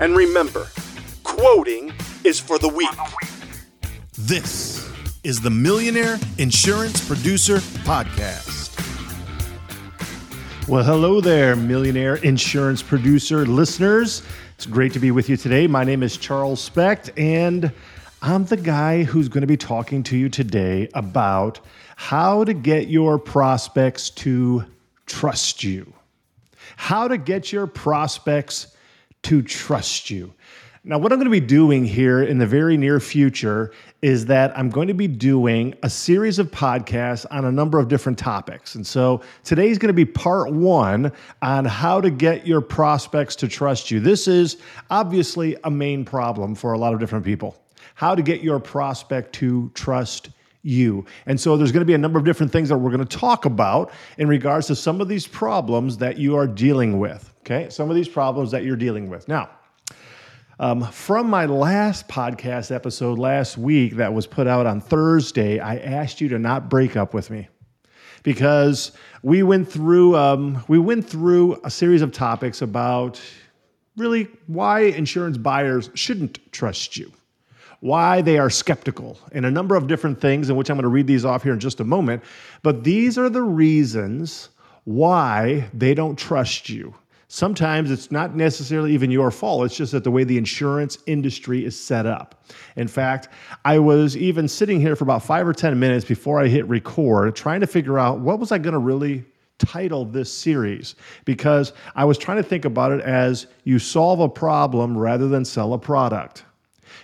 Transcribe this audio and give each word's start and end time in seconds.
And 0.00 0.16
remember 0.16 0.68
quoting 1.22 1.92
is 2.24 2.38
for 2.38 2.58
the 2.58 2.68
weak. 2.68 2.88
This 4.18 4.88
is 5.24 5.40
the 5.40 5.50
Millionaire 5.50 6.18
Insurance 6.38 7.06
Producer 7.06 7.58
Podcast. 7.84 8.70
Well, 10.68 10.84
hello 10.84 11.20
there, 11.20 11.56
Millionaire 11.56 12.16
Insurance 12.16 12.82
Producer 12.82 13.44
listeners. 13.46 14.22
It's 14.54 14.66
great 14.66 14.92
to 14.92 15.00
be 15.00 15.10
with 15.10 15.28
you 15.28 15.36
today. 15.36 15.66
My 15.66 15.82
name 15.84 16.02
is 16.02 16.16
Charles 16.16 16.60
Specht, 16.60 17.10
and 17.16 17.72
I'm 18.22 18.44
the 18.44 18.56
guy 18.56 19.02
who's 19.02 19.28
going 19.28 19.40
to 19.40 19.48
be 19.48 19.56
talking 19.56 20.04
to 20.04 20.16
you 20.16 20.28
today 20.28 20.88
about 20.94 21.58
how 21.96 22.44
to 22.44 22.54
get 22.54 22.88
your 22.88 23.18
prospects 23.18 24.10
to 24.10 24.64
trust 25.06 25.64
you. 25.64 25.92
How 26.76 27.08
to 27.08 27.18
get 27.18 27.52
your 27.52 27.66
prospects 27.66 28.76
to 29.22 29.42
trust 29.42 30.10
you. 30.10 30.32
Now, 30.84 30.98
what 30.98 31.12
I'm 31.12 31.18
going 31.20 31.30
to 31.30 31.40
be 31.40 31.46
doing 31.46 31.84
here 31.84 32.24
in 32.24 32.38
the 32.38 32.46
very 32.46 32.76
near 32.76 32.98
future 32.98 33.70
is 34.02 34.26
that 34.26 34.56
I'm 34.58 34.68
going 34.68 34.88
to 34.88 34.94
be 34.94 35.06
doing 35.06 35.76
a 35.84 35.88
series 35.88 36.40
of 36.40 36.50
podcasts 36.50 37.24
on 37.30 37.44
a 37.44 37.52
number 37.52 37.78
of 37.78 37.86
different 37.86 38.18
topics. 38.18 38.74
And 38.74 38.84
so 38.84 39.20
today's 39.44 39.78
going 39.78 39.90
to 39.90 39.94
be 39.94 40.04
part 40.04 40.52
one 40.52 41.12
on 41.40 41.64
how 41.64 42.00
to 42.00 42.10
get 42.10 42.48
your 42.48 42.60
prospects 42.60 43.36
to 43.36 43.46
trust 43.46 43.92
you. 43.92 44.00
This 44.00 44.26
is 44.26 44.56
obviously 44.90 45.56
a 45.62 45.70
main 45.70 46.04
problem 46.04 46.56
for 46.56 46.72
a 46.72 46.78
lot 46.78 46.92
of 46.92 46.98
different 46.98 47.24
people. 47.24 47.56
How 47.94 48.16
to 48.16 48.22
get 48.22 48.42
your 48.42 48.58
prospect 48.58 49.32
to 49.34 49.70
trust 49.74 50.30
you. 50.62 51.04
And 51.26 51.40
so 51.40 51.56
there's 51.56 51.72
going 51.72 51.80
to 51.80 51.86
be 51.86 51.94
a 51.94 51.98
number 51.98 52.18
of 52.18 52.24
different 52.24 52.52
things 52.52 52.68
that 52.68 52.78
we're 52.78 52.90
going 52.90 53.06
to 53.06 53.16
talk 53.18 53.44
about 53.44 53.92
in 54.18 54.28
regards 54.28 54.66
to 54.68 54.76
some 54.76 55.00
of 55.00 55.08
these 55.08 55.26
problems 55.26 55.98
that 55.98 56.18
you 56.18 56.36
are 56.36 56.46
dealing 56.46 56.98
with. 56.98 57.32
Okay. 57.40 57.68
Some 57.70 57.90
of 57.90 57.96
these 57.96 58.08
problems 58.08 58.50
that 58.52 58.64
you're 58.64 58.76
dealing 58.76 59.10
with. 59.10 59.26
Now, 59.26 59.50
um, 60.60 60.84
from 60.92 61.28
my 61.28 61.46
last 61.46 62.06
podcast 62.06 62.72
episode 62.72 63.18
last 63.18 63.58
week 63.58 63.96
that 63.96 64.14
was 64.14 64.26
put 64.26 64.46
out 64.46 64.64
on 64.64 64.80
Thursday, 64.80 65.58
I 65.58 65.78
asked 65.78 66.20
you 66.20 66.28
to 66.28 66.38
not 66.38 66.70
break 66.70 66.96
up 66.96 67.14
with 67.14 67.30
me 67.30 67.48
because 68.22 68.92
we 69.22 69.42
went 69.42 69.68
through 69.68 70.16
um, 70.16 70.62
we 70.68 70.78
went 70.78 71.08
through 71.08 71.60
a 71.64 71.70
series 71.70 72.02
of 72.02 72.12
topics 72.12 72.62
about 72.62 73.20
really 73.96 74.28
why 74.46 74.82
insurance 74.82 75.36
buyers 75.36 75.90
shouldn't 75.94 76.38
trust 76.52 76.96
you, 76.96 77.10
why 77.82 78.22
they 78.22 78.38
are 78.38 78.48
skeptical, 78.48 79.18
and 79.32 79.44
a 79.44 79.50
number 79.50 79.74
of 79.74 79.88
different 79.88 80.20
things. 80.20 80.48
In 80.48 80.54
which 80.54 80.70
I'm 80.70 80.76
going 80.76 80.84
to 80.84 80.88
read 80.88 81.08
these 81.08 81.24
off 81.24 81.42
here 81.42 81.52
in 81.52 81.58
just 81.58 81.80
a 81.80 81.84
moment. 81.84 82.22
But 82.62 82.84
these 82.84 83.18
are 83.18 83.28
the 83.28 83.42
reasons 83.42 84.50
why 84.84 85.68
they 85.74 85.92
don't 85.92 86.16
trust 86.16 86.68
you. 86.68 86.94
Sometimes 87.26 87.90
it's 87.90 88.12
not 88.12 88.36
necessarily 88.36 88.92
even 88.92 89.10
your 89.10 89.32
fault. 89.32 89.64
It's 89.64 89.76
just 89.76 89.90
that 89.92 90.04
the 90.04 90.12
way 90.12 90.22
the 90.22 90.38
insurance 90.38 90.98
industry 91.06 91.64
is 91.64 91.76
set 91.76 92.06
up. 92.06 92.44
In 92.76 92.86
fact, 92.86 93.30
I 93.64 93.80
was 93.80 94.16
even 94.16 94.46
sitting 94.46 94.80
here 94.80 94.94
for 94.94 95.02
about 95.02 95.24
five 95.24 95.48
or 95.48 95.52
10 95.52 95.76
minutes 95.80 96.04
before 96.04 96.40
I 96.40 96.46
hit 96.46 96.68
record, 96.68 97.34
trying 97.34 97.60
to 97.62 97.66
figure 97.66 97.98
out 97.98 98.20
what 98.20 98.38
was 98.38 98.52
I 98.52 98.58
going 98.58 98.74
to 98.74 98.78
really 98.78 99.24
title 99.58 100.04
this 100.04 100.32
series 100.32 100.94
because 101.24 101.72
I 101.96 102.04
was 102.04 102.16
trying 102.16 102.36
to 102.36 102.42
think 102.44 102.64
about 102.64 102.92
it 102.92 103.00
as 103.00 103.48
you 103.64 103.80
solve 103.80 104.20
a 104.20 104.28
problem 104.28 104.96
rather 104.96 105.26
than 105.26 105.44
sell 105.44 105.72
a 105.72 105.78
product. 105.78 106.44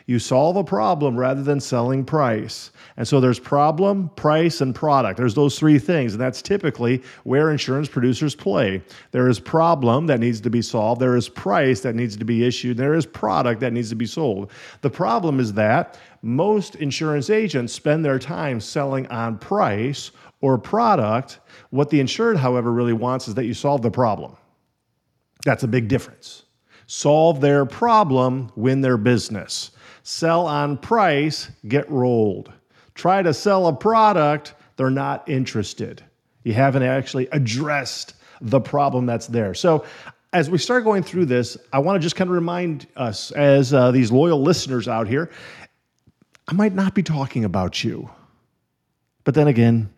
You 0.07 0.19
solve 0.19 0.57
a 0.57 0.65
problem 0.65 1.17
rather 1.17 1.43
than 1.43 1.61
selling 1.61 2.05
price. 2.05 2.71
And 2.97 3.07
so 3.07 3.21
there's 3.21 3.39
problem, 3.39 4.11
price, 4.17 4.61
and 4.61 4.75
product. 4.75 5.17
There's 5.17 5.35
those 5.35 5.59
three 5.59 5.79
things. 5.79 6.15
And 6.15 6.21
that's 6.21 6.43
typically 6.43 7.03
where 7.25 7.51
insurance 7.51 7.89
producers 7.89 8.35
play. 8.35 8.83
There 9.13 9.29
is 9.29 9.39
problem 9.39 10.07
that 10.07 10.21
needs 10.21 10.41
to 10.41 10.51
be 10.51 10.63
solved, 10.63 11.01
there 11.01 11.17
is 11.17 11.29
price 11.29 11.81
that 11.81 11.95
needs 11.95 12.17
to 12.17 12.25
be 12.25 12.45
issued, 12.45 12.77
there 12.77 12.95
is 12.95 13.07
product 13.07 13.61
that 13.61 13.73
needs 13.73 13.91
to 13.91 13.97
be 13.97 14.07
sold. 14.07 14.51
The 14.81 14.91
problem 14.91 15.41
is 15.41 15.53
that 15.55 15.99
most 16.23 16.75
insurance 16.77 17.31
agents 17.31 17.73
spend 17.73 18.05
their 18.05 18.19
time 18.19 18.61
selling 18.61 19.07
on 19.09 19.39
price 19.39 20.11
or 20.41 20.59
product. 20.59 21.41
What 21.71 21.91
the 21.91 22.01
insured, 22.01 22.37
however, 22.37 22.73
really 22.73 22.93
wants 22.93 23.29
is 23.29 23.35
that 23.35 23.45
you 23.45 23.55
solve 23.55 23.83
the 23.83 23.91
problem. 23.91 24.37
That's 25.45 25.63
a 25.63 25.69
big 25.69 25.89
difference. 25.89 26.45
Solve 26.87 27.41
their 27.41 27.65
problem, 27.67 28.51
win 28.57 28.81
their 28.81 28.97
business. 28.97 29.71
Sell 30.11 30.47
on 30.47 30.79
price, 30.79 31.51
get 31.69 31.91
rolled. 31.91 32.51
Try 32.95 33.21
to 33.21 33.35
sell 33.35 33.67
a 33.67 33.77
product, 33.77 34.55
they're 34.77 34.89
not 34.89 35.29
interested. 35.29 36.03
You 36.45 36.55
haven't 36.55 36.83
actually 36.83 37.29
addressed 37.31 38.15
the 38.41 38.59
problem 38.59 39.05
that's 39.05 39.27
there. 39.27 39.53
So, 39.53 39.85
as 40.33 40.49
we 40.49 40.57
start 40.57 40.85
going 40.85 41.03
through 41.03 41.27
this, 41.27 41.59
I 41.75 41.81
want 41.81 41.97
to 41.97 42.01
just 42.01 42.17
kind 42.17 42.31
of 42.31 42.35
remind 42.35 42.87
us, 42.97 43.33
as 43.33 43.75
uh, 43.75 43.91
these 43.91 44.11
loyal 44.11 44.41
listeners 44.41 44.89
out 44.89 45.09
here, 45.09 45.31
I 46.49 46.55
might 46.55 46.73
not 46.73 46.95
be 46.95 47.03
talking 47.03 47.45
about 47.45 47.85
you. 47.85 48.09
But 49.25 49.35
then 49.35 49.47
again, 49.47 49.91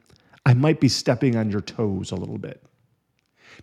I 0.45 0.55
might 0.55 0.81
be 0.81 0.89
stepping 0.89 1.37
on 1.37 1.53
your 1.53 1.61
toes 1.61 2.11
a 2.11 2.17
little 2.17 2.39
bit. 2.39 2.61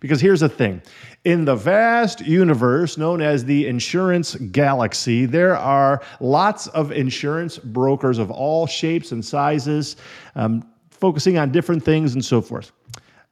Because 0.00 0.20
here's 0.20 0.40
the 0.40 0.48
thing 0.48 0.82
in 1.24 1.44
the 1.44 1.56
vast 1.56 2.20
universe 2.20 2.96
known 2.96 3.20
as 3.20 3.44
the 3.44 3.66
insurance 3.66 4.34
galaxy, 4.36 5.26
there 5.26 5.56
are 5.56 6.02
lots 6.20 6.68
of 6.68 6.92
insurance 6.92 7.58
brokers 7.58 8.18
of 8.18 8.30
all 8.30 8.66
shapes 8.66 9.12
and 9.12 9.24
sizes, 9.24 9.96
um, 10.36 10.64
focusing 10.90 11.38
on 11.38 11.50
different 11.50 11.84
things 11.84 12.14
and 12.14 12.24
so 12.24 12.40
forth. 12.40 12.72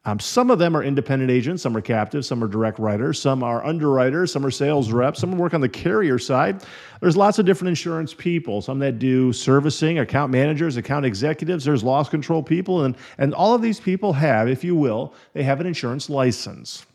Um, 0.07 0.21
some 0.21 0.53
of 0.53 0.61
them 0.61 0.77
are 0.77 0.85
independent 0.85 1.33
agents, 1.33 1.65
some 1.65 1.77
are 1.77 1.81
captive, 1.81 2.25
some 2.25 2.43
are 2.43 2.47
direct 2.47 2.79
writers, 2.79 3.21
some 3.21 3.43
are 3.43 3.67
underwriters, 3.67 4.33
some 4.33 4.47
are 4.47 4.53
sales 4.53 4.93
reps, 4.93 5.19
some 5.19 5.37
work 5.37 5.53
on 5.53 5.61
the 5.61 5.69
carrier 5.69 6.17
side. 6.17 6.63
There's 7.01 7.17
lots 7.17 7.41
of 7.41 7.45
different 7.45 7.71
insurance 7.71 8.15
people, 8.15 8.63
some 8.63 8.79
that 8.79 9.01
do 9.01 9.33
servicing, 9.33 9.99
account 9.99 10.31
managers, 10.31 10.77
account 10.77 11.07
executives, 11.07 11.65
there's 11.65 11.83
loss 11.83 12.09
control 12.09 12.41
people, 12.41 12.85
and, 12.85 12.97
and 13.19 13.35
all 13.35 13.53
of 13.53 13.63
these 13.63 13.81
people 13.81 14.13
have, 14.13 14.49
if 14.49 14.63
you 14.63 14.77
will, 14.77 15.13
they 15.33 15.43
have 15.43 15.61
an 15.61 15.67
insurance 15.67 16.09
license. 16.09 16.87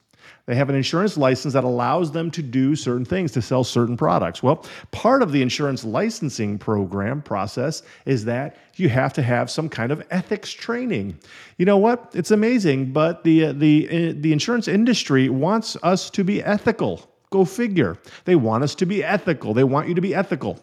They 0.48 0.56
have 0.56 0.70
an 0.70 0.76
insurance 0.76 1.18
license 1.18 1.54
that 1.54 1.64
allows 1.64 2.12
them 2.12 2.32
to 2.32 2.42
do 2.42 2.76
certain 2.76 3.06
things, 3.06 3.32
to 3.34 3.42
sell 3.42 3.64
certain 3.64 3.96
products. 3.96 4.42
Well, 4.42 4.66
part 4.92 5.22
of 5.22 5.32
the 5.32 5.42
insurance 5.42 5.84
licensing 5.84 6.58
program 6.58 7.22
process 7.22 7.84
is 8.06 8.26
that 8.26 8.58
you 8.76 8.90
have 8.90 9.14
to 9.14 9.22
have 9.22 9.52
some 9.52 9.70
kind 9.70 9.92
of 9.92 10.04
ethics 10.10 10.52
training. 10.52 11.18
You 11.58 11.66
know 11.66 11.78
what? 11.78 12.12
It's 12.14 12.32
amazing, 12.32 12.92
but 12.92 13.24
the 13.24 13.46
uh, 13.46 13.54
the 13.54 13.88
uh, 13.88 14.14
the 14.18 14.34
insurance 14.34 14.68
industry 14.68 15.30
wants 15.30 15.78
us 15.84 16.10
to 16.12 16.24
be 16.24 16.44
ethical. 16.44 17.08
Go 17.30 17.46
figure. 17.46 17.98
They 18.26 18.36
want 18.36 18.64
us 18.64 18.76
to 18.76 18.86
be 18.86 19.04
ethical. 19.04 19.54
They 19.54 19.64
want 19.64 19.88
you 19.88 19.96
to 19.96 20.02
be 20.02 20.16
ethical. 20.16 20.60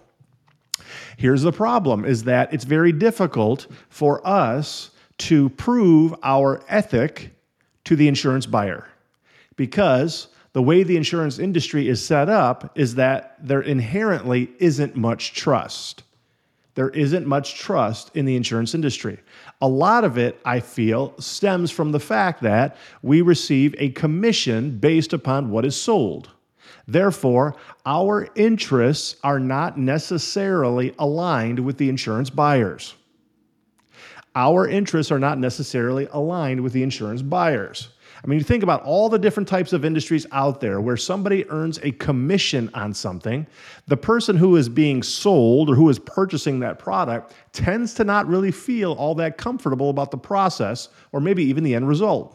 Here's 1.16 1.42
the 1.42 1.52
problem 1.52 2.04
is 2.04 2.24
that 2.24 2.52
it's 2.52 2.64
very 2.64 2.92
difficult 2.92 3.66
for 3.88 4.26
us 4.26 4.90
to 5.18 5.48
prove 5.50 6.14
our 6.22 6.62
ethic 6.68 7.30
to 7.84 7.96
the 7.96 8.06
insurance 8.06 8.46
buyer 8.46 8.86
because 9.58 10.28
the 10.54 10.62
way 10.62 10.82
the 10.82 10.96
insurance 10.96 11.38
industry 11.38 11.88
is 11.88 12.02
set 12.02 12.30
up 12.30 12.72
is 12.78 12.94
that 12.94 13.36
there 13.38 13.60
inherently 13.60 14.50
isn't 14.58 14.96
much 14.96 15.34
trust. 15.34 16.04
There 16.74 16.90
isn't 16.90 17.26
much 17.26 17.56
trust 17.56 18.16
in 18.16 18.24
the 18.24 18.36
insurance 18.36 18.74
industry. 18.74 19.18
A 19.60 19.68
lot 19.68 20.04
of 20.04 20.16
it, 20.16 20.40
I 20.44 20.60
feel, 20.60 21.12
stems 21.18 21.70
from 21.70 21.92
the 21.92 22.00
fact 22.00 22.42
that 22.42 22.76
we 23.02 23.20
receive 23.20 23.74
a 23.78 23.90
commission 23.90 24.78
based 24.78 25.12
upon 25.12 25.50
what 25.50 25.66
is 25.66 25.78
sold. 25.78 26.30
Therefore, 26.86 27.56
our 27.84 28.28
interests 28.36 29.16
are 29.22 29.40
not 29.40 29.76
necessarily 29.76 30.94
aligned 30.98 31.58
with 31.58 31.76
the 31.78 31.88
insurance 31.88 32.30
buyers. 32.30 32.94
our 34.34 34.68
interests 34.68 35.10
are 35.10 35.18
not 35.18 35.38
necessarily 35.38 36.06
aligned 36.12 36.60
with 36.60 36.72
the 36.72 36.82
insurance 36.84 37.22
buyers. 37.22 37.88
I 38.22 38.26
mean, 38.26 38.38
you 38.38 38.44
think 38.44 38.62
about 38.62 38.82
all 38.82 39.08
the 39.08 39.18
different 39.18 39.48
types 39.48 39.72
of 39.72 39.84
industries 39.84 40.26
out 40.32 40.60
there 40.60 40.80
where 40.80 40.96
somebody 40.96 41.48
earns 41.50 41.78
a 41.82 41.92
commission 41.92 42.70
on 42.74 42.92
something. 42.92 43.46
The 43.86 43.96
person 43.96 44.36
who 44.36 44.56
is 44.56 44.68
being 44.68 45.02
sold 45.02 45.70
or 45.70 45.74
who 45.74 45.88
is 45.88 45.98
purchasing 45.98 46.60
that 46.60 46.78
product 46.78 47.32
tends 47.52 47.94
to 47.94 48.04
not 48.04 48.26
really 48.26 48.50
feel 48.50 48.92
all 48.92 49.14
that 49.16 49.38
comfortable 49.38 49.90
about 49.90 50.10
the 50.10 50.18
process 50.18 50.88
or 51.12 51.20
maybe 51.20 51.44
even 51.44 51.62
the 51.62 51.74
end 51.74 51.88
result. 51.88 52.34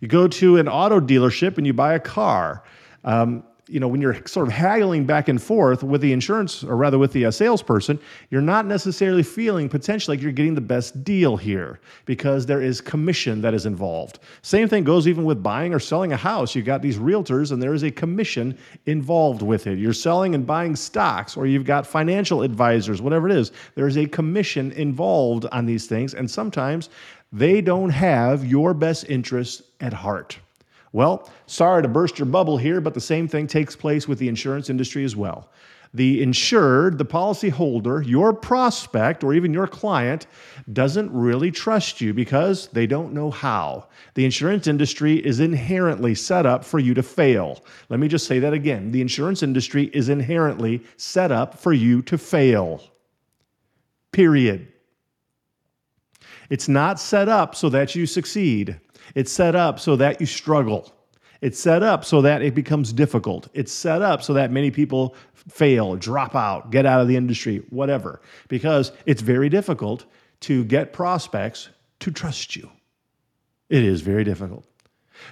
You 0.00 0.08
go 0.08 0.28
to 0.28 0.58
an 0.58 0.68
auto 0.68 1.00
dealership 1.00 1.56
and 1.56 1.66
you 1.66 1.72
buy 1.72 1.94
a 1.94 2.00
car. 2.00 2.64
Um, 3.04 3.44
you 3.68 3.80
know, 3.80 3.88
when 3.88 4.00
you're 4.00 4.26
sort 4.26 4.46
of 4.46 4.52
haggling 4.52 5.04
back 5.04 5.28
and 5.28 5.40
forth 5.40 5.82
with 5.82 6.00
the 6.00 6.12
insurance, 6.12 6.64
or 6.64 6.76
rather 6.76 6.98
with 6.98 7.12
the 7.12 7.26
uh, 7.26 7.30
salesperson, 7.30 7.98
you're 8.30 8.40
not 8.40 8.66
necessarily 8.66 9.22
feeling 9.22 9.68
potentially 9.68 10.16
like 10.16 10.22
you're 10.22 10.32
getting 10.32 10.54
the 10.54 10.60
best 10.60 11.04
deal 11.04 11.36
here 11.36 11.80
because 12.04 12.46
there 12.46 12.62
is 12.62 12.80
commission 12.80 13.40
that 13.40 13.54
is 13.54 13.66
involved. 13.66 14.20
Same 14.42 14.68
thing 14.68 14.84
goes 14.84 15.06
even 15.06 15.24
with 15.24 15.42
buying 15.42 15.74
or 15.74 15.78
selling 15.78 16.12
a 16.12 16.16
house. 16.16 16.54
You've 16.54 16.66
got 16.66 16.82
these 16.82 16.98
realtors 16.98 17.52
and 17.52 17.62
there 17.62 17.74
is 17.74 17.84
a 17.84 17.90
commission 17.90 18.56
involved 18.86 19.42
with 19.42 19.66
it. 19.66 19.78
You're 19.78 19.92
selling 19.92 20.34
and 20.34 20.46
buying 20.46 20.74
stocks, 20.74 21.36
or 21.36 21.46
you've 21.46 21.64
got 21.64 21.86
financial 21.86 22.42
advisors, 22.42 23.02
whatever 23.02 23.28
it 23.28 23.36
is. 23.36 23.52
There 23.74 23.86
is 23.86 23.98
a 23.98 24.06
commission 24.06 24.72
involved 24.72 25.46
on 25.52 25.66
these 25.66 25.86
things, 25.86 26.14
and 26.14 26.30
sometimes 26.30 26.88
they 27.32 27.60
don't 27.60 27.90
have 27.90 28.44
your 28.44 28.74
best 28.74 29.08
interest 29.08 29.62
at 29.80 29.92
heart. 29.92 30.38
Well, 30.92 31.30
sorry 31.46 31.82
to 31.82 31.88
burst 31.88 32.18
your 32.18 32.26
bubble 32.26 32.56
here, 32.56 32.80
but 32.80 32.94
the 32.94 33.00
same 33.00 33.28
thing 33.28 33.46
takes 33.46 33.76
place 33.76 34.08
with 34.08 34.18
the 34.18 34.28
insurance 34.28 34.70
industry 34.70 35.04
as 35.04 35.14
well. 35.14 35.50
The 35.94 36.22
insured, 36.22 36.98
the 36.98 37.04
policyholder, 37.04 38.06
your 38.06 38.34
prospect, 38.34 39.24
or 39.24 39.32
even 39.32 39.54
your 39.54 39.66
client 39.66 40.26
doesn't 40.72 41.10
really 41.12 41.50
trust 41.50 42.00
you 42.00 42.12
because 42.12 42.68
they 42.68 42.86
don't 42.86 43.14
know 43.14 43.30
how. 43.30 43.86
The 44.14 44.26
insurance 44.26 44.66
industry 44.66 45.14
is 45.16 45.40
inherently 45.40 46.14
set 46.14 46.44
up 46.44 46.62
for 46.62 46.78
you 46.78 46.92
to 46.92 47.02
fail. 47.02 47.64
Let 47.88 48.00
me 48.00 48.08
just 48.08 48.26
say 48.26 48.38
that 48.38 48.52
again. 48.52 48.90
The 48.90 49.00
insurance 49.00 49.42
industry 49.42 49.84
is 49.94 50.10
inherently 50.10 50.82
set 50.98 51.32
up 51.32 51.58
for 51.58 51.72
you 51.72 52.02
to 52.02 52.18
fail. 52.18 52.82
Period. 54.12 54.68
It's 56.50 56.68
not 56.68 57.00
set 57.00 57.28
up 57.28 57.54
so 57.54 57.68
that 57.70 57.94
you 57.94 58.06
succeed. 58.06 58.78
It's 59.14 59.32
set 59.32 59.54
up 59.54 59.80
so 59.80 59.96
that 59.96 60.20
you 60.20 60.26
struggle. 60.26 60.92
It's 61.40 61.58
set 61.58 61.82
up 61.82 62.04
so 62.04 62.20
that 62.22 62.42
it 62.42 62.54
becomes 62.54 62.92
difficult. 62.92 63.48
It's 63.54 63.72
set 63.72 64.02
up 64.02 64.22
so 64.22 64.32
that 64.34 64.50
many 64.50 64.70
people 64.70 65.14
fail, 65.34 65.94
drop 65.96 66.34
out, 66.34 66.70
get 66.70 66.84
out 66.84 67.00
of 67.00 67.08
the 67.08 67.16
industry, 67.16 67.62
whatever, 67.70 68.20
because 68.48 68.92
it's 69.06 69.22
very 69.22 69.48
difficult 69.48 70.04
to 70.40 70.64
get 70.64 70.92
prospects 70.92 71.68
to 72.00 72.10
trust 72.10 72.56
you. 72.56 72.70
It 73.68 73.84
is 73.84 74.00
very 74.00 74.24
difficult. 74.24 74.66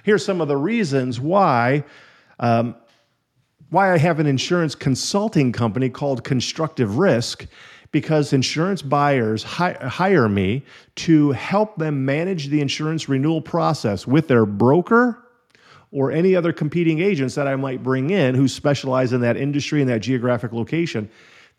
Here's 0.03 0.23
some 0.23 0.41
of 0.41 0.47
the 0.47 0.57
reasons 0.57 1.19
why. 1.19 1.83
Um, 2.39 2.75
why 3.69 3.93
I 3.93 3.97
have 3.97 4.19
an 4.19 4.27
insurance 4.27 4.75
consulting 4.75 5.51
company 5.51 5.89
called 5.89 6.23
Constructive 6.23 6.97
Risk 6.97 7.47
because 7.91 8.33
insurance 8.33 8.81
buyers 8.81 9.43
hi- 9.43 9.77
hire 9.81 10.27
me 10.29 10.63
to 10.95 11.31
help 11.31 11.75
them 11.77 12.05
manage 12.05 12.47
the 12.47 12.61
insurance 12.61 13.07
renewal 13.07 13.41
process 13.41 14.05
with 14.05 14.27
their 14.27 14.45
broker 14.45 15.23
or 15.91 16.11
any 16.11 16.35
other 16.35 16.51
competing 16.51 16.99
agents 16.99 17.35
that 17.35 17.47
I 17.47 17.55
might 17.55 17.81
bring 17.81 18.09
in 18.09 18.35
who 18.35 18.47
specialize 18.47 19.13
in 19.13 19.21
that 19.21 19.37
industry 19.37 19.81
and 19.81 19.89
that 19.89 19.99
geographic 19.99 20.51
location 20.51 21.09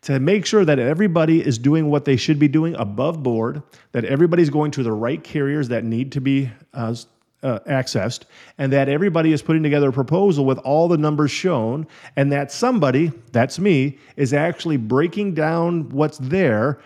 to 0.01 0.19
make 0.19 0.45
sure 0.45 0.63
that 0.63 0.79
everybody 0.79 1.45
is 1.45 1.57
doing 1.57 1.89
what 1.89 2.05
they 2.05 2.15
should 2.15 2.39
be 2.39 2.47
doing 2.47 2.73
above 2.75 3.21
board, 3.21 3.61
that 3.91 4.05
everybody's 4.05 4.49
going 4.49 4.71
to 4.71 4.83
the 4.83 4.91
right 4.91 5.23
carriers 5.23 5.67
that 5.69 5.83
need 5.83 6.11
to 6.13 6.21
be 6.21 6.49
uh, 6.73 6.95
uh, 7.43 7.59
accessed, 7.67 8.23
and 8.57 8.71
that 8.73 8.89
everybody 8.89 9.31
is 9.31 9.41
putting 9.41 9.63
together 9.63 9.89
a 9.89 9.93
proposal 9.93 10.45
with 10.45 10.57
all 10.59 10.87
the 10.87 10.97
numbers 10.97 11.31
shown, 11.31 11.87
and 12.15 12.31
that 12.31 12.51
somebody, 12.51 13.11
that's 13.31 13.59
me, 13.59 13.97
is 14.15 14.33
actually 14.33 14.77
breaking 14.77 15.33
down 15.33 15.89
what's 15.89 16.17
there 16.17 16.79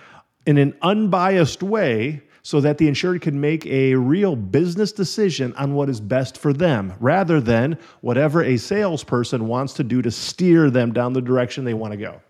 in 0.45 0.57
an 0.57 0.75
unbiased 0.81 1.63
way 1.63 2.21
so 2.43 2.59
that 2.59 2.77
the 2.77 2.87
insured 2.87 3.21
can 3.21 3.39
make 3.39 3.65
a 3.65 3.95
real 3.95 4.35
business 4.35 4.91
decision 4.91 5.53
on 5.53 5.73
what 5.73 5.89
is 5.89 6.01
best 6.01 6.37
for 6.37 6.51
them 6.51 6.93
rather 6.99 7.39
than 7.39 7.77
whatever 8.01 8.43
a 8.43 8.57
salesperson 8.57 9.47
wants 9.47 9.73
to 9.73 9.83
do 9.83 10.01
to 10.01 10.11
steer 10.11 10.69
them 10.69 10.91
down 10.91 11.13
the 11.13 11.21
direction 11.21 11.63
they 11.63 11.73
want 11.73 11.91
to 11.91 11.97
go. 11.97 12.21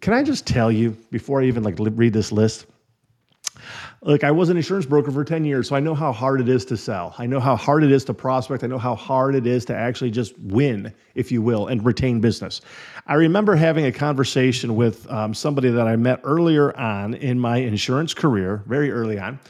Can 0.00 0.14
I 0.14 0.22
just 0.22 0.46
tell 0.46 0.72
you 0.72 0.96
before 1.10 1.42
I 1.42 1.44
even 1.44 1.62
like 1.62 1.76
read 1.78 2.14
this 2.14 2.32
list? 2.32 2.66
Look, 4.06 4.22
I 4.22 4.32
was 4.32 4.50
an 4.50 4.58
insurance 4.58 4.84
broker 4.84 5.10
for 5.10 5.24
10 5.24 5.46
years, 5.46 5.68
so 5.68 5.76
I 5.76 5.80
know 5.80 5.94
how 5.94 6.12
hard 6.12 6.42
it 6.42 6.48
is 6.50 6.66
to 6.66 6.76
sell. 6.76 7.14
I 7.16 7.24
know 7.24 7.40
how 7.40 7.56
hard 7.56 7.82
it 7.82 7.90
is 7.90 8.04
to 8.04 8.12
prospect. 8.12 8.62
I 8.62 8.66
know 8.66 8.76
how 8.76 8.94
hard 8.94 9.34
it 9.34 9.46
is 9.46 9.64
to 9.64 9.74
actually 9.74 10.10
just 10.10 10.38
win, 10.38 10.92
if 11.14 11.32
you 11.32 11.40
will, 11.40 11.68
and 11.68 11.82
retain 11.82 12.20
business. 12.20 12.60
I 13.06 13.14
remember 13.14 13.56
having 13.56 13.86
a 13.86 13.92
conversation 13.92 14.76
with 14.76 15.10
um, 15.10 15.32
somebody 15.32 15.70
that 15.70 15.88
I 15.88 15.96
met 15.96 16.20
earlier 16.22 16.76
on 16.76 17.14
in 17.14 17.40
my 17.40 17.56
insurance 17.56 18.12
career, 18.12 18.62
very 18.66 18.90
early 18.90 19.18
on. 19.18 19.40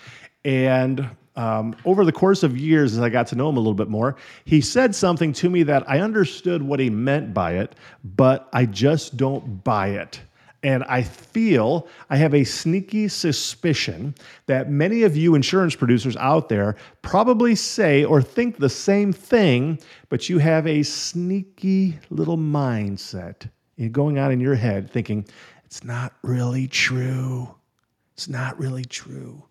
And 0.44 1.10
um, 1.34 1.74
over 1.84 2.04
the 2.04 2.12
course 2.12 2.44
of 2.44 2.56
years, 2.56 2.92
as 2.92 3.00
I 3.00 3.08
got 3.08 3.26
to 3.28 3.34
know 3.34 3.48
him 3.48 3.56
a 3.56 3.60
little 3.60 3.74
bit 3.74 3.88
more, 3.88 4.14
he 4.44 4.60
said 4.60 4.94
something 4.94 5.32
to 5.32 5.50
me 5.50 5.64
that 5.64 5.90
I 5.90 5.98
understood 5.98 6.62
what 6.62 6.78
he 6.78 6.90
meant 6.90 7.34
by 7.34 7.54
it, 7.54 7.74
but 8.04 8.48
I 8.52 8.66
just 8.66 9.16
don't 9.16 9.64
buy 9.64 9.88
it. 9.88 10.20
And 10.64 10.82
I 10.84 11.02
feel, 11.02 11.86
I 12.08 12.16
have 12.16 12.34
a 12.34 12.42
sneaky 12.42 13.08
suspicion 13.08 14.14
that 14.46 14.70
many 14.70 15.02
of 15.02 15.14
you 15.14 15.34
insurance 15.34 15.76
producers 15.76 16.16
out 16.16 16.48
there 16.48 16.76
probably 17.02 17.54
say 17.54 18.02
or 18.02 18.22
think 18.22 18.56
the 18.56 18.70
same 18.70 19.12
thing, 19.12 19.78
but 20.08 20.30
you 20.30 20.38
have 20.38 20.66
a 20.66 20.82
sneaky 20.82 21.98
little 22.08 22.38
mindset 22.38 23.50
going 23.92 24.18
on 24.18 24.32
in 24.32 24.40
your 24.40 24.54
head 24.54 24.90
thinking, 24.90 25.26
it's 25.66 25.84
not 25.84 26.14
really 26.22 26.66
true. 26.66 27.54
It's 28.14 28.30
not 28.30 28.58
really 28.58 28.86
true. 28.86 29.44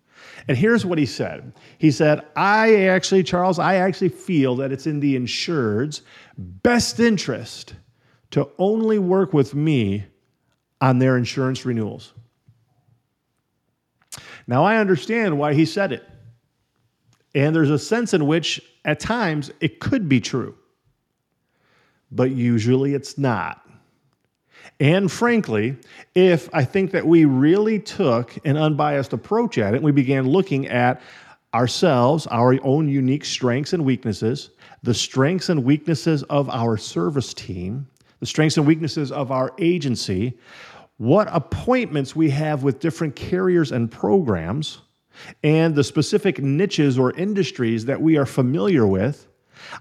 And 0.48 0.58
here's 0.58 0.84
what 0.84 0.98
he 0.98 1.06
said 1.06 1.52
He 1.78 1.92
said, 1.92 2.26
I 2.34 2.86
actually, 2.86 3.22
Charles, 3.22 3.60
I 3.60 3.76
actually 3.76 4.08
feel 4.08 4.56
that 4.56 4.72
it's 4.72 4.88
in 4.88 4.98
the 4.98 5.14
insured's 5.14 6.02
best 6.36 6.98
interest 6.98 7.74
to 8.32 8.48
only 8.58 8.98
work 8.98 9.32
with 9.32 9.54
me 9.54 10.06
on 10.84 10.98
their 10.98 11.16
insurance 11.16 11.64
renewals. 11.64 12.12
Now, 14.46 14.64
I 14.64 14.76
understand 14.76 15.38
why 15.38 15.54
he 15.54 15.64
said 15.64 15.92
it. 15.92 16.06
And 17.34 17.56
there's 17.56 17.70
a 17.70 17.78
sense 17.78 18.12
in 18.12 18.26
which, 18.26 18.60
at 18.84 19.00
times, 19.00 19.50
it 19.62 19.80
could 19.80 20.10
be 20.10 20.20
true, 20.20 20.54
but 22.10 22.32
usually 22.32 22.92
it's 22.92 23.16
not. 23.16 23.66
And 24.78 25.10
frankly, 25.10 25.78
if 26.14 26.50
I 26.52 26.66
think 26.66 26.90
that 26.90 27.06
we 27.06 27.24
really 27.24 27.78
took 27.78 28.36
an 28.44 28.58
unbiased 28.58 29.14
approach 29.14 29.56
at 29.56 29.72
it, 29.72 29.82
we 29.82 29.90
began 29.90 30.28
looking 30.28 30.66
at 30.66 31.00
ourselves, 31.54 32.26
our 32.26 32.58
own 32.62 32.90
unique 32.90 33.24
strengths 33.24 33.72
and 33.72 33.86
weaknesses, 33.86 34.50
the 34.82 34.92
strengths 34.92 35.48
and 35.48 35.64
weaknesses 35.64 36.24
of 36.24 36.50
our 36.50 36.76
service 36.76 37.32
team, 37.32 37.86
the 38.20 38.26
strengths 38.26 38.58
and 38.58 38.66
weaknesses 38.66 39.10
of 39.10 39.30
our 39.30 39.54
agency, 39.58 40.38
what 40.96 41.28
appointments 41.30 42.14
we 42.14 42.30
have 42.30 42.62
with 42.62 42.80
different 42.80 43.16
carriers 43.16 43.72
and 43.72 43.90
programs, 43.90 44.80
and 45.42 45.74
the 45.74 45.84
specific 45.84 46.40
niches 46.40 46.98
or 46.98 47.12
industries 47.12 47.84
that 47.84 48.00
we 48.00 48.16
are 48.16 48.26
familiar 48.26 48.86
with, 48.86 49.28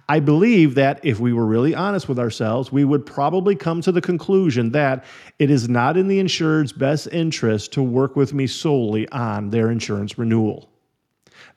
I 0.07 0.19
believe 0.19 0.75
that 0.75 1.03
if 1.03 1.19
we 1.19 1.33
were 1.33 1.45
really 1.45 1.75
honest 1.75 2.07
with 2.07 2.19
ourselves, 2.19 2.71
we 2.71 2.85
would 2.85 3.05
probably 3.05 3.55
come 3.55 3.81
to 3.81 3.91
the 3.91 4.01
conclusion 4.01 4.71
that 4.71 5.03
it 5.39 5.49
is 5.49 5.67
not 5.67 5.97
in 5.97 6.07
the 6.07 6.19
insured's 6.19 6.71
best 6.71 7.07
interest 7.11 7.73
to 7.73 7.83
work 7.83 8.15
with 8.15 8.33
me 8.33 8.47
solely 8.47 9.09
on 9.09 9.49
their 9.49 9.69
insurance 9.69 10.17
renewal. 10.17 10.69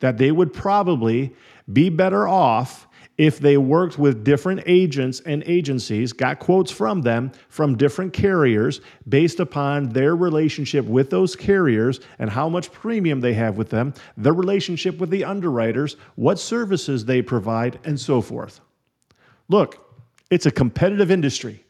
That 0.00 0.18
they 0.18 0.32
would 0.32 0.52
probably 0.52 1.34
be 1.72 1.88
better 1.88 2.26
off 2.26 2.85
if 3.18 3.38
they 3.38 3.56
worked 3.56 3.99
with 3.99 4.25
different 4.25 4.62
agents 4.66 5.20
and 5.20 5.42
agencies, 5.46 6.12
got 6.12 6.38
quotes 6.38 6.70
from 6.70 7.00
them 7.02 7.32
from 7.49 7.76
different 7.76 8.12
carriers 8.12 8.80
based 9.08 9.40
upon 9.40 9.88
their 9.88 10.14
relationship 10.14 10.85
with 10.85 11.08
those 11.08 11.35
carriers 11.35 12.00
and 12.18 12.28
how 12.28 12.49
much 12.49 12.73
premium 12.73 13.20
they 13.20 13.32
have 13.32 13.56
with 13.56 13.70
them, 13.70 13.94
their 14.16 14.35
relationship 14.35 14.99
with 14.99 15.11
the 15.11 15.25
underwriters, 15.25 15.96
what 16.16 16.38
services 16.38 17.04
they 17.04 17.23
provide, 17.23 17.78
and 17.85 17.99
so 17.99 18.20
forth. 18.20 18.61
Look, 19.49 19.94
it's 20.30 20.46
a 20.46 20.50
competitive 20.50 21.11
industry, 21.11 21.64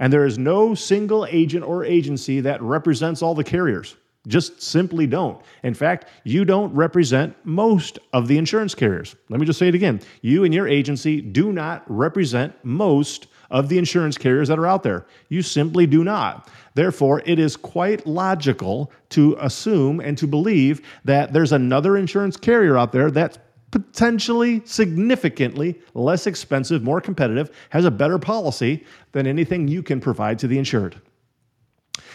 and 0.00 0.12
there 0.12 0.26
is 0.26 0.38
no 0.38 0.74
single 0.74 1.26
agent 1.26 1.64
or 1.64 1.84
agency 1.84 2.40
that 2.40 2.60
represents 2.62 3.22
all 3.22 3.34
the 3.34 3.44
carriers. 3.44 3.96
Just 4.28 4.62
simply 4.62 5.06
don't. 5.06 5.42
In 5.64 5.74
fact, 5.74 6.06
you 6.22 6.44
don't 6.44 6.72
represent 6.74 7.34
most 7.44 7.98
of 8.12 8.28
the 8.28 8.38
insurance 8.38 8.74
carriers. 8.74 9.16
Let 9.28 9.40
me 9.40 9.46
just 9.46 9.58
say 9.58 9.66
it 9.68 9.74
again. 9.74 10.00
You 10.20 10.44
and 10.44 10.54
your 10.54 10.68
agency 10.68 11.20
do 11.20 11.52
not 11.52 11.82
represent 11.88 12.54
most 12.62 13.26
of 13.50 13.68
the 13.68 13.78
insurance 13.78 14.16
carriers 14.16 14.48
that 14.48 14.60
are 14.60 14.66
out 14.66 14.84
there. 14.84 15.06
You 15.28 15.42
simply 15.42 15.86
do 15.86 16.04
not. 16.04 16.48
Therefore, 16.74 17.20
it 17.26 17.38
is 17.38 17.56
quite 17.56 18.06
logical 18.06 18.92
to 19.10 19.36
assume 19.40 20.00
and 20.00 20.16
to 20.18 20.26
believe 20.26 20.82
that 21.04 21.32
there's 21.32 21.52
another 21.52 21.96
insurance 21.96 22.36
carrier 22.36 22.78
out 22.78 22.92
there 22.92 23.10
that's 23.10 23.38
potentially 23.72 24.62
significantly 24.64 25.80
less 25.94 26.26
expensive, 26.26 26.82
more 26.82 27.00
competitive, 27.00 27.50
has 27.70 27.84
a 27.84 27.90
better 27.90 28.18
policy 28.18 28.84
than 29.12 29.26
anything 29.26 29.66
you 29.66 29.82
can 29.82 30.00
provide 30.00 30.38
to 30.38 30.46
the 30.46 30.58
insured. 30.58 31.00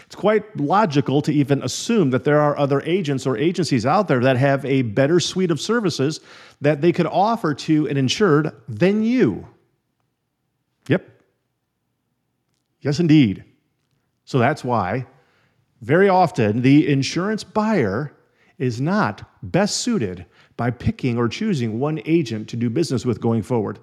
It's 0.05 0.15
quite 0.15 0.57
logical 0.57 1.21
to 1.21 1.33
even 1.33 1.61
assume 1.63 2.09
that 2.11 2.23
there 2.23 2.39
are 2.39 2.57
other 2.57 2.81
agents 2.81 3.27
or 3.27 3.37
agencies 3.37 3.85
out 3.85 4.07
there 4.07 4.19
that 4.21 4.37
have 4.37 4.65
a 4.65 4.81
better 4.81 5.19
suite 5.19 5.51
of 5.51 5.61
services 5.61 6.19
that 6.61 6.81
they 6.81 6.91
could 6.91 7.05
offer 7.05 7.53
to 7.53 7.87
an 7.87 7.97
insured 7.97 8.51
than 8.67 9.03
you. 9.03 9.47
Yep. 10.87 11.07
Yes, 12.81 12.99
indeed. 12.99 13.43
So 14.25 14.39
that's 14.39 14.63
why 14.63 15.05
very 15.81 16.09
often 16.09 16.61
the 16.61 16.87
insurance 16.87 17.43
buyer 17.43 18.13
is 18.57 18.81
not 18.81 19.29
best 19.43 19.77
suited 19.77 20.25
by 20.55 20.71
picking 20.71 21.17
or 21.17 21.27
choosing 21.29 21.79
one 21.79 22.01
agent 22.05 22.49
to 22.49 22.55
do 22.55 22.69
business 22.69 23.05
with 23.05 23.21
going 23.21 23.43
forward. 23.43 23.79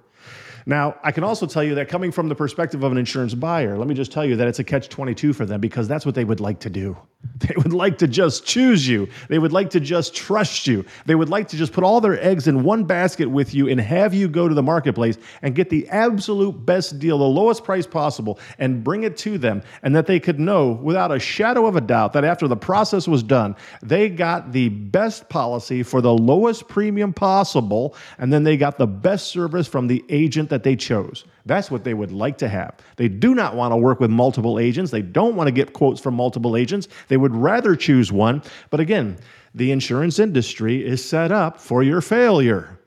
Now, 0.67 0.97
I 1.03 1.13
can 1.13 1.25
also 1.25 1.47
tell 1.47 1.63
you 1.63 1.75
that 1.75 1.89
coming 1.89 2.11
from 2.11 2.29
the 2.29 2.35
perspective 2.35 2.83
of 2.83 2.93
an 2.93 2.99
insurance 2.99 3.35
buyer, 3.35 3.77
let 3.77 3.87
me 3.87 3.95
just 3.95 4.13
tell 4.13 4.25
you 4.25 4.37
that 4.37 4.49
it's 4.49 4.59
a 4.59 4.65
catch 4.65 4.89
22 4.89 5.33
for 5.33 5.45
them 5.45 5.61
because 5.61 5.89
that's 5.89 6.07
what 6.07 6.15
they 6.15 6.25
would 6.25 6.41
like 6.41 6.61
to 6.61 6.71
do. 6.71 6.97
They 7.39 7.55
would 7.57 7.73
like 7.73 7.99
to 7.99 8.09
just 8.09 8.47
choose 8.47 8.89
you. 8.89 9.09
They 9.29 9.39
would 9.39 9.53
like 9.53 9.71
to 9.71 9.81
just 9.81 10.15
trust 10.15 10.67
you. 10.67 10.85
They 11.05 11.15
would 11.15 11.29
like 11.29 11.49
to 11.49 11.57
just 11.57 11.73
put 11.73 11.85
all 11.85 12.01
their 12.01 12.23
eggs 12.25 12.49
in 12.49 12.63
one 12.63 12.85
basket 12.85 13.27
with 13.27 13.53
you 13.53 13.69
and 13.69 13.81
have 13.81 14.15
you 14.15 14.29
go 14.29 14.49
to 14.49 14.55
the 14.55 14.63
marketplace 14.63 15.19
and 15.43 15.55
get 15.55 15.69
the 15.69 15.87
absolute 15.89 16.65
best 16.65 16.99
deal, 16.99 17.19
the 17.19 17.25
lowest 17.25 17.65
price 17.65 17.87
possible, 17.87 18.39
and 18.59 18.83
bring 18.83 19.03
it 19.03 19.17
to 19.19 19.37
them. 19.37 19.63
And 19.83 19.95
that 19.95 20.07
they 20.07 20.21
could 20.21 20.41
know 20.41 20.73
without 20.73 21.13
a 21.13 21.19
shadow 21.19 21.67
of 21.67 21.77
a 21.77 21.81
doubt 21.81 22.15
that 22.15 22.25
after 22.25 22.49
the 22.49 22.57
process 22.57 23.07
was 23.07 23.23
done, 23.23 23.57
they 23.83 24.09
got 24.09 24.53
the 24.53 24.69
best 24.69 25.29
policy 25.29 25.83
for 25.83 26.01
the 26.01 26.15
lowest 26.15 26.69
premium 26.69 27.13
possible. 27.13 27.95
And 28.19 28.33
then 28.33 28.45
they 28.45 28.57
got 28.57 28.79
the 28.79 28.87
best 28.87 29.27
service 29.27 29.67
from 29.67 29.87
the 29.87 30.05
agent 30.09 30.49
that 30.51 30.63
they 30.63 30.77
chose. 30.77 31.25
That's 31.47 31.71
what 31.71 31.85
they 31.85 31.93
would 31.93 32.11
like 32.11 32.39
to 32.39 32.49
have. 32.49 32.75
They 32.97 33.09
do 33.09 33.35
not 33.35 33.55
want 33.55 33.73
to 33.73 33.77
work 33.77 34.01
with 34.01 34.11
multiple 34.11 34.59
agents. 34.59 34.91
They 34.91 35.03
don't 35.03 35.37
want 35.37 35.47
to 35.49 35.53
get 35.53 35.75
quotes 35.75 36.01
from 36.01 36.15
multiple 36.15 36.57
agents. 36.57 36.89
They 37.09 37.14
would 37.17 37.35
rather 37.35 37.77
choose 37.77 38.13
one. 38.13 38.43
But 38.71 38.81
again, 38.81 39.19
the 39.55 39.71
insurance 39.71 40.19
industry 40.19 40.85
is 40.85 41.05
set 41.05 41.31
up 41.31 41.61
for 41.61 41.83
your 41.83 42.01
failure. 42.01 42.81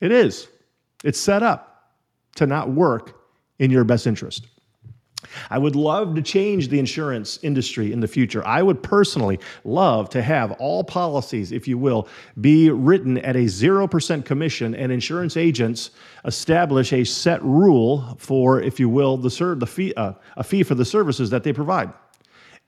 It 0.00 0.12
is. 0.12 0.48
It's 1.04 1.20
set 1.20 1.42
up 1.42 1.92
to 2.36 2.46
not 2.46 2.70
work 2.70 3.20
in 3.58 3.70
your 3.70 3.84
best 3.84 4.06
interest. 4.06 4.46
I 5.50 5.58
would 5.58 5.76
love 5.76 6.14
to 6.14 6.22
change 6.22 6.68
the 6.68 6.78
insurance 6.78 7.38
industry 7.42 7.92
in 7.92 8.00
the 8.00 8.08
future. 8.08 8.44
I 8.46 8.62
would 8.62 8.82
personally 8.82 9.38
love 9.64 10.08
to 10.10 10.22
have 10.22 10.52
all 10.52 10.82
policies, 10.82 11.52
if 11.52 11.68
you 11.68 11.76
will, 11.76 12.08
be 12.40 12.70
written 12.70 13.18
at 13.18 13.36
a 13.36 13.40
0% 13.40 14.24
commission 14.24 14.74
and 14.74 14.90
insurance 14.90 15.36
agents 15.36 15.90
establish 16.24 16.92
a 16.92 17.04
set 17.04 17.42
rule 17.44 18.16
for, 18.18 18.62
if 18.62 18.80
you 18.80 18.88
will, 18.88 19.16
the, 19.16 19.30
ser- 19.30 19.54
the 19.56 19.66
fee, 19.66 19.92
uh, 19.94 20.14
a 20.36 20.44
fee 20.44 20.62
for 20.62 20.74
the 20.74 20.84
services 20.84 21.30
that 21.30 21.44
they 21.44 21.52
provide. 21.52 21.92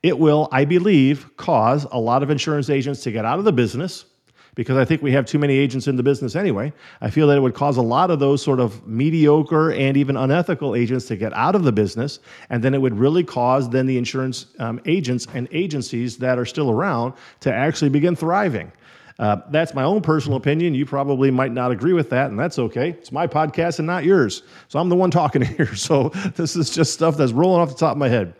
It 0.02 0.18
will, 0.18 0.48
I 0.50 0.64
believe, 0.64 1.36
cause 1.36 1.86
a 1.90 1.98
lot 1.98 2.22
of 2.22 2.30
insurance 2.30 2.70
agents 2.70 3.02
to 3.04 3.12
get 3.12 3.24
out 3.24 3.38
of 3.38 3.44
the 3.44 3.52
business 3.52 4.06
because 4.54 4.76
I 4.76 4.84
think 4.84 5.00
we 5.00 5.12
have 5.12 5.24
too 5.24 5.38
many 5.38 5.54
agents 5.54 5.86
in 5.86 5.96
the 5.96 6.02
business 6.02 6.36
anyway. 6.36 6.72
I 7.00 7.08
feel 7.08 7.26
that 7.28 7.36
it 7.36 7.40
would 7.40 7.54
cause 7.54 7.78
a 7.78 7.82
lot 7.82 8.10
of 8.10 8.18
those 8.18 8.42
sort 8.42 8.60
of 8.60 8.86
mediocre 8.86 9.72
and 9.72 9.96
even 9.96 10.16
unethical 10.16 10.74
agents 10.74 11.06
to 11.06 11.16
get 11.16 11.32
out 11.32 11.54
of 11.54 11.64
the 11.64 11.72
business. 11.72 12.18
And 12.50 12.62
then 12.62 12.74
it 12.74 12.78
would 12.78 12.98
really 12.98 13.24
cause 13.24 13.70
then 13.70 13.86
the 13.86 13.96
insurance 13.96 14.46
um, 14.58 14.80
agents 14.84 15.26
and 15.34 15.48
agencies 15.52 16.18
that 16.18 16.38
are 16.38 16.44
still 16.44 16.70
around 16.70 17.14
to 17.40 17.52
actually 17.52 17.88
begin 17.88 18.14
thriving. 18.14 18.70
Uh, 19.18 19.36
that's 19.50 19.72
my 19.74 19.84
own 19.84 20.02
personal 20.02 20.36
opinion. 20.36 20.74
You 20.74 20.84
probably 20.84 21.30
might 21.30 21.52
not 21.52 21.70
agree 21.70 21.92
with 21.92 22.10
that, 22.10 22.30
and 22.30 22.38
that's 22.38 22.58
okay. 22.58 22.90
It's 22.90 23.12
my 23.12 23.26
podcast 23.26 23.78
and 23.78 23.86
not 23.86 24.04
yours. 24.04 24.42
So 24.68 24.78
I'm 24.78 24.88
the 24.88 24.96
one 24.96 25.10
talking 25.10 25.42
here. 25.56 25.74
So 25.74 26.08
this 26.34 26.56
is 26.56 26.70
just 26.70 26.92
stuff 26.92 27.16
that's 27.16 27.32
rolling 27.32 27.60
off 27.60 27.68
the 27.68 27.76
top 27.76 27.92
of 27.92 27.98
my 27.98 28.08
head. 28.08 28.34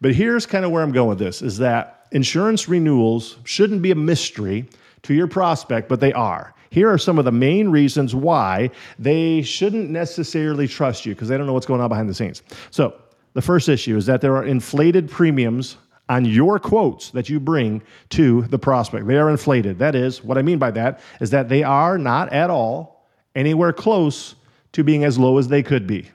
But 0.00 0.14
here's 0.14 0.46
kind 0.46 0.64
of 0.64 0.70
where 0.70 0.82
I'm 0.82 0.92
going 0.92 1.08
with 1.08 1.18
this 1.18 1.42
is 1.42 1.58
that 1.58 2.06
insurance 2.12 2.68
renewals 2.68 3.36
shouldn't 3.44 3.82
be 3.82 3.90
a 3.90 3.96
mystery 3.96 4.68
to 5.02 5.14
your 5.14 5.26
prospect, 5.26 5.88
but 5.88 6.00
they 6.00 6.12
are. 6.12 6.54
Here 6.70 6.90
are 6.90 6.98
some 6.98 7.18
of 7.18 7.24
the 7.24 7.32
main 7.32 7.68
reasons 7.68 8.14
why 8.14 8.70
they 8.98 9.42
shouldn't 9.42 9.90
necessarily 9.90 10.68
trust 10.68 11.06
you 11.06 11.14
because 11.14 11.28
they 11.28 11.38
don't 11.38 11.46
know 11.46 11.52
what's 11.52 11.66
going 11.66 11.80
on 11.80 11.88
behind 11.88 12.08
the 12.08 12.14
scenes. 12.14 12.42
So, 12.70 12.94
the 13.34 13.42
first 13.42 13.68
issue 13.68 13.96
is 13.96 14.06
that 14.06 14.22
there 14.22 14.34
are 14.36 14.44
inflated 14.44 15.10
premiums 15.10 15.76
on 16.08 16.24
your 16.24 16.58
quotes 16.58 17.10
that 17.10 17.28
you 17.28 17.38
bring 17.38 17.82
to 18.10 18.42
the 18.42 18.58
prospect. 18.58 19.06
They 19.06 19.18
are 19.18 19.28
inflated. 19.28 19.78
That 19.78 19.94
is, 19.94 20.24
what 20.24 20.38
I 20.38 20.42
mean 20.42 20.58
by 20.58 20.70
that 20.72 21.00
is 21.20 21.30
that 21.30 21.48
they 21.48 21.62
are 21.62 21.98
not 21.98 22.32
at 22.32 22.48
all 22.48 23.06
anywhere 23.34 23.72
close 23.72 24.36
to 24.72 24.82
being 24.82 25.04
as 25.04 25.18
low 25.18 25.38
as 25.38 25.48
they 25.48 25.62
could 25.62 25.86
be. 25.86 26.08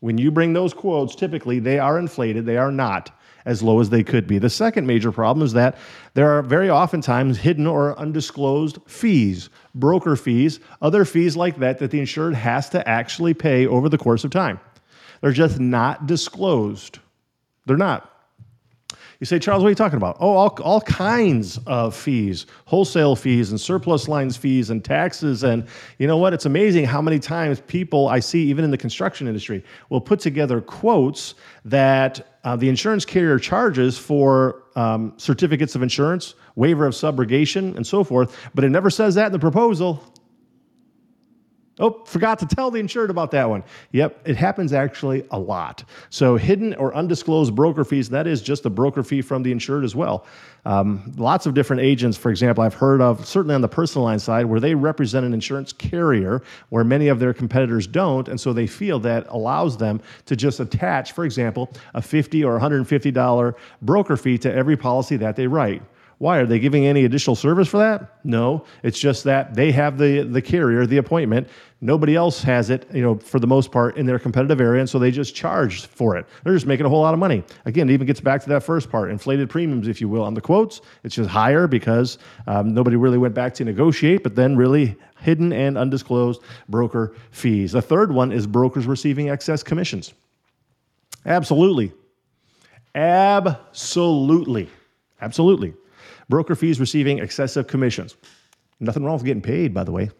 When 0.00 0.18
you 0.18 0.30
bring 0.30 0.52
those 0.52 0.74
quotes, 0.74 1.14
typically 1.14 1.58
they 1.58 1.78
are 1.78 1.98
inflated, 1.98 2.44
they 2.44 2.58
are 2.58 2.72
not 2.72 3.15
as 3.46 3.62
low 3.62 3.80
as 3.80 3.88
they 3.88 4.02
could 4.02 4.26
be. 4.26 4.38
The 4.38 4.50
second 4.50 4.86
major 4.86 5.10
problem 5.10 5.46
is 5.46 5.54
that 5.54 5.78
there 6.14 6.30
are 6.30 6.42
very 6.42 6.68
oftentimes 6.68 7.38
hidden 7.38 7.66
or 7.66 7.98
undisclosed 7.98 8.78
fees, 8.86 9.48
broker 9.74 10.16
fees, 10.16 10.60
other 10.82 11.04
fees 11.04 11.36
like 11.36 11.58
that 11.60 11.78
that 11.78 11.90
the 11.90 12.00
insured 12.00 12.34
has 12.34 12.68
to 12.70 12.86
actually 12.86 13.32
pay 13.32 13.66
over 13.66 13.88
the 13.88 13.96
course 13.96 14.24
of 14.24 14.30
time. 14.30 14.60
They're 15.22 15.32
just 15.32 15.58
not 15.58 16.06
disclosed. 16.06 16.98
They're 17.64 17.76
not. 17.76 18.12
You 19.18 19.26
say, 19.26 19.38
Charles, 19.38 19.62
what 19.62 19.68
are 19.68 19.70
you 19.70 19.76
talking 19.76 19.96
about? 19.96 20.18
Oh, 20.20 20.32
all, 20.32 20.58
all 20.62 20.80
kinds 20.82 21.58
of 21.66 21.94
fees, 21.94 22.46
wholesale 22.66 23.16
fees 23.16 23.50
and 23.50 23.60
surplus 23.60 24.08
lines 24.08 24.36
fees 24.36 24.68
and 24.68 24.84
taxes. 24.84 25.42
And 25.42 25.66
you 25.98 26.06
know 26.06 26.18
what? 26.18 26.34
It's 26.34 26.44
amazing 26.44 26.84
how 26.84 27.00
many 27.00 27.18
times 27.18 27.60
people 27.60 28.08
I 28.08 28.20
see, 28.20 28.44
even 28.44 28.64
in 28.64 28.70
the 28.70 28.78
construction 28.78 29.26
industry, 29.26 29.64
will 29.88 30.02
put 30.02 30.20
together 30.20 30.60
quotes 30.60 31.34
that 31.64 32.38
uh, 32.44 32.56
the 32.56 32.68
insurance 32.68 33.04
carrier 33.04 33.38
charges 33.38 33.96
for 33.96 34.64
um, 34.76 35.14
certificates 35.16 35.74
of 35.74 35.82
insurance, 35.82 36.34
waiver 36.54 36.86
of 36.86 36.92
subrogation, 36.92 37.74
and 37.76 37.86
so 37.86 38.04
forth, 38.04 38.36
but 38.54 38.64
it 38.64 38.68
never 38.68 38.90
says 38.90 39.14
that 39.14 39.26
in 39.26 39.32
the 39.32 39.38
proposal. 39.38 40.04
Oh, 41.78 42.02
forgot 42.06 42.38
to 42.38 42.46
tell 42.46 42.70
the 42.70 42.80
insured 42.80 43.10
about 43.10 43.30
that 43.32 43.50
one. 43.50 43.62
Yep, 43.92 44.20
it 44.26 44.36
happens 44.36 44.72
actually 44.72 45.26
a 45.30 45.38
lot. 45.38 45.84
So, 46.08 46.36
hidden 46.36 46.72
or 46.74 46.94
undisclosed 46.94 47.54
broker 47.54 47.84
fees, 47.84 48.08
that 48.08 48.26
is 48.26 48.40
just 48.40 48.64
a 48.64 48.70
broker 48.70 49.02
fee 49.02 49.20
from 49.20 49.42
the 49.42 49.52
insured 49.52 49.84
as 49.84 49.94
well. 49.94 50.24
Um, 50.64 51.12
lots 51.18 51.44
of 51.44 51.52
different 51.52 51.82
agents, 51.82 52.16
for 52.16 52.30
example, 52.30 52.64
I've 52.64 52.74
heard 52.74 53.02
of, 53.02 53.26
certainly 53.26 53.54
on 53.54 53.60
the 53.60 53.68
personal 53.68 54.06
line 54.06 54.18
side, 54.18 54.46
where 54.46 54.58
they 54.58 54.74
represent 54.74 55.26
an 55.26 55.34
insurance 55.34 55.70
carrier 55.72 56.42
where 56.70 56.82
many 56.82 57.08
of 57.08 57.18
their 57.18 57.34
competitors 57.34 57.86
don't. 57.86 58.26
And 58.26 58.40
so 58.40 58.54
they 58.54 58.66
feel 58.66 58.98
that 59.00 59.26
allows 59.28 59.76
them 59.76 60.00
to 60.24 60.34
just 60.34 60.60
attach, 60.60 61.12
for 61.12 61.26
example, 61.26 61.70
a 61.92 62.00
50 62.00 62.42
or 62.42 62.58
$150 62.58 63.54
broker 63.82 64.16
fee 64.16 64.38
to 64.38 64.52
every 64.52 64.78
policy 64.78 65.16
that 65.18 65.36
they 65.36 65.46
write. 65.46 65.82
Why? 66.18 66.38
Are 66.38 66.46
they 66.46 66.58
giving 66.58 66.86
any 66.86 67.04
additional 67.04 67.36
service 67.36 67.68
for 67.68 67.76
that? 67.76 68.24
No. 68.24 68.64
It's 68.82 68.98
just 68.98 69.24
that 69.24 69.54
they 69.54 69.70
have 69.72 69.98
the, 69.98 70.22
the 70.22 70.40
carrier, 70.40 70.86
the 70.86 70.96
appointment. 70.96 71.48
Nobody 71.82 72.16
else 72.16 72.42
has 72.42 72.70
it, 72.70 72.88
you 72.94 73.02
know, 73.02 73.18
for 73.18 73.38
the 73.38 73.46
most 73.46 73.70
part 73.70 73.98
in 73.98 74.06
their 74.06 74.18
competitive 74.18 74.58
area, 74.62 74.80
and 74.80 74.88
so 74.88 74.98
they 74.98 75.10
just 75.10 75.34
charge 75.34 75.84
for 75.84 76.16
it. 76.16 76.24
They're 76.42 76.54
just 76.54 76.64
making 76.64 76.86
a 76.86 76.88
whole 76.88 77.02
lot 77.02 77.12
of 77.12 77.20
money. 77.20 77.44
Again, 77.66 77.90
it 77.90 77.92
even 77.92 78.06
gets 78.06 78.20
back 78.20 78.42
to 78.44 78.48
that 78.48 78.62
first 78.62 78.90
part, 78.90 79.10
inflated 79.10 79.50
premiums, 79.50 79.88
if 79.88 80.00
you 80.00 80.08
will, 80.08 80.22
on 80.22 80.32
the 80.32 80.40
quotes. 80.40 80.80
It's 81.04 81.16
just 81.16 81.28
higher 81.28 81.66
because 81.66 82.16
um, 82.46 82.72
nobody 82.72 82.96
really 82.96 83.18
went 83.18 83.34
back 83.34 83.52
to 83.54 83.64
negotiate, 83.64 84.22
but 84.22 84.34
then 84.34 84.56
really 84.56 84.96
hidden 85.20 85.52
and 85.52 85.76
undisclosed 85.76 86.40
broker 86.70 87.14
fees. 87.30 87.72
The 87.72 87.82
third 87.82 88.10
one 88.10 88.32
is 88.32 88.46
brokers 88.46 88.86
receiving 88.86 89.28
excess 89.28 89.62
commissions. 89.62 90.14
Absolutely. 91.26 91.92
Absolutely. 92.94 94.70
Absolutely. 95.20 95.74
Broker 96.28 96.54
fees 96.54 96.80
receiving 96.80 97.18
excessive 97.18 97.66
commissions. 97.66 98.16
Nothing 98.80 99.04
wrong 99.04 99.14
with 99.14 99.24
getting 99.24 99.42
paid, 99.42 99.72
by 99.72 99.84
the 99.84 99.92
way. 99.92 100.10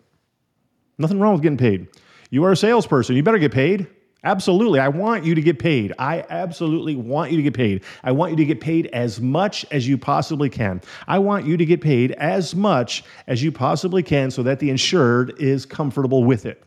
Nothing 0.99 1.21
wrong 1.21 1.35
with 1.35 1.43
getting 1.43 1.59
paid. 1.59 1.89
You 2.31 2.45
are 2.45 2.53
a 2.53 2.57
salesperson, 2.57 3.17
you 3.17 3.23
better 3.23 3.39
get 3.39 3.53
paid. 3.53 3.87
Absolutely. 4.25 4.81
I 4.81 4.89
want 4.89 5.25
you 5.25 5.37
to 5.37 5.41
get 5.41 5.61
paid. 5.61 5.93
I 6.01 6.25
absolutely 6.31 6.97
want 6.97 7.31
you 7.31 7.37
to 7.37 7.45
get 7.45 7.55
paid. 7.55 7.85
I 8.03 8.11
want 8.11 8.33
you 8.33 8.37
to 8.39 8.45
get 8.45 8.61
paid 8.61 8.87
as 8.87 9.21
much 9.21 9.65
as 9.71 9.87
you 9.87 9.97
possibly 9.97 10.51
can. 10.51 10.81
I 11.07 11.21
want 11.21 11.47
you 11.47 11.57
to 11.57 11.65
get 11.65 11.81
paid 11.81 12.11
as 12.13 12.53
much 12.53 13.05
as 13.29 13.41
you 13.41 13.53
possibly 13.53 14.03
can 14.03 14.33
so 14.33 14.43
that 14.43 14.59
the 14.59 14.69
insured 14.69 15.41
is 15.41 15.65
comfortable 15.65 16.25
with 16.25 16.45
it. 16.45 16.66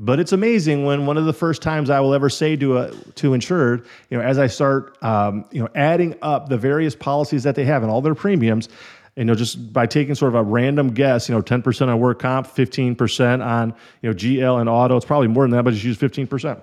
But 0.00 0.20
it's 0.20 0.30
amazing 0.30 0.84
when 0.84 1.06
one 1.06 1.16
of 1.16 1.24
the 1.24 1.32
first 1.32 1.60
times 1.60 1.90
I 1.90 1.98
will 1.98 2.14
ever 2.14 2.30
say 2.30 2.54
to 2.54 2.78
a 2.78 2.90
to 3.16 3.34
insured, 3.34 3.84
you 4.10 4.16
know, 4.16 4.22
as 4.22 4.38
I 4.38 4.46
start, 4.46 4.96
um, 5.02 5.44
you 5.50 5.60
know, 5.60 5.68
adding 5.74 6.14
up 6.22 6.48
the 6.48 6.56
various 6.56 6.94
policies 6.94 7.42
that 7.42 7.56
they 7.56 7.64
have 7.64 7.82
and 7.82 7.90
all 7.90 8.00
their 8.00 8.14
premiums, 8.14 8.68
you 9.16 9.24
know, 9.24 9.34
just 9.34 9.72
by 9.72 9.86
taking 9.86 10.14
sort 10.14 10.28
of 10.28 10.36
a 10.36 10.42
random 10.44 10.94
guess, 10.94 11.28
you 11.28 11.34
know, 11.34 11.42
10% 11.42 11.88
on 11.88 11.98
work 11.98 12.20
comp, 12.20 12.46
15% 12.46 13.44
on, 13.44 13.74
you 14.00 14.08
know, 14.08 14.14
GL 14.14 14.60
and 14.60 14.68
auto. 14.68 14.96
It's 14.96 15.04
probably 15.04 15.26
more 15.26 15.42
than 15.42 15.50
that, 15.50 15.64
but 15.64 15.74
just 15.74 15.84
use 15.84 15.98
15%. 15.98 16.62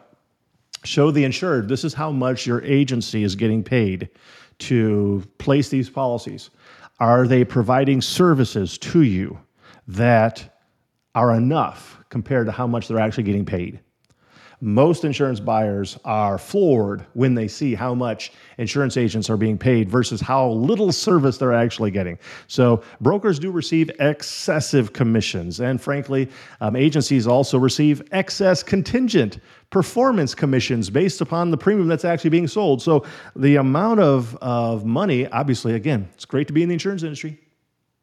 Show 0.85 1.11
the 1.11 1.25
insured 1.25 1.67
this 1.67 1.83
is 1.83 1.93
how 1.93 2.11
much 2.11 2.47
your 2.47 2.63
agency 2.63 3.23
is 3.23 3.35
getting 3.35 3.65
paid 3.65 4.07
to 4.59 5.21
place 5.39 5.67
these 5.67 5.89
policies. 5.89 6.51
Are 7.01 7.27
they 7.27 7.43
providing 7.43 8.01
services 8.01 8.77
to 8.77 9.01
you 9.01 9.37
that 9.89 10.54
are 11.15 11.35
enough 11.35 11.97
compared 12.09 12.45
to 12.45 12.51
how 12.51 12.67
much 12.67 12.87
they're 12.87 12.99
actually 12.99 13.23
getting 13.23 13.45
paid? 13.45 13.79
most 14.61 15.03
insurance 15.03 15.39
buyers 15.39 15.99
are 16.05 16.37
floored 16.37 17.05
when 17.13 17.35
they 17.35 17.47
see 17.47 17.75
how 17.75 17.93
much 17.93 18.31
insurance 18.57 18.97
agents 18.97 19.29
are 19.29 19.37
being 19.37 19.57
paid 19.57 19.89
versus 19.89 20.21
how 20.21 20.49
little 20.49 20.91
service 20.91 21.37
they're 21.37 21.53
actually 21.53 21.91
getting. 21.91 22.17
So, 22.47 22.81
brokers 23.01 23.37
do 23.37 23.51
receive 23.51 23.91
excessive 23.99 24.93
commissions, 24.93 25.59
and 25.59 25.79
frankly, 25.81 26.29
um, 26.61 26.75
agencies 26.75 27.27
also 27.27 27.57
receive 27.59 28.01
excess 28.11 28.63
contingent 28.63 29.39
performance 29.69 30.33
commissions 30.33 30.89
based 30.89 31.21
upon 31.21 31.51
the 31.51 31.57
premium 31.57 31.87
that's 31.87 32.05
actually 32.05 32.29
being 32.29 32.47
sold. 32.47 32.81
So, 32.81 33.05
the 33.35 33.57
amount 33.57 33.99
of, 33.99 34.35
of 34.37 34.85
money, 34.85 35.27
obviously, 35.27 35.73
again, 35.73 36.09
it's 36.13 36.25
great 36.25 36.47
to 36.47 36.53
be 36.53 36.63
in 36.63 36.69
the 36.69 36.73
insurance 36.73 37.03
industry. 37.03 37.39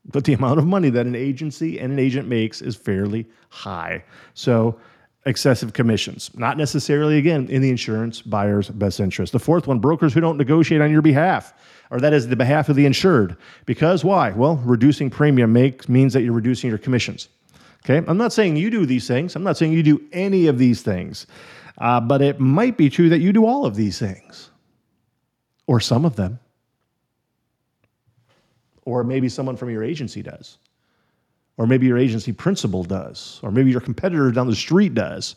But 0.05 0.25
the 0.25 0.33
amount 0.41 0.59
of 0.59 0.67
money 0.67 0.91
that 0.91 1.07
an 1.07 1.15
agency 1.15 1.79
and 1.79 1.93
an 1.93 1.99
agent 1.99 2.29
makes 2.29 2.63
is 2.63 2.77
fairly 2.77 3.27
high. 3.51 4.05
So, 4.35 4.79
excessive 5.25 5.73
commissions. 5.73 6.31
Not 6.35 6.57
necessarily, 6.57 7.19
again, 7.19 7.47
in 7.49 7.63
the 7.63 7.71
insurance 7.71 8.23
buyer's 8.23 8.69
best 8.69 9.01
interest. 9.01 9.33
The 9.33 9.39
fourth 9.39 9.67
one 9.67 9.79
brokers 9.79 10.13
who 10.13 10.21
don't 10.21 10.37
negotiate 10.37 10.81
on 10.81 10.91
your 10.91 11.03
behalf, 11.03 11.55
or 11.91 12.01
that 12.01 12.13
is 12.13 12.29
the 12.29 12.37
behalf 12.37 12.69
of 12.69 12.77
the 12.77 12.87
insured. 12.87 13.37
Because 13.67 14.05
why? 14.05 14.31
Well, 14.31 14.57
reducing 14.65 15.11
premium 15.11 15.53
makes, 15.53 15.89
means 15.89 16.13
that 16.13 16.23
you're 16.23 16.33
reducing 16.33 16.71
your 16.71 16.79
commissions. 16.79 17.29
Okay, 17.85 18.05
I'm 18.07 18.17
not 18.17 18.33
saying 18.33 18.57
you 18.57 18.71
do 18.71 18.87
these 18.87 19.09
things, 19.09 19.35
I'm 19.35 19.43
not 19.43 19.57
saying 19.57 19.73
you 19.73 19.83
do 19.83 20.01
any 20.13 20.47
of 20.47 20.57
these 20.59 20.83
things, 20.83 21.27
uh, 21.79 22.01
but 22.01 22.23
it 22.23 22.39
might 22.39 22.77
be 22.77 22.89
true 22.89 23.09
that 23.09 23.19
you 23.19 23.33
do 23.33 23.45
all 23.45 23.67
of 23.67 23.75
these 23.75 23.99
things, 23.99 24.51
or 25.67 25.81
some 25.81 26.05
of 26.05 26.15
them. 26.15 26.39
Or 28.85 29.05
maybe 29.05 29.29
someone 29.29 29.57
from 29.57 29.71
your 29.71 29.85
agency 29.85 30.23
does 30.23 30.59
or 31.57 31.67
maybe 31.67 31.87
your 31.87 31.99
agency 31.99 32.33
principal 32.33 32.83
does, 32.83 33.41
or 33.43 33.51
maybe 33.51 33.71
your 33.71 33.81
competitor 33.81 34.31
down 34.31 34.47
the 34.47 34.57
street 34.57 34.95
does. 34.95 35.37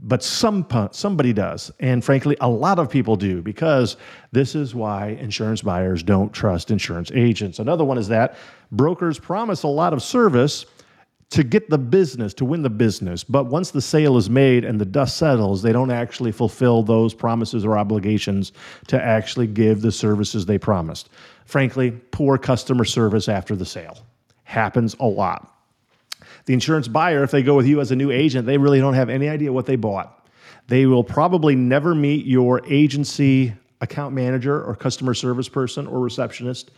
But 0.00 0.22
some 0.22 0.64
somebody 0.92 1.32
does, 1.32 1.72
and 1.80 2.04
frankly, 2.04 2.36
a 2.40 2.48
lot 2.48 2.78
of 2.78 2.88
people 2.88 3.16
do 3.16 3.42
because 3.42 3.96
this 4.30 4.54
is 4.54 4.72
why 4.72 5.08
insurance 5.20 5.62
buyers 5.62 6.04
don't 6.04 6.32
trust 6.32 6.70
insurance 6.70 7.10
agents. 7.12 7.58
Another 7.58 7.84
one 7.84 7.98
is 7.98 8.06
that 8.06 8.36
brokers 8.70 9.18
promise 9.18 9.64
a 9.64 9.68
lot 9.68 9.92
of 9.92 10.00
service 10.00 10.66
to 11.30 11.42
get 11.44 11.68
the 11.68 11.78
business, 11.78 12.32
to 12.34 12.44
win 12.44 12.62
the 12.62 12.70
business. 12.70 13.22
But 13.22 13.46
once 13.46 13.70
the 13.70 13.82
sale 13.82 14.16
is 14.16 14.30
made 14.30 14.64
and 14.64 14.80
the 14.80 14.86
dust 14.86 15.18
settles, 15.18 15.60
they 15.60 15.72
don't 15.72 15.90
actually 15.90 16.32
fulfill 16.32 16.82
those 16.82 17.12
promises 17.12 17.64
or 17.64 17.76
obligations 17.76 18.52
to 18.86 19.02
actually 19.02 19.46
give 19.46 19.82
the 19.82 19.92
services 19.92 20.46
they 20.46 20.58
promised. 20.58 21.10
Frankly, 21.44 21.90
poor 21.90 22.38
customer 22.38 22.84
service 22.84 23.28
after 23.28 23.54
the 23.54 23.66
sale 23.66 23.98
happens 24.44 24.96
a 25.00 25.06
lot. 25.06 25.54
The 26.46 26.54
insurance 26.54 26.88
buyer, 26.88 27.22
if 27.22 27.30
they 27.30 27.42
go 27.42 27.56
with 27.56 27.66
you 27.66 27.80
as 27.80 27.90
a 27.90 27.96
new 27.96 28.10
agent, 28.10 28.46
they 28.46 28.56
really 28.56 28.80
don't 28.80 28.94
have 28.94 29.10
any 29.10 29.28
idea 29.28 29.52
what 29.52 29.66
they 29.66 29.76
bought. 29.76 30.26
They 30.68 30.86
will 30.86 31.04
probably 31.04 31.54
never 31.54 31.94
meet 31.94 32.24
your 32.24 32.64
agency 32.66 33.52
account 33.82 34.14
manager 34.14 34.62
or 34.62 34.74
customer 34.74 35.12
service 35.12 35.48
person 35.48 35.86
or 35.86 36.00
receptionist. 36.00 36.70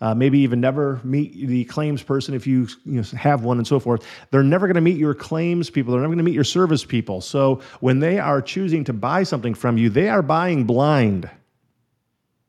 Uh, 0.00 0.14
maybe 0.14 0.38
even 0.40 0.60
never 0.60 1.00
meet 1.04 1.46
the 1.46 1.64
claims 1.64 2.02
person 2.02 2.34
if 2.34 2.46
you, 2.46 2.68
you 2.84 3.00
know, 3.00 3.02
have 3.18 3.44
one 3.44 3.56
and 3.56 3.66
so 3.66 3.80
forth. 3.80 4.06
They're 4.30 4.42
never 4.42 4.66
going 4.66 4.74
to 4.74 4.82
meet 4.82 4.98
your 4.98 5.14
claims 5.14 5.70
people. 5.70 5.92
They're 5.92 6.02
never 6.02 6.10
going 6.10 6.18
to 6.18 6.24
meet 6.24 6.34
your 6.34 6.44
service 6.44 6.84
people. 6.84 7.22
So 7.22 7.62
when 7.80 8.00
they 8.00 8.18
are 8.18 8.42
choosing 8.42 8.84
to 8.84 8.92
buy 8.92 9.22
something 9.22 9.54
from 9.54 9.78
you, 9.78 9.88
they 9.88 10.10
are 10.10 10.20
buying 10.20 10.64
blind. 10.64 11.30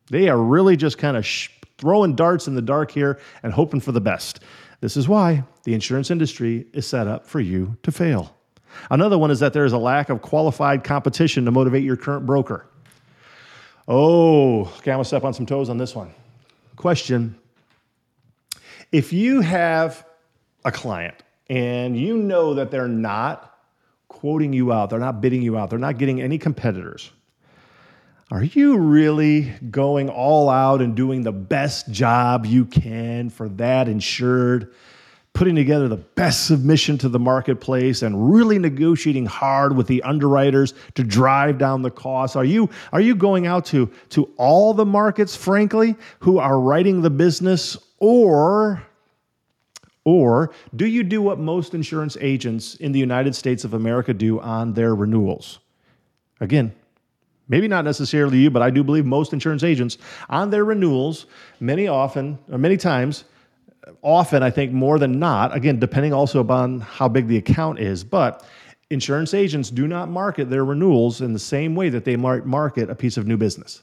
They 0.10 0.28
are 0.28 0.38
really 0.38 0.76
just 0.76 0.98
kind 0.98 1.16
of 1.16 1.26
sh- 1.26 1.50
throwing 1.78 2.16
darts 2.16 2.48
in 2.48 2.56
the 2.56 2.62
dark 2.62 2.92
here 2.92 3.20
and 3.44 3.54
hoping 3.54 3.80
for 3.80 3.94
the 3.94 4.02
best. 4.02 4.42
This 4.82 4.98
is 4.98 5.08
why 5.08 5.44
the 5.64 5.74
insurance 5.74 6.12
industry 6.12 6.68
is 6.74 6.86
set 6.86 7.08
up 7.08 7.26
for 7.26 7.40
you 7.40 7.78
to 7.84 7.92
fail. 7.92 8.36
Another 8.92 9.18
one 9.18 9.32
is 9.32 9.40
that 9.40 9.54
there 9.54 9.66
is 9.66 9.74
a 9.74 9.78
lack 9.78 10.10
of 10.10 10.22
qualified 10.22 10.84
competition 10.84 11.46
to 11.46 11.52
motivate 11.52 11.84
your 11.84 11.96
current 11.96 12.26
broker. 12.26 12.68
Oh, 13.88 14.62
okay, 14.62 14.92
I'm 14.92 14.98
gonna 14.98 15.06
step 15.06 15.24
on 15.24 15.34
some 15.34 15.46
toes 15.46 15.70
on 15.70 15.78
this 15.78 15.96
one. 15.96 16.14
Question 16.78 17.36
If 18.92 19.12
you 19.12 19.42
have 19.42 20.06
a 20.64 20.72
client 20.72 21.16
and 21.50 21.98
you 21.98 22.18
know 22.18 22.54
that 22.54 22.72
they're 22.72 22.88
not 22.88 23.60
quoting 24.08 24.54
you 24.54 24.72
out, 24.72 24.90
they're 24.90 25.00
not 25.00 25.20
bidding 25.20 25.42
you 25.42 25.58
out, 25.58 25.70
they're 25.70 25.80
not 25.80 25.98
getting 25.98 26.22
any 26.22 26.38
competitors, 26.38 27.12
are 28.30 28.44
you 28.44 28.78
really 28.78 29.54
going 29.72 30.10
all 30.10 30.50
out 30.50 30.82
and 30.82 30.96
doing 30.96 31.24
the 31.24 31.32
best 31.32 31.90
job 31.92 32.46
you 32.46 32.66
can 32.66 33.30
for 33.30 33.50
that 33.50 33.88
insured? 33.88 34.74
Putting 35.38 35.54
together 35.54 35.88
the 35.88 35.98
best 35.98 36.48
submission 36.48 36.98
to 36.98 37.10
the 37.10 37.20
marketplace 37.20 38.02
and 38.02 38.34
really 38.34 38.58
negotiating 38.58 39.28
hard 39.28 39.78
with 39.78 39.86
the 39.86 40.02
underwriters 40.02 40.74
to 40.96 41.04
drive 41.04 41.60
down 41.60 41.84
the 41.84 41.92
costs? 41.92 42.36
Are 42.36 42.44
you, 42.44 42.72
are 42.92 43.02
you 43.02 43.14
going 43.14 43.46
out 43.46 43.64
to, 43.66 43.88
to 44.10 44.32
all 44.38 44.74
the 44.74 44.84
markets, 44.84 45.36
frankly, 45.36 45.96
who 46.22 46.40
are 46.40 46.60
writing 46.60 47.04
the 47.04 47.12
business? 47.12 47.78
Or 48.00 48.82
or 50.06 50.52
do 50.76 50.88
you 50.88 51.04
do 51.04 51.22
what 51.22 51.38
most 51.38 51.76
insurance 51.76 52.18
agents 52.20 52.74
in 52.74 52.92
the 52.92 53.00
United 53.00 53.36
States 53.36 53.64
of 53.64 53.76
America 53.76 54.16
do 54.16 54.40
on 54.40 54.74
their 54.74 54.96
renewals? 54.96 55.60
Again, 56.40 56.74
maybe 57.48 57.68
not 57.68 57.86
necessarily 57.86 58.40
you, 58.40 58.50
but 58.50 58.64
I 58.64 58.72
do 58.72 58.84
believe 58.84 59.06
most 59.06 59.34
insurance 59.34 59.64
agents 59.64 60.00
on 60.32 60.50
their 60.50 60.66
renewals, 60.66 61.28
many 61.60 61.88
often, 61.88 62.40
or 62.52 62.58
many 62.58 62.76
times, 62.76 63.26
often 64.02 64.44
I 64.44 64.50
think 64.50 64.72
more 64.72 65.00
than 65.00 65.20
not, 65.20 65.56
again, 65.56 65.80
depending 65.80 66.14
also 66.14 66.40
upon 66.40 66.80
how 66.82 67.08
big 67.08 67.28
the 67.28 67.38
account 67.38 67.80
is, 67.80 68.04
but 68.04 68.46
insurance 68.90 69.34
agents 69.34 69.70
do 69.70 69.88
not 69.88 70.10
market 70.10 70.50
their 70.50 70.66
renewals 70.66 71.22
in 71.22 71.34
the 71.34 71.40
same 71.40 71.76
way 71.76 71.90
that 71.90 72.06
they 72.06 72.16
might 72.16 72.46
market 72.46 72.90
a 72.90 72.96
piece 72.96 73.18
of 73.18 73.28
new 73.28 73.38
business. 73.38 73.82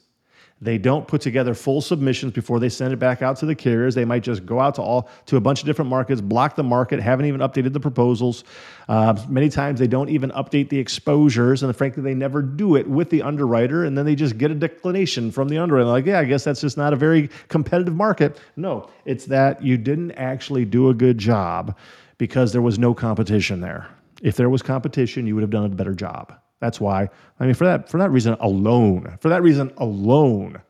They 0.60 0.78
don't 0.78 1.06
put 1.06 1.20
together 1.20 1.52
full 1.52 1.80
submissions 1.80 2.32
before 2.32 2.58
they 2.58 2.68
send 2.68 2.92
it 2.92 2.98
back 2.98 3.22
out 3.22 3.36
to 3.38 3.46
the 3.46 3.54
carriers. 3.54 3.94
They 3.94 4.04
might 4.04 4.22
just 4.22 4.46
go 4.46 4.60
out 4.60 4.76
to 4.76 4.82
all 4.82 5.10
to 5.26 5.36
a 5.36 5.40
bunch 5.40 5.60
of 5.60 5.66
different 5.66 5.90
markets, 5.90 6.20
block 6.20 6.56
the 6.56 6.62
market, 6.62 7.00
haven't 7.00 7.26
even 7.26 7.40
updated 7.40 7.72
the 7.72 7.80
proposals. 7.80 8.44
Uh, 8.88 9.20
many 9.28 9.48
times 9.50 9.78
they 9.78 9.86
don't 9.86 10.08
even 10.08 10.30
update 10.30 10.68
the 10.70 10.78
exposures, 10.78 11.62
and 11.62 11.76
frankly, 11.76 12.02
they 12.02 12.14
never 12.14 12.40
do 12.40 12.76
it 12.76 12.88
with 12.88 13.10
the 13.10 13.20
underwriter. 13.20 13.84
And 13.84 13.98
then 13.98 14.06
they 14.06 14.14
just 14.14 14.38
get 14.38 14.50
a 14.50 14.54
declination 14.54 15.30
from 15.30 15.48
the 15.48 15.58
underwriter. 15.58 15.86
Like, 15.86 16.06
yeah, 16.06 16.20
I 16.20 16.24
guess 16.24 16.44
that's 16.44 16.60
just 16.60 16.76
not 16.76 16.92
a 16.92 16.96
very 16.96 17.28
competitive 17.48 17.94
market. 17.94 18.40
No, 18.56 18.88
it's 19.04 19.26
that 19.26 19.62
you 19.62 19.76
didn't 19.76 20.12
actually 20.12 20.64
do 20.64 20.88
a 20.88 20.94
good 20.94 21.18
job 21.18 21.76
because 22.16 22.52
there 22.52 22.62
was 22.62 22.78
no 22.78 22.94
competition 22.94 23.60
there. 23.60 23.88
If 24.22 24.36
there 24.36 24.48
was 24.48 24.62
competition, 24.62 25.26
you 25.26 25.34
would 25.34 25.42
have 25.42 25.50
done 25.50 25.66
a 25.66 25.68
better 25.68 25.94
job. 25.94 26.32
That's 26.64 26.80
why. 26.80 27.10
I 27.40 27.44
mean, 27.44 27.52
for 27.52 27.64
that 27.64 27.90
for 27.90 27.98
that 27.98 28.10
reason 28.10 28.38
alone, 28.40 29.18
for 29.20 29.28
that 29.28 29.42
reason 29.42 29.70
alone, 29.76 30.62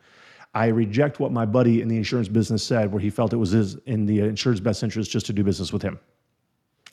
I 0.53 0.67
reject 0.67 1.21
what 1.21 1.31
my 1.31 1.47
buddy 1.47 1.83
in 1.83 1.87
the 1.87 1.97
insurance 1.97 2.27
business 2.27 2.65
said, 2.65 2.91
where 2.91 3.01
he 3.01 3.11
felt 3.11 3.33
it 3.33 3.37
was 3.37 3.53
his, 3.53 3.77
in 3.87 4.05
the 4.05 4.19
insurance 4.19 4.59
best 4.59 4.83
interest 4.83 5.09
just 5.09 5.25
to 5.27 5.33
do 5.33 5.45
business 5.45 5.73
with 5.73 5.83
him. 5.83 6.01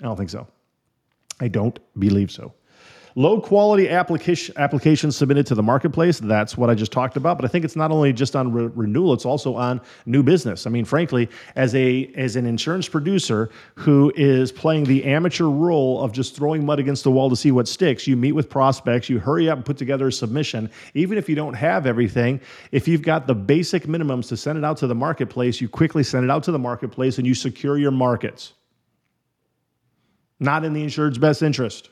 I 0.02 0.04
don't 0.04 0.18
think 0.18 0.30
so. 0.30 0.48
I 1.40 1.48
don't 1.48 1.80
believe 1.98 2.30
so. 2.30 2.54
Low 3.16 3.42
quality 3.42 3.90
application 3.90 4.56
applications 4.58 5.18
submitted 5.18 5.46
to 5.48 5.56
the 5.56 5.64
marketplace. 5.64 6.20
That's 6.20 6.58
what 6.58 6.70
I 6.70 6.76
just 6.76 6.94
talked 6.94 7.18
about. 7.18 7.38
But 7.38 7.44
I 7.46 7.50
think 7.50 7.66
it's 7.66 7.76
not 7.76 7.92
only 7.92 8.14
just 8.14 8.36
on 8.36 8.54
re- 8.54 8.72
renewal; 8.74 9.14
it's 9.14 9.26
also 9.26 9.56
on 9.56 9.82
new 10.06 10.24
business. 10.24 10.66
I 10.66 10.70
mean, 10.70 10.86
frankly, 10.86 11.30
as 11.56 11.76
a 11.76 12.12
as 12.16 12.38
an 12.38 12.46
insurance 12.46 12.88
producer 12.88 13.50
who 13.76 14.14
is 14.16 14.52
playing 14.52 14.86
the 14.86 15.04
amateur 15.04 15.46
role 15.46 16.02
of 16.02 16.14
just 16.14 16.36
throwing 16.36 16.66
mud 16.66 16.80
against 16.80 17.04
the 17.04 17.12
wall 17.12 17.30
to 17.30 17.36
see 17.36 17.52
what 17.52 17.68
sticks, 17.68 18.08
you 18.08 18.16
meet 18.16 18.32
with 18.32 18.50
prospects, 18.50 19.10
you 19.10 19.20
hurry 19.20 19.50
up 19.50 19.58
and 19.58 19.66
put 19.66 19.78
together 19.78 20.08
a 20.08 20.12
submission, 20.12 20.70
even 20.94 21.18
if 21.18 21.28
you 21.28 21.36
don't 21.36 21.54
have 21.54 21.86
everything. 21.86 22.40
If 22.72 22.88
you've 22.88 23.02
got 23.02 23.28
the 23.28 23.36
basic 23.36 23.84
minimums 23.84 24.30
to 24.30 24.38
send 24.38 24.58
it 24.58 24.64
out 24.64 24.78
to 24.78 24.88
the 24.88 24.96
marketplace, 24.96 25.60
you 25.60 25.68
quickly 25.68 26.04
send 26.04 26.24
it 26.24 26.30
out 26.32 26.44
to 26.44 26.52
the 26.52 26.60
marketplace 26.60 27.18
and 27.18 27.28
you 27.28 27.34
secure 27.34 27.78
your 27.78 27.92
markets. 27.92 28.54
Not 30.40 30.64
in 30.64 30.74
the 30.74 30.82
insured's 30.82 31.18
best 31.18 31.44
interest. 31.44 31.90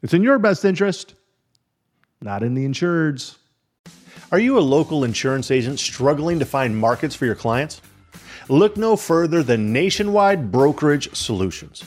It's 0.00 0.14
in 0.14 0.22
your 0.22 0.38
best 0.38 0.64
interest, 0.64 1.14
not 2.20 2.44
in 2.44 2.54
the 2.54 2.64
insured's. 2.64 3.36
Are 4.30 4.38
you 4.38 4.56
a 4.56 4.60
local 4.60 5.02
insurance 5.02 5.50
agent 5.50 5.80
struggling 5.80 6.38
to 6.38 6.44
find 6.44 6.76
markets 6.76 7.16
for 7.16 7.26
your 7.26 7.34
clients? 7.34 7.80
Look 8.48 8.76
no 8.76 8.94
further 8.94 9.42
than 9.42 9.72
Nationwide 9.72 10.52
Brokerage 10.52 11.14
Solutions. 11.16 11.82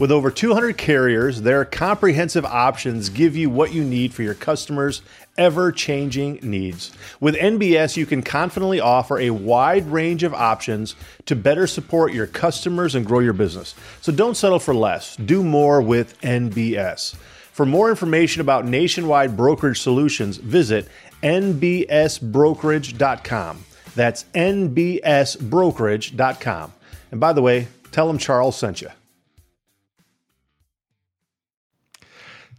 With 0.00 0.10
over 0.10 0.32
200 0.32 0.76
carriers, 0.76 1.42
their 1.42 1.64
comprehensive 1.64 2.44
options 2.44 3.08
give 3.08 3.36
you 3.36 3.48
what 3.48 3.72
you 3.72 3.84
need 3.84 4.12
for 4.12 4.24
your 4.24 4.34
customers' 4.34 5.02
ever 5.38 5.70
changing 5.70 6.40
needs. 6.42 6.90
With 7.20 7.36
NBS, 7.36 7.96
you 7.96 8.04
can 8.04 8.20
confidently 8.20 8.80
offer 8.80 9.20
a 9.20 9.30
wide 9.30 9.86
range 9.86 10.24
of 10.24 10.34
options 10.34 10.96
to 11.26 11.36
better 11.36 11.68
support 11.68 12.12
your 12.12 12.26
customers 12.26 12.96
and 12.96 13.06
grow 13.06 13.20
your 13.20 13.32
business. 13.32 13.76
So 14.00 14.12
don't 14.12 14.36
settle 14.36 14.58
for 14.58 14.74
less, 14.74 15.14
do 15.14 15.44
more 15.44 15.80
with 15.80 16.20
NBS. 16.22 17.14
For 17.54 17.64
more 17.64 17.88
information 17.88 18.40
about 18.40 18.66
Nationwide 18.66 19.36
Brokerage 19.36 19.80
Solutions, 19.80 20.38
visit 20.38 20.88
nbsbrokerage.com. 21.22 23.64
That's 23.94 24.24
nbsbrokerage.com. 24.34 26.72
And 27.12 27.20
by 27.20 27.32
the 27.32 27.42
way, 27.42 27.68
tell 27.92 28.08
them 28.08 28.18
Charles 28.18 28.56
sent 28.56 28.82
you. 28.82 28.88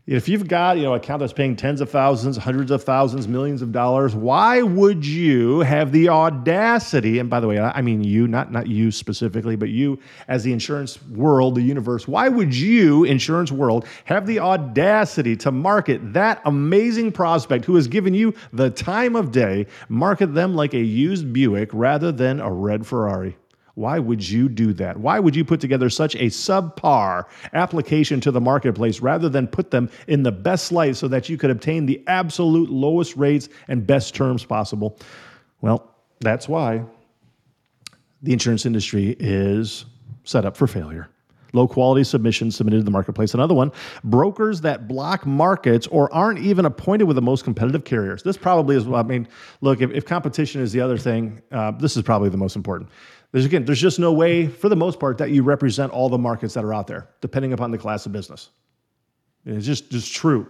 If 0.07 0.29
you've 0.29 0.47
got, 0.47 0.77
you 0.77 0.83
know, 0.83 0.93
account 0.93 1.21
that's 1.21 1.33
paying 1.33 1.55
tens 1.55 1.81
of 1.81 1.89
thousands, 1.89 2.37
hundreds 2.37 2.69
of 2.69 2.83
thousands, 2.83 3.27
millions 3.27 3.63
of 3.63 3.71
dollars, 3.71 4.13
why 4.13 4.61
would 4.61 5.03
you 5.03 5.61
have 5.61 5.91
the 5.91 6.09
audacity? 6.09 7.17
And 7.17 7.27
by 7.27 7.39
the 7.39 7.47
way, 7.47 7.57
I 7.57 7.81
mean 7.81 8.03
you, 8.03 8.27
not 8.27 8.51
not 8.51 8.67
you 8.67 8.91
specifically, 8.91 9.55
but 9.55 9.69
you 9.69 9.97
as 10.27 10.43
the 10.43 10.53
insurance 10.53 11.01
world, 11.07 11.55
the 11.55 11.63
universe. 11.63 12.07
Why 12.07 12.29
would 12.29 12.53
you, 12.53 13.03
insurance 13.03 13.51
world, 13.51 13.87
have 14.03 14.27
the 14.27 14.37
audacity 14.37 15.35
to 15.37 15.51
market 15.51 16.13
that 16.13 16.39
amazing 16.45 17.11
prospect 17.11 17.65
who 17.65 17.73
has 17.73 17.87
given 17.87 18.13
you 18.13 18.35
the 18.53 18.69
time 18.69 19.15
of 19.15 19.31
day, 19.31 19.65
market 19.89 20.35
them 20.35 20.53
like 20.53 20.75
a 20.75 20.79
used 20.79 21.33
Buick 21.33 21.71
rather 21.73 22.11
than 22.11 22.39
a 22.39 22.51
red 22.51 22.85
Ferrari? 22.85 23.37
Why 23.75 23.99
would 23.99 24.27
you 24.27 24.47
do 24.47 24.71
that? 24.73 24.97
Why 24.97 25.19
would 25.19 25.35
you 25.35 25.43
put 25.43 25.59
together 25.59 25.89
such 25.89 26.15
a 26.15 26.27
subpar 26.27 27.25
application 27.53 28.21
to 28.21 28.31
the 28.31 28.39
marketplace 28.39 29.01
rather 29.01 29.27
than 29.27 29.47
put 29.47 29.69
them 29.69 29.89
in 30.07 30.23
the 30.23 30.31
best 30.31 30.71
light 30.71 30.95
so 30.95 31.09
that 31.09 31.27
you 31.27 31.37
could 31.37 31.49
obtain 31.51 31.85
the 31.85 32.01
absolute 32.07 32.69
lowest 32.69 33.17
rates 33.17 33.49
and 33.67 33.85
best 33.85 34.15
terms 34.15 34.45
possible? 34.45 34.97
Well, 35.59 35.93
that's 36.21 36.47
why 36.47 36.85
the 38.21 38.31
insurance 38.31 38.65
industry 38.65 39.15
is 39.19 39.85
set 40.23 40.45
up 40.45 40.55
for 40.55 40.67
failure. 40.67 41.09
Low 41.53 41.67
quality 41.67 42.03
submissions 42.03 42.55
submitted 42.55 42.77
to 42.77 42.83
the 42.83 42.91
marketplace. 42.91 43.33
Another 43.33 43.53
one, 43.53 43.71
brokers 44.03 44.61
that 44.61 44.89
block 44.89 45.25
markets 45.25 45.87
or 45.87 46.13
aren't 46.13 46.39
even 46.39 46.65
appointed 46.65 47.05
with 47.05 47.15
the 47.15 47.21
most 47.21 47.45
competitive 47.45 47.85
carriers. 47.85 48.23
This 48.23 48.35
probably 48.35 48.75
is, 48.75 48.87
I 48.87 49.03
mean, 49.03 49.27
look, 49.61 49.79
if, 49.79 49.91
if 49.91 50.05
competition 50.05 50.61
is 50.61 50.73
the 50.73 50.81
other 50.81 50.97
thing, 50.97 51.41
uh, 51.51 51.71
this 51.71 51.95
is 51.95 52.03
probably 52.03 52.29
the 52.29 52.37
most 52.37 52.57
important. 52.57 52.89
There's 53.31 53.45
again, 53.45 53.65
there's 53.65 53.81
just 53.81 53.99
no 53.99 54.13
way, 54.13 54.47
for 54.47 54.69
the 54.69 54.75
most 54.75 54.99
part, 54.99 55.17
that 55.17 55.31
you 55.31 55.43
represent 55.43 55.91
all 55.91 56.09
the 56.09 56.17
markets 56.17 56.53
that 56.53 56.63
are 56.63 56.73
out 56.73 56.87
there, 56.87 57.09
depending 57.21 57.53
upon 57.53 57.71
the 57.71 57.77
class 57.77 58.05
of 58.05 58.11
business. 58.11 58.49
It's 59.45 59.65
just 59.65 59.91
just 59.91 60.13
true, 60.13 60.47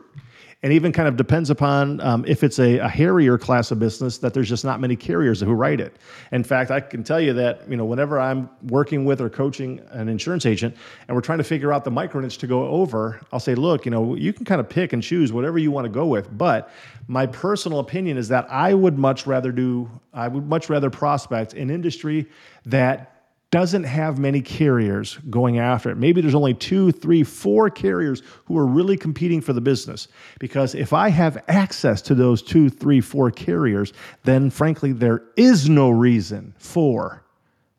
and 0.66 0.74
even 0.74 0.92
kind 0.92 1.08
of 1.08 1.16
depends 1.16 1.52
upon 1.52 2.02
um, 2.02 2.26
if 2.28 2.44
it's 2.44 2.58
a, 2.58 2.80
a 2.80 2.90
Harrier 2.90 3.38
class 3.38 3.70
of 3.70 3.78
business 3.78 4.18
that 4.18 4.34
there's 4.34 4.50
just 4.50 4.66
not 4.66 4.80
many 4.80 4.96
carriers 4.96 5.40
who 5.40 5.54
write 5.54 5.80
it. 5.80 5.96
In 6.32 6.44
fact, 6.44 6.72
I 6.72 6.80
can 6.80 7.04
tell 7.04 7.22
you 7.22 7.34
that 7.34 7.70
you 7.70 7.78
know 7.78 7.86
whenever 7.86 8.20
I'm 8.20 8.50
working 8.64 9.06
with 9.06 9.22
or 9.22 9.30
coaching 9.30 9.80
an 9.92 10.10
insurance 10.10 10.44
agent, 10.44 10.76
and 11.08 11.14
we're 11.14 11.22
trying 11.22 11.38
to 11.38 11.44
figure 11.44 11.72
out 11.72 11.84
the 11.84 11.92
micro 11.92 12.20
niche 12.20 12.40
to 12.40 12.48
go 12.48 12.66
over, 12.66 13.22
I'll 13.32 13.40
say, 13.40 13.54
look, 13.54 13.86
you 13.86 13.92
know, 13.92 14.16
you 14.16 14.34
can 14.34 14.44
kind 14.44 14.60
of 14.60 14.68
pick 14.68 14.92
and 14.92 15.04
choose 15.04 15.32
whatever 15.32 15.60
you 15.60 15.70
want 15.70 15.86
to 15.86 15.90
go 15.90 16.08
with, 16.08 16.36
but 16.36 16.72
my 17.08 17.28
personal 17.28 17.78
opinion 17.78 18.18
is 18.18 18.28
that 18.30 18.52
I 18.52 18.74
would 18.74 18.98
much 18.98 19.28
rather 19.28 19.52
do, 19.52 19.88
I 20.16 20.28
would 20.28 20.48
much 20.48 20.68
rather 20.68 20.90
prospect 20.90 21.54
an 21.54 21.70
industry 21.70 22.28
that 22.66 23.15
doesn't 23.56 23.86
have 23.86 24.20
many 24.20 24.42
carriers 24.42 25.18
going 25.30 25.60
after 25.60 25.90
it. 25.90 25.96
Maybe 25.96 26.20
there's 26.20 26.36
only 26.36 26.54
two, 26.54 26.92
three, 26.92 27.24
four 27.24 27.70
carriers 27.70 28.22
who 28.44 28.58
are 28.58 28.66
really 28.66 28.98
competing 28.98 29.40
for 29.40 29.54
the 29.54 29.62
business. 29.62 30.10
Because 30.42 30.76
if 30.76 30.92
I 30.92 31.08
have 31.08 31.42
access 31.48 32.02
to 32.02 32.16
those 32.16 32.42
two, 32.42 32.70
three, 32.70 33.00
four 33.00 33.32
carriers, 33.32 33.94
then 34.26 34.50
frankly, 34.50 34.92
there 34.92 35.24
is 35.38 35.70
no 35.70 35.90
reason 35.90 36.54
for 36.58 37.24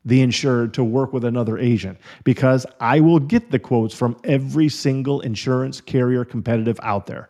the 0.06 0.22
insured 0.22 0.72
to 0.72 0.82
work 0.82 1.12
with 1.12 1.26
another 1.26 1.58
agent 1.58 1.98
because 2.24 2.64
I 2.80 3.00
will 3.00 3.20
get 3.20 3.50
the 3.50 3.58
quotes 3.58 3.94
from 3.94 4.16
every 4.24 4.70
single 4.70 5.20
insurance 5.20 5.82
carrier 5.82 6.24
competitive 6.24 6.80
out 6.82 7.04
there. 7.04 7.28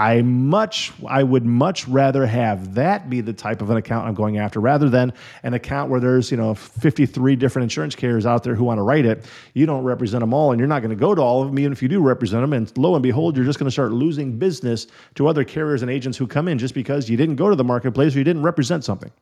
I 0.00 0.22
much 0.22 0.94
I 1.06 1.22
would 1.22 1.44
much 1.44 1.86
rather 1.86 2.24
have 2.24 2.74
that 2.76 3.10
be 3.10 3.20
the 3.20 3.34
type 3.34 3.60
of 3.60 3.68
an 3.68 3.76
account 3.76 4.08
I'm 4.08 4.14
going 4.14 4.38
after 4.38 4.58
rather 4.58 4.88
than 4.88 5.12
an 5.42 5.52
account 5.52 5.90
where 5.90 6.00
there's, 6.00 6.30
you 6.30 6.38
know, 6.38 6.54
53 6.54 7.36
different 7.36 7.64
insurance 7.64 7.94
carriers 7.94 8.24
out 8.24 8.42
there 8.42 8.54
who 8.54 8.64
want 8.64 8.78
to 8.78 8.82
write 8.82 9.04
it. 9.04 9.26
You 9.52 9.66
don't 9.66 9.84
represent 9.84 10.22
them 10.22 10.32
all 10.32 10.52
and 10.52 10.58
you're 10.58 10.68
not 10.68 10.80
going 10.80 10.88
to 10.88 10.96
go 10.96 11.14
to 11.14 11.20
all 11.20 11.42
of 11.42 11.48
them 11.48 11.58
even 11.58 11.70
if 11.70 11.82
you 11.82 11.88
do 11.88 12.00
represent 12.00 12.42
them 12.42 12.54
and 12.54 12.72
lo 12.78 12.94
and 12.94 13.02
behold 13.02 13.36
you're 13.36 13.44
just 13.44 13.58
going 13.58 13.66
to 13.66 13.70
start 13.70 13.92
losing 13.92 14.38
business 14.38 14.86
to 15.16 15.28
other 15.28 15.44
carriers 15.44 15.82
and 15.82 15.90
agents 15.90 16.16
who 16.16 16.26
come 16.26 16.48
in 16.48 16.56
just 16.58 16.72
because 16.72 17.10
you 17.10 17.18
didn't 17.18 17.36
go 17.36 17.50
to 17.50 17.54
the 17.54 17.62
marketplace 17.62 18.14
or 18.14 18.20
you 18.20 18.24
didn't 18.24 18.42
represent 18.42 18.82
something. 18.82 19.12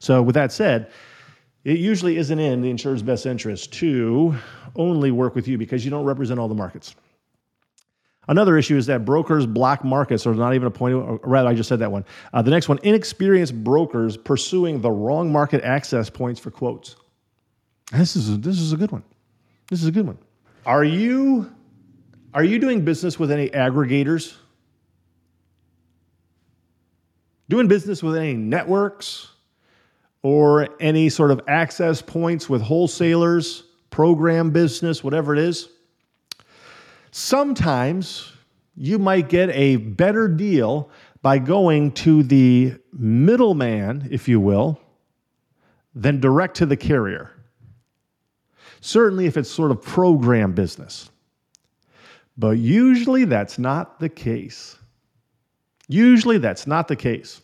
So 0.00 0.20
with 0.20 0.34
that 0.34 0.52
said, 0.52 0.90
it 1.64 1.78
usually 1.78 2.18
isn't 2.18 2.38
in 2.38 2.60
the 2.60 2.68
insurer's 2.68 3.02
best 3.02 3.24
interest 3.24 3.72
to 3.74 4.36
only 4.76 5.12
work 5.12 5.34
with 5.34 5.48
you 5.48 5.56
because 5.56 5.82
you 5.82 5.90
don't 5.90 6.04
represent 6.04 6.38
all 6.38 6.48
the 6.48 6.54
markets. 6.54 6.94
Another 8.30 8.56
issue 8.56 8.76
is 8.76 8.86
that 8.86 9.04
brokers 9.04 9.44
block 9.44 9.84
markets 9.84 10.24
or 10.24 10.32
not 10.34 10.54
even 10.54 10.68
appointed, 10.68 10.98
or 10.98 11.20
rather, 11.24 11.48
I 11.48 11.54
just 11.54 11.68
said 11.68 11.80
that 11.80 11.90
one. 11.90 12.04
Uh, 12.32 12.40
the 12.40 12.52
next 12.52 12.68
one 12.68 12.78
inexperienced 12.84 13.64
brokers 13.64 14.16
pursuing 14.16 14.80
the 14.80 14.90
wrong 14.90 15.32
market 15.32 15.64
access 15.64 16.08
points 16.08 16.38
for 16.38 16.52
quotes. 16.52 16.94
This 17.90 18.14
is 18.14 18.30
a, 18.30 18.36
this 18.36 18.60
is 18.60 18.72
a 18.72 18.76
good 18.76 18.92
one. 18.92 19.02
This 19.68 19.82
is 19.82 19.88
a 19.88 19.90
good 19.90 20.06
one. 20.06 20.16
Are 20.64 20.84
you 20.84 21.50
are 22.32 22.44
you 22.44 22.60
doing 22.60 22.84
business 22.84 23.18
with 23.18 23.32
any 23.32 23.48
aggregators? 23.48 24.36
Doing 27.48 27.66
business 27.66 28.00
with 28.00 28.14
any 28.14 28.34
networks 28.34 29.28
or 30.22 30.68
any 30.78 31.08
sort 31.08 31.32
of 31.32 31.40
access 31.48 32.00
points 32.00 32.48
with 32.48 32.62
wholesalers, 32.62 33.64
program 33.90 34.52
business, 34.52 35.02
whatever 35.02 35.34
it 35.34 35.40
is? 35.40 35.68
Sometimes 37.10 38.32
you 38.76 38.98
might 38.98 39.28
get 39.28 39.50
a 39.50 39.76
better 39.76 40.28
deal 40.28 40.90
by 41.22 41.38
going 41.38 41.92
to 41.92 42.22
the 42.22 42.74
middleman, 42.92 44.08
if 44.10 44.28
you 44.28 44.40
will, 44.40 44.80
than 45.94 46.20
direct 46.20 46.56
to 46.58 46.66
the 46.66 46.76
carrier. 46.76 47.30
Certainly, 48.80 49.26
if 49.26 49.36
it's 49.36 49.50
sort 49.50 49.70
of 49.70 49.82
program 49.82 50.52
business. 50.52 51.10
But 52.38 52.56
usually 52.56 53.24
that's 53.24 53.58
not 53.58 54.00
the 54.00 54.08
case. 54.08 54.78
Usually 55.88 56.38
that's 56.38 56.66
not 56.66 56.88
the 56.88 56.96
case 56.96 57.42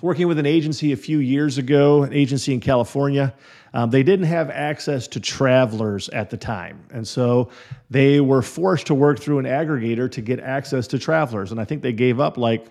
working 0.00 0.28
with 0.28 0.38
an 0.38 0.46
agency 0.46 0.92
a 0.92 0.96
few 0.96 1.18
years 1.18 1.58
ago, 1.58 2.02
an 2.02 2.12
agency 2.12 2.52
in 2.52 2.60
California. 2.60 3.34
Um, 3.76 3.90
they 3.90 4.02
didn't 4.02 4.24
have 4.24 4.48
access 4.48 5.06
to 5.08 5.20
Travelers 5.20 6.08
at 6.08 6.30
the 6.30 6.38
time. 6.38 6.82
And 6.94 7.06
so 7.06 7.50
they 7.90 8.22
were 8.22 8.40
forced 8.40 8.86
to 8.86 8.94
work 8.94 9.18
through 9.18 9.38
an 9.38 9.44
aggregator 9.44 10.10
to 10.12 10.22
get 10.22 10.40
access 10.40 10.86
to 10.88 10.98
Travelers. 10.98 11.52
And 11.52 11.60
I 11.60 11.66
think 11.66 11.82
they 11.82 11.92
gave 11.92 12.18
up 12.18 12.38
like, 12.38 12.68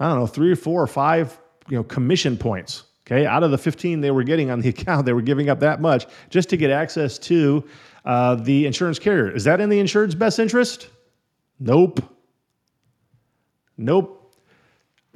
I 0.00 0.08
don't 0.08 0.18
know, 0.18 0.26
three 0.26 0.50
or 0.50 0.56
four 0.56 0.82
or 0.82 0.86
five 0.86 1.38
you 1.68 1.76
know, 1.76 1.84
commission 1.84 2.38
points. 2.38 2.84
Okay, 3.06 3.26
out 3.26 3.42
of 3.42 3.50
the 3.50 3.58
15 3.58 4.00
they 4.00 4.10
were 4.10 4.22
getting 4.22 4.50
on 4.50 4.62
the 4.62 4.68
account, 4.70 5.04
they 5.04 5.12
were 5.12 5.20
giving 5.20 5.50
up 5.50 5.60
that 5.60 5.82
much 5.82 6.06
just 6.30 6.48
to 6.48 6.56
get 6.56 6.70
access 6.70 7.18
to 7.18 7.62
uh, 8.06 8.36
the 8.36 8.64
insurance 8.64 8.98
carrier. 8.98 9.30
Is 9.30 9.44
that 9.44 9.60
in 9.60 9.68
the 9.68 9.78
insured's 9.78 10.14
best 10.14 10.38
interest? 10.38 10.88
Nope. 11.60 12.00
Nope. 13.76 14.17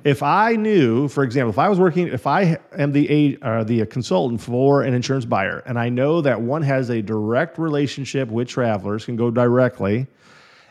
If 0.05 0.23
I 0.23 0.57
knew, 0.57 1.07
for 1.07 1.23
example, 1.23 1.51
if 1.51 1.59
I 1.59 1.69
was 1.69 1.79
working, 1.79 2.09
if 2.09 2.27
I 2.27 2.59
am 2.77 2.91
the 2.91 3.38
uh, 3.41 3.62
the 3.62 3.87
consultant 3.87 4.41
for 4.41 4.83
an 4.83 4.95
insurance 4.95 5.25
buyer, 5.25 5.62
and 5.65 5.79
I 5.79 5.88
know 5.91 6.21
that 6.21 6.41
one 6.41 6.62
has 6.62 6.91
a 6.91 7.01
direct 7.01 7.57
relationship 7.57 8.29
with 8.29 8.49
Travelers, 8.49 9.05
can 9.05 9.15
go 9.15 9.31
directly, 9.31 10.09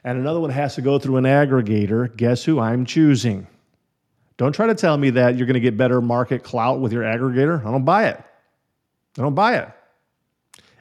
and 0.03 0.19
another 0.19 0.41
one 0.41 0.49
has 0.49 0.75
to 0.75 0.81
go 0.81 0.99
through 0.99 1.15
an 1.17 1.23
aggregator, 1.23 2.15
guess 2.17 2.43
who 2.43 2.59
I'm 2.59 2.85
choosing? 2.85 3.47
Don't 4.35 4.53
try 4.53 4.67
to 4.67 4.75
tell 4.75 4.97
me 4.97 5.11
that 5.11 5.37
you're 5.37 5.47
going 5.47 5.53
to 5.53 5.61
get 5.61 5.77
better 5.77 6.01
market 6.01 6.43
clout 6.43 6.81
with 6.81 6.91
your 6.91 7.03
aggregator. 7.03 7.65
I 7.65 7.71
don't 7.71 7.85
buy 7.85 8.07
it. 8.07 8.21
I 9.17 9.21
don't 9.21 9.35
buy 9.35 9.57
it. 9.57 9.69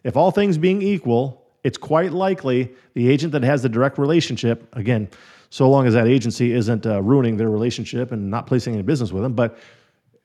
If 0.02 0.16
all 0.16 0.30
things 0.30 0.56
being 0.56 0.82
equal, 0.82 1.46
it's 1.62 1.76
quite 1.76 2.12
likely 2.12 2.72
the 2.94 3.08
agent 3.10 3.32
that 3.32 3.42
has 3.42 3.62
the 3.62 3.68
direct 3.68 3.98
relationship, 3.98 4.66
again, 4.74 5.08
so 5.50 5.68
long 5.68 5.86
as 5.86 5.94
that 5.94 6.06
agency 6.06 6.52
isn't 6.52 6.86
uh, 6.86 7.02
ruining 7.02 7.36
their 7.36 7.50
relationship 7.50 8.12
and 8.12 8.30
not 8.30 8.46
placing 8.46 8.74
any 8.74 8.82
business 8.82 9.12
with 9.12 9.24
them. 9.24 9.34
But 9.34 9.58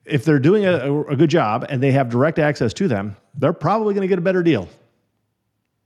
if 0.04 0.24
they're 0.24 0.38
doing 0.38 0.64
a, 0.64 1.02
a 1.02 1.16
good 1.16 1.30
job 1.30 1.66
and 1.68 1.82
they 1.82 1.90
have 1.92 2.08
direct 2.08 2.38
access 2.38 2.72
to 2.74 2.86
them, 2.86 3.16
they're 3.34 3.52
probably 3.52 3.92
going 3.92 4.02
to 4.02 4.08
get 4.08 4.18
a 4.18 4.22
better 4.22 4.42
deal. 4.42 4.68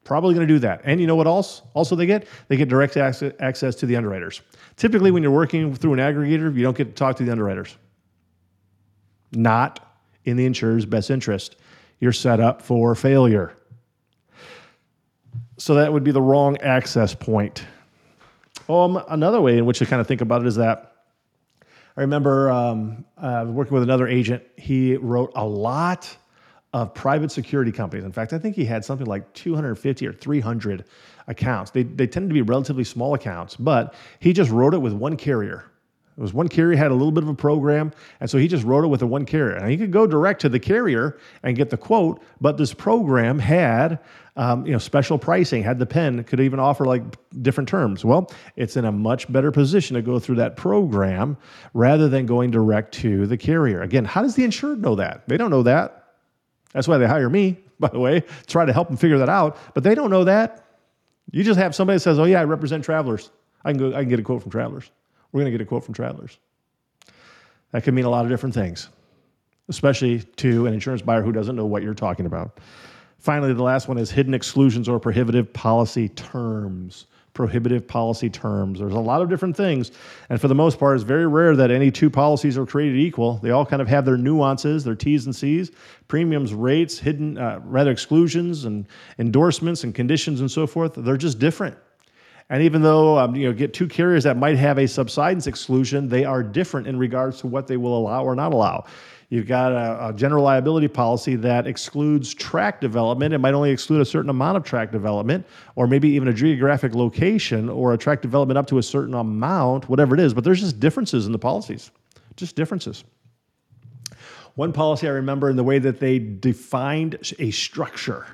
Probably 0.04 0.34
going 0.34 0.46
to 0.46 0.52
do 0.52 0.58
that. 0.60 0.82
And 0.84 1.00
you 1.00 1.06
know 1.06 1.16
what 1.16 1.26
else? 1.26 1.62
Also, 1.74 1.96
they 1.96 2.06
get 2.06 2.26
they 2.48 2.56
get 2.56 2.68
direct 2.68 2.96
access 2.96 3.74
to 3.76 3.86
the 3.86 3.96
underwriters. 3.96 4.42
Typically, 4.76 5.10
when 5.10 5.22
you're 5.22 5.32
working 5.32 5.74
through 5.74 5.94
an 5.94 5.98
aggregator, 5.98 6.54
you 6.54 6.62
don't 6.62 6.76
get 6.76 6.86
to 6.86 6.92
talk 6.92 7.16
to 7.16 7.24
the 7.24 7.30
underwriters. 7.30 7.76
Not 9.32 9.98
in 10.24 10.36
the 10.36 10.44
insurer's 10.44 10.84
best 10.84 11.10
interest. 11.10 11.56
You're 11.98 12.12
set 12.12 12.40
up 12.40 12.62
for 12.62 12.94
failure. 12.94 13.54
So 15.58 15.74
that 15.74 15.92
would 15.92 16.02
be 16.02 16.12
the 16.12 16.22
wrong 16.22 16.56
access 16.58 17.14
point 17.14 17.64
um, 18.70 19.02
another 19.08 19.40
way 19.40 19.58
in 19.58 19.66
which 19.66 19.78
to 19.78 19.86
kind 19.86 20.00
of 20.00 20.06
think 20.06 20.20
about 20.20 20.42
it 20.42 20.46
is 20.46 20.56
that 20.56 20.92
I 21.96 22.02
remember 22.02 22.50
um, 22.50 23.04
uh, 23.18 23.44
working 23.48 23.74
with 23.74 23.82
another 23.82 24.06
agent. 24.06 24.42
He 24.56 24.96
wrote 24.96 25.32
a 25.34 25.44
lot 25.44 26.16
of 26.72 26.94
private 26.94 27.32
security 27.32 27.72
companies. 27.72 28.04
In 28.04 28.12
fact, 28.12 28.32
I 28.32 28.38
think 28.38 28.54
he 28.54 28.64
had 28.64 28.84
something 28.84 29.06
like 29.06 29.32
250 29.34 30.06
or 30.06 30.12
300 30.12 30.84
accounts. 31.26 31.72
They, 31.72 31.82
they 31.82 32.06
tended 32.06 32.30
to 32.30 32.34
be 32.34 32.42
relatively 32.42 32.84
small 32.84 33.14
accounts, 33.14 33.56
but 33.56 33.94
he 34.20 34.32
just 34.32 34.50
wrote 34.50 34.74
it 34.74 34.78
with 34.78 34.92
one 34.92 35.16
carrier. 35.16 35.69
It 36.20 36.22
was 36.22 36.34
one 36.34 36.48
carrier 36.48 36.76
had 36.76 36.90
a 36.90 36.94
little 36.94 37.12
bit 37.12 37.22
of 37.22 37.30
a 37.30 37.34
program, 37.34 37.92
and 38.20 38.28
so 38.28 38.36
he 38.36 38.46
just 38.46 38.62
wrote 38.62 38.84
it 38.84 38.88
with 38.88 39.00
a 39.00 39.06
one 39.06 39.24
carrier. 39.24 39.56
And 39.56 39.70
he 39.70 39.78
could 39.78 39.90
go 39.90 40.06
direct 40.06 40.42
to 40.42 40.50
the 40.50 40.60
carrier 40.60 41.18
and 41.42 41.56
get 41.56 41.70
the 41.70 41.78
quote, 41.78 42.22
but 42.42 42.58
this 42.58 42.74
program 42.74 43.38
had 43.38 43.98
um, 44.36 44.66
you 44.66 44.72
know 44.72 44.78
special 44.78 45.16
pricing, 45.16 45.62
had 45.62 45.78
the 45.78 45.86
pen, 45.86 46.22
could 46.24 46.40
even 46.40 46.60
offer 46.60 46.84
like 46.84 47.02
different 47.40 47.70
terms. 47.70 48.04
Well, 48.04 48.30
it's 48.54 48.76
in 48.76 48.84
a 48.84 48.92
much 48.92 49.32
better 49.32 49.50
position 49.50 49.94
to 49.94 50.02
go 50.02 50.18
through 50.18 50.34
that 50.36 50.56
program 50.56 51.38
rather 51.72 52.06
than 52.06 52.26
going 52.26 52.50
direct 52.50 52.92
to 52.96 53.26
the 53.26 53.38
carrier. 53.38 53.80
Again, 53.80 54.04
how 54.04 54.20
does 54.20 54.34
the 54.34 54.44
insured 54.44 54.82
know 54.82 54.96
that? 54.96 55.26
They 55.26 55.38
don't 55.38 55.50
know 55.50 55.62
that. 55.62 56.04
That's 56.74 56.86
why 56.86 56.98
they 56.98 57.06
hire 57.06 57.30
me, 57.30 57.60
by 57.80 57.88
the 57.88 57.98
way, 57.98 58.24
try 58.46 58.66
to 58.66 58.74
help 58.74 58.88
them 58.88 58.98
figure 58.98 59.16
that 59.16 59.30
out. 59.30 59.56
But 59.72 59.84
they 59.84 59.94
don't 59.94 60.10
know 60.10 60.24
that. 60.24 60.66
You 61.30 61.42
just 61.44 61.58
have 61.58 61.74
somebody 61.74 61.96
that 61.96 62.00
says, 62.00 62.18
"Oh 62.18 62.24
yeah, 62.24 62.42
I 62.42 62.44
represent 62.44 62.84
Travelers. 62.84 63.30
I 63.64 63.72
can 63.72 63.78
go. 63.78 63.96
I 63.96 64.00
can 64.00 64.10
get 64.10 64.20
a 64.20 64.22
quote 64.22 64.42
from 64.42 64.50
Travelers." 64.50 64.90
We're 65.32 65.40
going 65.40 65.52
to 65.52 65.58
get 65.58 65.62
a 65.62 65.66
quote 65.66 65.84
from 65.84 65.94
Travelers. 65.94 66.38
That 67.72 67.84
could 67.84 67.94
mean 67.94 68.04
a 68.04 68.10
lot 68.10 68.24
of 68.24 68.30
different 68.30 68.54
things, 68.54 68.88
especially 69.68 70.20
to 70.36 70.66
an 70.66 70.74
insurance 70.74 71.02
buyer 71.02 71.22
who 71.22 71.32
doesn't 71.32 71.54
know 71.54 71.66
what 71.66 71.82
you're 71.82 71.94
talking 71.94 72.26
about. 72.26 72.58
Finally, 73.18 73.52
the 73.52 73.62
last 73.62 73.86
one 73.86 73.98
is 73.98 74.10
hidden 74.10 74.34
exclusions 74.34 74.88
or 74.88 74.98
prohibitive 74.98 75.52
policy 75.52 76.08
terms. 76.08 77.06
Prohibitive 77.32 77.86
policy 77.86 78.28
terms. 78.28 78.80
There's 78.80 78.92
a 78.92 78.98
lot 78.98 79.22
of 79.22 79.28
different 79.28 79.56
things, 79.56 79.92
and 80.30 80.40
for 80.40 80.48
the 80.48 80.54
most 80.54 80.80
part, 80.80 80.96
it's 80.96 81.04
very 81.04 81.28
rare 81.28 81.54
that 81.54 81.70
any 81.70 81.88
two 81.88 82.10
policies 82.10 82.58
are 82.58 82.66
created 82.66 82.98
equal. 82.98 83.34
They 83.36 83.50
all 83.50 83.64
kind 83.64 83.80
of 83.80 83.86
have 83.86 84.04
their 84.04 84.16
nuances, 84.16 84.82
their 84.82 84.96
T's 84.96 85.26
and 85.26 85.36
C's, 85.36 85.70
premiums, 86.08 86.52
rates, 86.52 86.98
hidden, 86.98 87.38
uh, 87.38 87.60
rather 87.62 87.92
exclusions, 87.92 88.64
and 88.64 88.84
endorsements 89.16 89.84
and 89.84 89.94
conditions 89.94 90.40
and 90.40 90.50
so 90.50 90.66
forth. 90.66 90.94
They're 90.96 91.16
just 91.16 91.38
different. 91.38 91.78
And 92.50 92.64
even 92.64 92.82
though 92.82 93.16
um, 93.16 93.36
you 93.36 93.46
know 93.46 93.54
get 93.54 93.72
two 93.72 93.86
carriers 93.86 94.24
that 94.24 94.36
might 94.36 94.56
have 94.58 94.76
a 94.76 94.86
subsidence 94.86 95.46
exclusion, 95.46 96.08
they 96.08 96.24
are 96.24 96.42
different 96.42 96.88
in 96.88 96.98
regards 96.98 97.38
to 97.38 97.46
what 97.46 97.68
they 97.68 97.76
will 97.76 97.96
allow 97.96 98.24
or 98.24 98.34
not 98.34 98.52
allow. 98.52 98.84
You've 99.28 99.46
got 99.46 99.70
a, 99.70 100.08
a, 100.08 100.12
general 100.12 100.42
liability 100.42 100.88
policy 100.88 101.36
that 101.36 101.68
excludes 101.68 102.34
tract 102.34 102.80
development. 102.80 103.32
It 103.32 103.38
might 103.38 103.54
only 103.54 103.70
exclude 103.70 104.00
a 104.00 104.04
certain 104.04 104.28
amount 104.28 104.56
of 104.56 104.64
tract 104.64 104.90
development, 104.90 105.46
or 105.76 105.86
maybe 105.86 106.08
even 106.08 106.26
a 106.26 106.32
geographic 106.32 106.96
location 106.96 107.68
or 107.68 107.94
a 107.94 107.96
tract 107.96 108.22
development 108.22 108.58
up 108.58 108.66
to 108.66 108.78
a 108.78 108.82
certain 108.82 109.14
amount, 109.14 109.88
whatever 109.88 110.14
it 110.14 110.20
is. 110.20 110.34
But 110.34 110.42
there's 110.42 110.60
just 110.60 110.80
differences 110.80 111.26
in 111.26 111.32
the 111.32 111.38
policies, 111.38 111.92
just 112.34 112.56
differences. 112.56 113.04
One 114.56 114.72
policy 114.72 115.06
I 115.06 115.12
remember 115.12 115.48
in 115.48 115.54
the 115.54 115.62
way 115.62 115.78
that 115.78 116.00
they 116.00 116.18
defined 116.18 117.32
a 117.38 117.52
structure, 117.52 118.26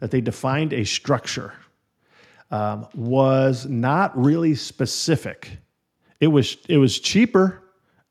that 0.00 0.10
they 0.10 0.20
defined 0.20 0.74
a 0.74 0.84
structure 0.84 1.54
um, 2.52 2.86
was 2.94 3.66
not 3.66 4.16
really 4.16 4.54
specific. 4.54 5.58
It 6.20 6.28
was 6.28 6.56
it 6.68 6.76
was 6.76 7.00
cheaper. 7.00 7.58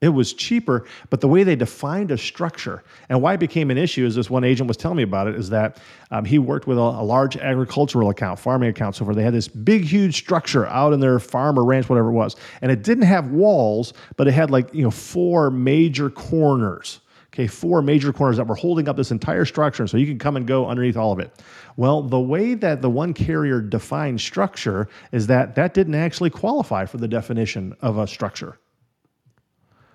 It 0.02 0.10
was 0.10 0.34
cheaper, 0.34 0.88
but 1.12 1.22
the 1.22 1.28
way 1.28 1.44
they 1.44 1.56
defined 1.56 2.10
a 2.10 2.18
structure 2.18 2.84
and 3.08 3.22
why 3.22 3.36
it 3.36 3.40
became 3.40 3.70
an 3.70 3.78
issue 3.78 4.04
is 4.04 4.16
this 4.16 4.32
one 4.32 4.44
agent 4.44 4.68
was 4.68 4.76
telling 4.76 4.98
me 4.98 5.04
about 5.04 5.28
it 5.28 5.36
is 5.36 5.52
that 5.52 5.78
um, 6.10 6.26
he 6.26 6.40
worked 6.40 6.66
with 6.66 6.80
a, 6.80 6.82
a, 6.82 7.06
large 7.06 7.38
agricultural 7.38 8.10
account, 8.10 8.40
farming 8.40 8.70
account, 8.70 8.96
so 8.96 9.06
forth. 9.06 9.16
They 9.16 9.22
had 9.22 9.36
this 9.36 9.48
big, 9.48 9.84
huge 9.84 10.18
structure 10.18 10.66
out 10.66 10.94
in 10.94 11.00
their 11.00 11.20
farm 11.20 11.60
or 11.60 11.64
ranch, 11.64 11.88
whatever 11.88 12.10
it 12.10 12.14
was, 12.14 12.36
and 12.64 12.72
it 12.72 12.82
didn't 12.82 13.04
have 13.04 13.28
walls, 13.30 13.94
but 14.18 14.28
it 14.28 14.32
had 14.32 14.50
like 14.50 14.74
you 14.74 14.82
know 14.82 14.90
four 14.90 15.52
major 15.52 16.10
corners. 16.10 17.01
Okay, 17.34 17.48
four 17.48 17.82
major 17.82 18.12
corners 18.12 18.36
that 18.36 18.48
were 18.48 18.56
holding 18.56 18.90
up 18.90 18.98
this 18.98 19.10
entire 19.10 19.46
structure, 19.46 19.88
so 19.88 19.96
you 19.96 20.06
can 20.06 20.20
come 20.20 20.36
and 20.36 20.46
go 20.46 20.68
underneath 20.68 20.98
all 20.98 21.14
of 21.14 21.20
it. 21.20 21.32
Well, 21.78 22.02
the 22.02 22.20
way 22.20 22.56
that 22.56 22.82
the 22.82 22.90
one 22.90 23.14
carrier 23.14 23.62
defined 23.62 24.20
structure 24.20 24.90
is 25.14 25.28
that 25.28 25.56
that 25.56 25.74
didn't 25.74 25.96
actually 25.96 26.30
qualify 26.30 26.86
for 26.86 26.98
the 26.98 27.08
definition 27.08 27.74
of 27.82 27.98
a 27.98 28.06
structure. 28.06 28.60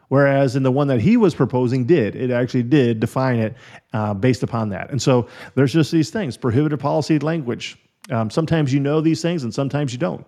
Whereas 0.09 0.57
in 0.57 0.62
the 0.62 0.72
one 0.72 0.87
that 0.88 1.01
he 1.01 1.18
was 1.18 1.35
proposing, 1.35 1.85
did 1.85 2.16
it 2.16 2.31
actually 2.31 2.62
did 2.62 3.01
define 3.01 3.38
it 3.38 3.55
uh, 3.92 4.14
based 4.14 4.42
upon 4.42 4.70
that? 4.70 4.90
And 4.90 5.03
so 5.03 5.29
there's 5.57 5.75
just 5.75 5.92
these 5.92 6.09
things: 6.09 6.38
prohibitive 6.38 6.79
policy 6.79 7.18
language. 7.18 7.77
Um, 8.11 8.31
sometimes 8.31 8.72
you 8.72 8.81
know 8.81 9.03
these 9.03 9.20
things, 9.20 9.42
and 9.42 9.53
sometimes 9.53 9.92
you 9.92 9.99
don't. 9.99 10.25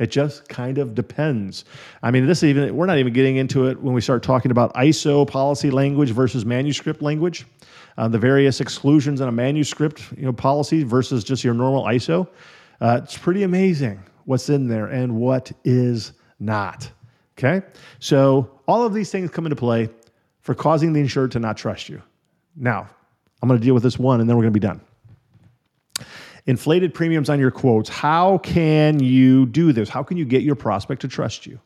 It 0.00 0.10
just 0.10 0.48
kind 0.48 0.78
of 0.78 0.96
depends. 0.96 1.64
I 2.02 2.10
mean, 2.10 2.26
this 2.26 2.42
even 2.42 2.74
we're 2.74 2.86
not 2.86 2.98
even 2.98 3.12
getting 3.12 3.36
into 3.36 3.66
it 3.66 3.80
when 3.80 3.94
we 3.94 4.00
start 4.00 4.24
talking 4.24 4.50
about 4.50 4.74
ISO 4.74 5.28
policy 5.28 5.70
language 5.70 6.10
versus 6.10 6.44
manuscript 6.44 7.02
language 7.02 7.46
uh, 8.00 8.08
the 8.08 8.18
various 8.18 8.62
exclusions 8.62 9.20
in 9.20 9.28
a 9.28 9.32
manuscript 9.32 10.02
you 10.16 10.24
know, 10.24 10.32
policy 10.32 10.82
versus 10.82 11.22
just 11.22 11.44
your 11.44 11.52
normal 11.52 11.84
ISO. 11.84 12.26
Uh, 12.80 13.00
it's 13.02 13.18
pretty 13.18 13.42
amazing 13.42 14.02
what's 14.24 14.48
in 14.48 14.68
there 14.68 14.86
and 14.86 15.14
what 15.14 15.52
is 15.64 16.12
not. 16.38 16.90
Okay? 17.36 17.60
So, 17.98 18.58
all 18.66 18.84
of 18.84 18.94
these 18.94 19.10
things 19.10 19.30
come 19.30 19.44
into 19.44 19.56
play 19.56 19.90
for 20.40 20.54
causing 20.54 20.94
the 20.94 21.00
insured 21.00 21.30
to 21.32 21.40
not 21.40 21.58
trust 21.58 21.90
you. 21.90 22.00
Now, 22.56 22.88
I'm 23.42 23.48
going 23.48 23.60
to 23.60 23.64
deal 23.64 23.74
with 23.74 23.82
this 23.82 23.98
one 23.98 24.20
and 24.20 24.28
then 24.28 24.36
we're 24.36 24.44
going 24.44 24.54
to 24.54 24.60
be 24.60 24.66
done. 24.66 24.80
Inflated 26.46 26.94
premiums 26.94 27.28
on 27.28 27.38
your 27.38 27.50
quotes. 27.50 27.88
How 27.88 28.38
can 28.38 29.00
you 29.00 29.46
do 29.46 29.72
this? 29.72 29.88
How 29.88 30.02
can 30.02 30.16
you 30.16 30.24
get 30.24 30.42
your 30.42 30.54
prospect 30.54 31.02
to 31.02 31.08
trust 31.08 31.46
you? 31.46 31.60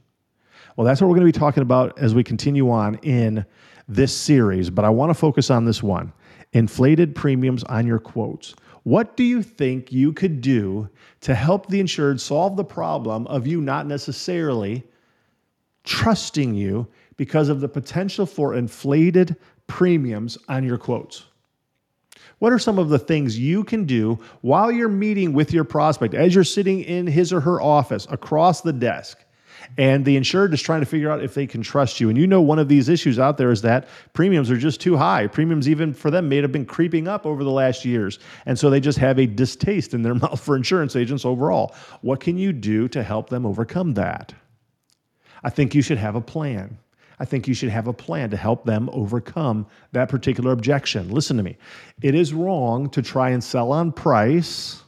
Well, 0.76 0.84
that's 0.84 1.00
what 1.00 1.08
we're 1.08 1.16
going 1.16 1.30
to 1.30 1.32
be 1.32 1.38
talking 1.38 1.62
about 1.62 1.98
as 1.98 2.14
we 2.14 2.24
continue 2.24 2.70
on 2.70 2.96
in 3.02 3.46
this 3.86 4.16
series, 4.16 4.70
but 4.70 4.84
I 4.84 4.90
want 4.90 5.10
to 5.10 5.14
focus 5.14 5.50
on 5.50 5.64
this 5.64 5.82
one 5.82 6.12
inflated 6.52 7.14
premiums 7.14 7.64
on 7.64 7.86
your 7.86 7.98
quotes. 7.98 8.54
What 8.84 9.16
do 9.16 9.24
you 9.24 9.42
think 9.42 9.92
you 9.92 10.12
could 10.12 10.40
do 10.40 10.88
to 11.22 11.34
help 11.34 11.66
the 11.68 11.80
insured 11.80 12.20
solve 12.20 12.56
the 12.56 12.64
problem 12.64 13.26
of 13.28 13.46
you 13.46 13.60
not 13.60 13.86
necessarily 13.86 14.84
trusting 15.84 16.54
you 16.54 16.86
because 17.16 17.48
of 17.48 17.60
the 17.60 17.68
potential 17.68 18.26
for 18.26 18.54
inflated 18.54 19.36
premiums 19.66 20.38
on 20.48 20.64
your 20.64 20.78
quotes? 20.78 21.24
What 22.38 22.52
are 22.52 22.58
some 22.58 22.78
of 22.78 22.88
the 22.88 22.98
things 22.98 23.38
you 23.38 23.64
can 23.64 23.84
do 23.84 24.18
while 24.40 24.70
you're 24.70 24.88
meeting 24.88 25.32
with 25.32 25.52
your 25.52 25.64
prospect 25.64 26.14
as 26.14 26.34
you're 26.34 26.44
sitting 26.44 26.80
in 26.82 27.06
his 27.06 27.32
or 27.32 27.40
her 27.40 27.60
office 27.60 28.06
across 28.10 28.60
the 28.60 28.72
desk? 28.72 29.18
And 29.78 30.04
the 30.04 30.16
insured 30.16 30.52
is 30.54 30.62
trying 30.62 30.80
to 30.80 30.86
figure 30.86 31.10
out 31.10 31.22
if 31.22 31.34
they 31.34 31.46
can 31.46 31.62
trust 31.62 32.00
you. 32.00 32.08
And 32.08 32.18
you 32.18 32.26
know, 32.26 32.40
one 32.40 32.58
of 32.58 32.68
these 32.68 32.88
issues 32.88 33.18
out 33.18 33.38
there 33.38 33.50
is 33.50 33.62
that 33.62 33.88
premiums 34.12 34.50
are 34.50 34.56
just 34.56 34.80
too 34.80 34.96
high. 34.96 35.26
Premiums, 35.26 35.68
even 35.68 35.92
for 35.94 36.10
them, 36.10 36.28
may 36.28 36.36
have 36.36 36.52
been 36.52 36.66
creeping 36.66 37.08
up 37.08 37.26
over 37.26 37.42
the 37.42 37.50
last 37.50 37.84
years. 37.84 38.18
And 38.46 38.58
so 38.58 38.70
they 38.70 38.80
just 38.80 38.98
have 38.98 39.18
a 39.18 39.26
distaste 39.26 39.94
in 39.94 40.02
their 40.02 40.14
mouth 40.14 40.40
for 40.40 40.56
insurance 40.56 40.96
agents 40.96 41.24
overall. 41.24 41.74
What 42.02 42.20
can 42.20 42.38
you 42.38 42.52
do 42.52 42.88
to 42.88 43.02
help 43.02 43.30
them 43.30 43.46
overcome 43.46 43.94
that? 43.94 44.34
I 45.42 45.50
think 45.50 45.74
you 45.74 45.82
should 45.82 45.98
have 45.98 46.14
a 46.14 46.20
plan. 46.20 46.78
I 47.18 47.24
think 47.24 47.46
you 47.46 47.54
should 47.54 47.70
have 47.70 47.86
a 47.86 47.92
plan 47.92 48.30
to 48.30 48.36
help 48.36 48.64
them 48.64 48.90
overcome 48.92 49.66
that 49.92 50.08
particular 50.08 50.52
objection. 50.52 51.10
Listen 51.10 51.36
to 51.36 51.42
me. 51.42 51.56
It 52.02 52.14
is 52.14 52.34
wrong 52.34 52.90
to 52.90 53.02
try 53.02 53.30
and 53.30 53.42
sell 53.42 53.72
on 53.72 53.92
price 53.92 54.82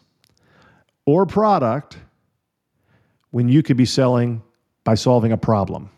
or 1.05 1.25
product 1.27 1.99
when 3.31 3.49
you 3.49 3.63
could 3.63 3.77
be 3.77 3.85
selling 3.85 4.43
by 4.85 4.95
solving 4.95 5.33
a 5.33 5.37
problem. 5.37 5.91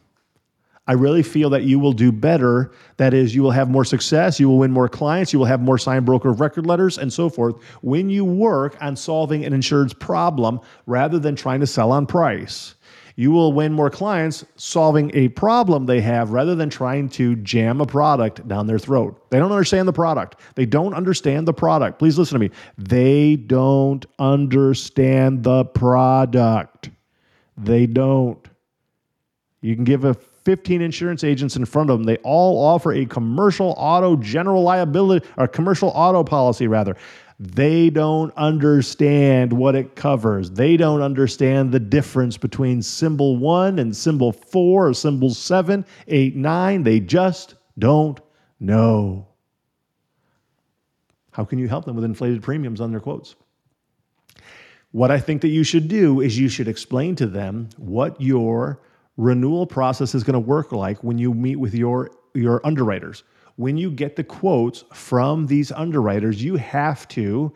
I 0.89 0.93
really 0.93 1.23
feel 1.23 1.51
that 1.51 1.65
you 1.65 1.79
will 1.79 1.93
do 1.93 2.11
better. 2.11 2.73
That 2.97 3.13
is, 3.13 3.35
you 3.35 3.43
will 3.43 3.51
have 3.51 3.69
more 3.69 3.85
success, 3.85 4.41
you 4.41 4.49
will 4.49 4.57
win 4.57 4.71
more 4.71 4.89
clients, 4.89 5.35
you 5.35 5.39
will 5.39 5.47
have 5.47 5.61
more 5.61 5.77
signed 5.77 6.07
broker 6.07 6.31
of 6.31 6.41
record 6.41 6.67
letters, 6.67 6.97
and 6.97 7.13
so 7.13 7.29
forth 7.29 7.63
when 7.83 8.09
you 8.09 8.25
work 8.25 8.75
on 8.81 8.97
solving 8.97 9.45
an 9.45 9.53
insured's 9.53 9.93
problem 9.93 10.61
rather 10.87 11.19
than 11.19 11.37
trying 11.37 11.61
to 11.61 11.67
sell 11.67 11.93
on 11.93 12.07
price. 12.07 12.75
You 13.19 13.33
will 13.33 13.53
win 13.53 13.73
more 13.73 13.91
clients 13.91 14.45
solving 14.55 15.11
a 15.13 15.27
problem 15.31 15.87
they 15.87 16.01
have 16.01 16.31
rather 16.31 16.55
than 16.55 16.71
trying 16.71 17.09
to 17.09 17.35
jam 17.35 17.81
a 17.81 17.85
product 17.85 18.47
down 18.47 18.69
their 18.69 18.79
throat. 18.79 19.29
They 19.31 19.41
don't 19.41 19.51
understand 19.51 19.89
the 19.89 19.93
product. 19.93 20.37
They 20.55 20.67
don't 20.67 20.95
understand 20.95 21.49
the 21.49 21.53
product. 21.53 21.99
Please 21.99 22.17
listen 22.17 22.37
to 22.37 22.39
me. 22.39 22.53
They 22.77 23.35
don't 23.35 24.07
understand 24.21 25.43
the 25.43 25.65
product. 25.65 26.91
They 27.57 27.87
don't. 27.87 28.39
You 29.63 29.75
can 29.75 29.83
give 29.83 30.05
a 30.05 30.15
15 30.15 30.81
insurance 30.81 31.25
agents 31.25 31.57
in 31.57 31.65
front 31.65 31.91
of 31.91 31.99
them. 31.99 32.05
They 32.05 32.19
all 32.19 32.65
offer 32.65 32.93
a 32.93 33.05
commercial 33.05 33.75
auto 33.77 34.15
general 34.15 34.63
liability 34.63 35.27
or 35.37 35.49
commercial 35.49 35.89
auto 35.89 36.23
policy 36.23 36.69
rather. 36.69 36.97
They 37.41 37.89
don't 37.89 38.33
understand 38.37 39.53
what 39.53 39.77
it 39.77 39.95
covers. 39.95 40.51
They 40.51 40.77
don't 40.77 41.03
understand 41.03 41.71
the 41.71 41.79
difference 41.79 42.37
between 42.37 42.83
symbol 42.83 43.37
1 43.37 43.79
and 43.79 43.97
symbol 43.97 44.33
4 44.33 44.89
or 44.89 44.95
symbol 44.95 45.31
7, 45.31 45.87
8, 46.09 46.37
9. 46.37 46.83
They 46.83 46.99
just 46.99 47.55
don't 47.79 48.21
know. 48.59 49.29
How 51.31 51.45
can 51.45 51.61
you 51.61 51.69
help 51.69 51.85
them 51.85 51.95
with 51.95 52.05
inflated 52.05 52.43
premiums 52.43 52.81
on 52.81 52.91
their 52.91 52.99
quotes? 52.99 53.37
What 54.91 55.13
I 55.13 55.21
think 55.21 55.43
that 55.43 55.49
you 55.49 55.63
should 55.63 55.87
do 55.87 56.21
is 56.21 56.37
you 56.37 56.49
should 56.49 56.67
explain 56.67 57.15
to 57.17 57.27
them 57.27 57.69
what 57.77 58.21
your 58.21 58.81
renewal 59.17 59.67
process 59.67 60.15
is 60.15 60.25
going 60.25 60.35
to 60.35 60.41
work 60.41 60.73
like 60.73 61.05
when 61.05 61.19
you 61.19 61.35
meet 61.35 61.57
with 61.57 61.75
your 61.75 62.11
your 62.35 62.65
underwriters. 62.67 63.23
When 63.59 63.77
you 63.77 63.91
get 63.91 64.15
the 64.15 64.23
quotes 64.23 64.85
from 64.93 65.47
these 65.47 65.73
underwriters, 65.73 66.43
you 66.43 66.55
have 66.57 67.07
to 67.09 67.53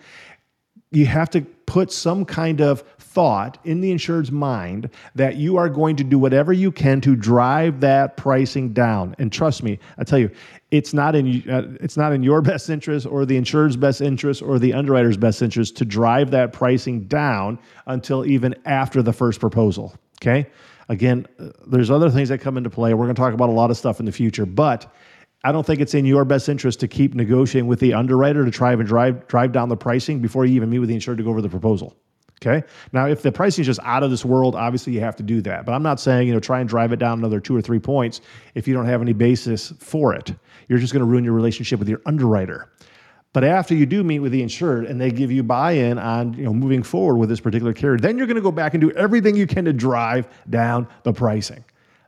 you 0.90 1.06
have 1.06 1.30
to 1.30 1.40
put 1.40 1.90
some 1.90 2.24
kind 2.24 2.60
of 2.60 2.82
thought 2.98 3.56
in 3.64 3.80
the 3.80 3.90
insured's 3.90 4.30
mind 4.30 4.90
that 5.14 5.36
you 5.36 5.56
are 5.56 5.68
going 5.68 5.96
to 5.96 6.04
do 6.04 6.18
whatever 6.18 6.52
you 6.52 6.70
can 6.70 7.00
to 7.00 7.16
drive 7.16 7.80
that 7.80 8.16
pricing 8.16 8.74
down. 8.74 9.14
And 9.18 9.32
trust 9.32 9.62
me, 9.62 9.78
I 9.96 10.04
tell 10.04 10.18
you, 10.18 10.30
it's 10.70 10.92
not 10.92 11.14
in 11.14 11.48
uh, 11.48 11.76
it's 11.80 11.96
not 11.96 12.12
in 12.12 12.24
your 12.24 12.42
best 12.52 12.68
interest 12.68 13.06
or 13.06 13.24
the 13.24 13.36
insured's 13.36 13.76
best 13.76 14.00
interest 14.00 14.42
or 14.42 14.58
the 14.58 14.74
underwriter's 14.74 15.16
best 15.16 15.40
interest 15.40 15.76
to 15.76 15.84
drive 15.84 16.32
that 16.32 16.52
pricing 16.52 17.04
down 17.04 17.60
until 17.86 18.26
even 18.26 18.56
after 18.64 19.02
the 19.02 19.12
first 19.12 19.38
proposal. 19.38 19.94
Okay? 20.20 20.50
Again, 20.88 21.26
uh, 21.38 21.50
there's 21.68 21.92
other 21.92 22.10
things 22.10 22.28
that 22.28 22.38
come 22.38 22.56
into 22.56 22.70
play. 22.70 22.92
We're 22.92 23.04
going 23.04 23.14
to 23.14 23.20
talk 23.20 23.34
about 23.34 23.50
a 23.50 23.52
lot 23.52 23.70
of 23.70 23.76
stuff 23.76 24.00
in 24.00 24.06
the 24.06 24.12
future, 24.12 24.44
but 24.44 24.92
I 25.44 25.50
don't 25.50 25.66
think 25.66 25.80
it's 25.80 25.94
in 25.94 26.04
your 26.04 26.24
best 26.24 26.48
interest 26.48 26.80
to 26.80 26.88
keep 26.88 27.14
negotiating 27.14 27.66
with 27.66 27.80
the 27.80 27.94
underwriter 27.94 28.44
to 28.44 28.50
try 28.50 28.72
and 28.72 28.86
drive 28.86 29.26
drive 29.26 29.52
down 29.52 29.68
the 29.68 29.76
pricing 29.76 30.20
before 30.20 30.44
you 30.44 30.54
even 30.54 30.70
meet 30.70 30.78
with 30.78 30.88
the 30.88 30.94
insured 30.94 31.18
to 31.18 31.24
go 31.24 31.30
over 31.30 31.42
the 31.42 31.48
proposal. 31.48 31.96
Okay. 32.44 32.66
Now, 32.92 33.06
if 33.06 33.22
the 33.22 33.30
pricing 33.30 33.62
is 33.62 33.66
just 33.66 33.80
out 33.84 34.02
of 34.02 34.10
this 34.10 34.24
world, 34.24 34.56
obviously 34.56 34.92
you 34.92 35.00
have 35.00 35.14
to 35.16 35.22
do 35.22 35.40
that. 35.42 35.64
But 35.64 35.72
I'm 35.72 35.82
not 35.82 36.00
saying 36.00 36.28
you 36.28 36.34
know 36.34 36.40
try 36.40 36.60
and 36.60 36.68
drive 36.68 36.92
it 36.92 36.98
down 36.98 37.18
another 37.18 37.40
two 37.40 37.56
or 37.56 37.62
three 37.62 37.78
points 37.78 38.20
if 38.54 38.68
you 38.68 38.74
don't 38.74 38.86
have 38.86 39.02
any 39.02 39.12
basis 39.12 39.72
for 39.78 40.14
it. 40.14 40.32
You're 40.68 40.78
just 40.78 40.92
going 40.92 41.04
to 41.04 41.06
ruin 41.06 41.24
your 41.24 41.34
relationship 41.34 41.78
with 41.78 41.88
your 41.88 42.00
underwriter. 42.06 42.70
But 43.32 43.44
after 43.44 43.74
you 43.74 43.86
do 43.86 44.04
meet 44.04 44.18
with 44.18 44.32
the 44.32 44.42
insured 44.42 44.84
and 44.84 45.00
they 45.00 45.10
give 45.10 45.32
you 45.32 45.42
buy-in 45.42 45.98
on 45.98 46.34
you 46.34 46.44
know 46.44 46.52
moving 46.52 46.84
forward 46.84 47.16
with 47.16 47.28
this 47.28 47.40
particular 47.40 47.72
carrier, 47.72 47.98
then 47.98 48.16
you're 48.16 48.26
going 48.28 48.36
to 48.36 48.42
go 48.42 48.52
back 48.52 48.74
and 48.74 48.80
do 48.80 48.92
everything 48.92 49.34
you 49.34 49.46
can 49.46 49.64
to 49.64 49.72
drive 49.72 50.28
down 50.50 50.86
the 51.02 51.12
pricing. 51.12 51.64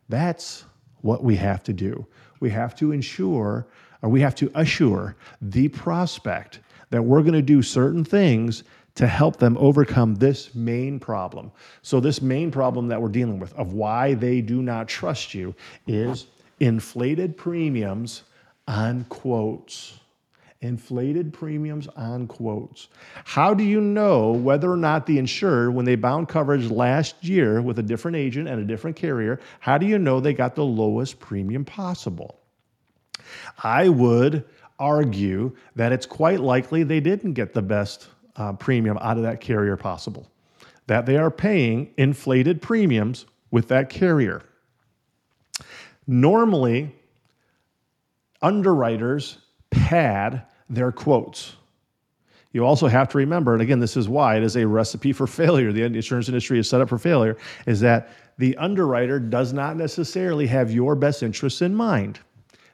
That's 0.09 0.65
what 1.01 1.25
we 1.25 1.35
have 1.37 1.63
to 1.65 1.73
do 1.73 2.07
we 2.45 2.51
have 2.51 2.77
to 2.77 2.93
ensure 2.93 3.67
or 4.03 4.11
we 4.11 4.21
have 4.21 4.35
to 4.35 4.51
assure 4.55 5.17
the 5.41 5.67
prospect 5.69 6.61
that 6.91 7.03
we're 7.03 7.23
going 7.23 7.33
to 7.33 7.41
do 7.41 7.63
certain 7.63 8.05
things 8.05 8.65
to 8.97 9.07
help 9.07 9.39
them 9.39 9.57
overcome 9.59 10.15
this 10.17 10.55
main 10.55 11.01
problem. 11.01 11.51
So, 11.81 12.01
this 12.01 12.21
main 12.21 12.51
problem 12.51 12.87
that 12.89 13.01
we're 13.01 13.09
dealing 13.09 13.41
with 13.41 13.55
of 13.55 13.73
why 13.73 14.13
they 14.13 14.43
do 14.43 14.61
not 14.61 14.89
trust 14.89 15.33
you 15.33 15.55
is 15.87 16.27
inflated 16.61 17.35
premiums 17.39 18.25
on 18.69 19.05
quotes. 19.05 19.99
Inflated 20.65 21.35
premiums 21.35 21.89
on 21.89 22.27
quotes. 22.27 22.89
How 23.25 23.53
do 23.53 23.63
you 23.63 23.83
know 23.83 24.33
whether 24.33 24.73
or 24.73 24.79
not 24.79 25.05
the 25.05 25.19
insured, 25.19 25.75
when 25.75 25.85
they 25.85 25.95
bound 25.95 26.31
coverage 26.31 26.71
last 26.71 27.23
year 27.23 27.61
with 27.61 27.79
a 27.79 27.83
different 27.83 28.17
agent 28.17 28.49
and 28.49 28.59
a 28.59 28.65
different 28.65 28.97
carrier, 28.97 29.41
how 29.61 29.77
do 29.77 29.85
you 29.85 29.99
know 29.99 30.21
they 30.21 30.33
got 30.33 30.55
the 30.55 30.65
lowest 30.65 31.21
premium 31.21 31.67
possible? 31.67 32.41
I 33.63 33.91
would 33.91 34.47
argue 34.79 35.55
that 35.77 35.93
it's 35.93 36.07
quite 36.07 36.41
likely 36.41 36.83
they 36.83 37.01
didn't 37.01 37.35
get 37.35 37.53
the 37.53 37.61
best 37.61 38.09
uh, 38.37 38.55
premium 38.55 38.97
out 39.03 39.19
of 39.19 39.23
that 39.25 39.43
carrier 39.43 39.77
possible, 39.77 40.31
that 40.87 41.05
they 41.05 41.19
are 41.19 41.31
paying 41.31 41.93
inflated 41.99 42.63
premiums 42.63 43.27
with 43.51 43.69
that 43.69 43.91
carrier. 43.91 44.41
Normally, 46.07 46.95
underwriters 48.41 49.37
pad 49.69 50.47
their 50.69 50.93
quotes. 50.93 51.57
You 52.53 52.65
also 52.65 52.87
have 52.87 53.09
to 53.09 53.19
remember, 53.19 53.53
and 53.53 53.63
again, 53.63 53.81
this 53.81 53.97
is 53.97 54.09
why 54.09 54.37
it 54.37 54.45
is 54.45 54.57
a 54.57 54.67
recipe 54.67 55.13
for 55.13 55.27
failure. 55.27 55.73
The 55.73 55.83
insurance 55.83 56.29
industry 56.29 56.59
is 56.59 56.69
set 56.69 56.81
up 56.81 56.89
for 56.89 56.99
failure, 56.99 57.37
is 57.67 57.81
that 57.81 58.11
the 58.39 58.57
underwriter 58.57 59.19
does 59.19 59.53
not 59.53 59.77
necessarily 59.77 60.47
have 60.47 60.71
your 60.71 60.95
best 60.95 61.23
interests 61.23 61.63
in 61.63 61.75
mind. 61.75 62.21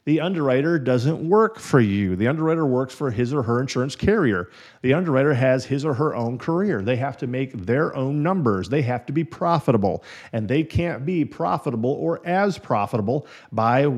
The 0.06 0.20
underwriter 0.20 0.78
doesn't 0.78 1.28
work 1.28 1.58
for 1.58 1.78
you. 1.78 2.16
The 2.16 2.26
underwriter 2.26 2.66
works 2.66 2.94
for 2.94 3.10
his 3.10 3.34
or 3.34 3.42
her 3.42 3.60
insurance 3.60 3.94
carrier. 3.94 4.50
The 4.80 4.94
underwriter 4.94 5.34
has 5.34 5.66
his 5.66 5.84
or 5.84 5.92
her 5.92 6.14
own 6.14 6.38
career. 6.38 6.80
They 6.80 6.96
have 6.96 7.18
to 7.18 7.26
make 7.26 7.52
their 7.66 7.94
own 7.94 8.22
numbers. 8.22 8.70
They 8.70 8.80
have 8.82 9.04
to 9.06 9.12
be 9.12 9.24
profitable. 9.24 10.02
And 10.32 10.48
they 10.48 10.62
can't 10.62 11.04
be 11.04 11.26
profitable 11.26 11.92
or 11.92 12.26
as 12.26 12.56
profitable 12.56 13.26
by 13.52 13.92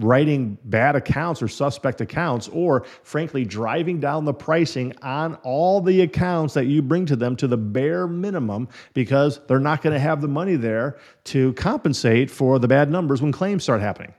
writing 0.00 0.58
bad 0.64 0.96
accounts 0.96 1.42
or 1.42 1.48
suspect 1.48 2.00
accounts, 2.00 2.48
or 2.48 2.84
frankly, 3.02 3.44
driving 3.44 4.00
down 4.00 4.24
the 4.24 4.34
pricing 4.34 4.92
on 5.02 5.34
all 5.36 5.80
the 5.80 6.00
accounts 6.00 6.54
that 6.54 6.66
you 6.66 6.82
bring 6.82 7.06
to 7.06 7.16
them 7.16 7.36
to 7.36 7.46
the 7.46 7.56
bare 7.56 8.06
minimum 8.06 8.68
because 8.94 9.40
they're 9.46 9.60
not 9.60 9.82
going 9.82 9.92
to 9.92 10.00
have 10.00 10.20
the 10.20 10.28
money 10.28 10.56
there 10.56 10.98
to 11.24 11.52
compensate 11.52 12.30
for 12.30 12.58
the 12.58 12.68
bad 12.68 12.90
numbers 12.90 13.22
when 13.22 13.30
claims 13.30 13.62
start 13.62 13.80
happening. 13.80 14.12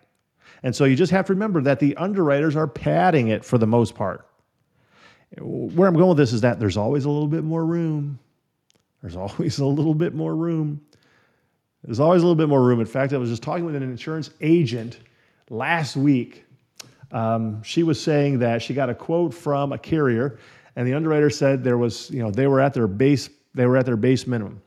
And 0.64 0.76
so 0.76 0.86
you 0.86 0.96
just 0.96 1.12
have 1.12 1.26
to 1.26 1.34
remember 1.34 1.62
that 1.62 1.80
the 1.80 1.98
underwriters 1.98 2.56
are 2.56 2.68
padding 2.68 3.30
it 3.30 3.44
for 3.44 3.58
the 3.58 3.68
most 3.68 3.96
part. 3.96 4.28
Where 5.40 5.88
I'm 5.88 5.96
going 5.96 6.10
with 6.10 6.18
this 6.18 6.34
is 6.34 6.42
that 6.42 6.60
there's 6.60 6.78
always 6.78 7.06
a 7.06 7.10
little 7.10 7.28
bit 7.28 7.44
more 7.44 7.66
room. 7.66 8.20
There's 9.02 9.16
always 9.16 9.58
a 9.60 9.66
little 9.66 9.96
bit 9.96 10.14
more 10.14 10.36
room. 10.36 10.82
There's 11.84 12.00
always 12.00 12.22
a 12.22 12.26
little 12.26 12.36
bit 12.36 12.50
more 12.50 12.62
room. 12.62 12.80
In 12.80 12.86
fact, 12.86 13.12
I 13.14 13.18
was 13.18 13.30
just 13.30 13.42
talking 13.42 13.66
with 13.66 13.76
an 13.76 13.82
insurance 13.82 14.30
agent 14.42 15.00
last 15.52 15.98
week. 15.98 16.46
Um, 17.12 17.62
she 17.62 17.84
was 17.84 18.02
saying 18.02 18.40
that 18.40 18.62
she 18.62 18.74
got 18.74 18.90
a 18.90 18.96
quote 18.96 19.34
from 19.34 19.74
a 19.74 19.78
carrier, 19.78 20.40
and 20.76 20.88
the 20.88 20.94
underwriter 20.94 21.30
said 21.30 21.64
there 21.64 21.78
was, 21.78 22.10
you 22.10 22.24
know, 22.24 22.32
they 22.32 22.48
were 22.48 22.62
at 22.62 22.74
their 22.74 22.88
base, 22.88 23.30
they 23.54 23.66
were 23.66 23.78
at 23.78 23.86
their 23.86 23.98
base 23.98 24.26
minimum. 24.26 24.62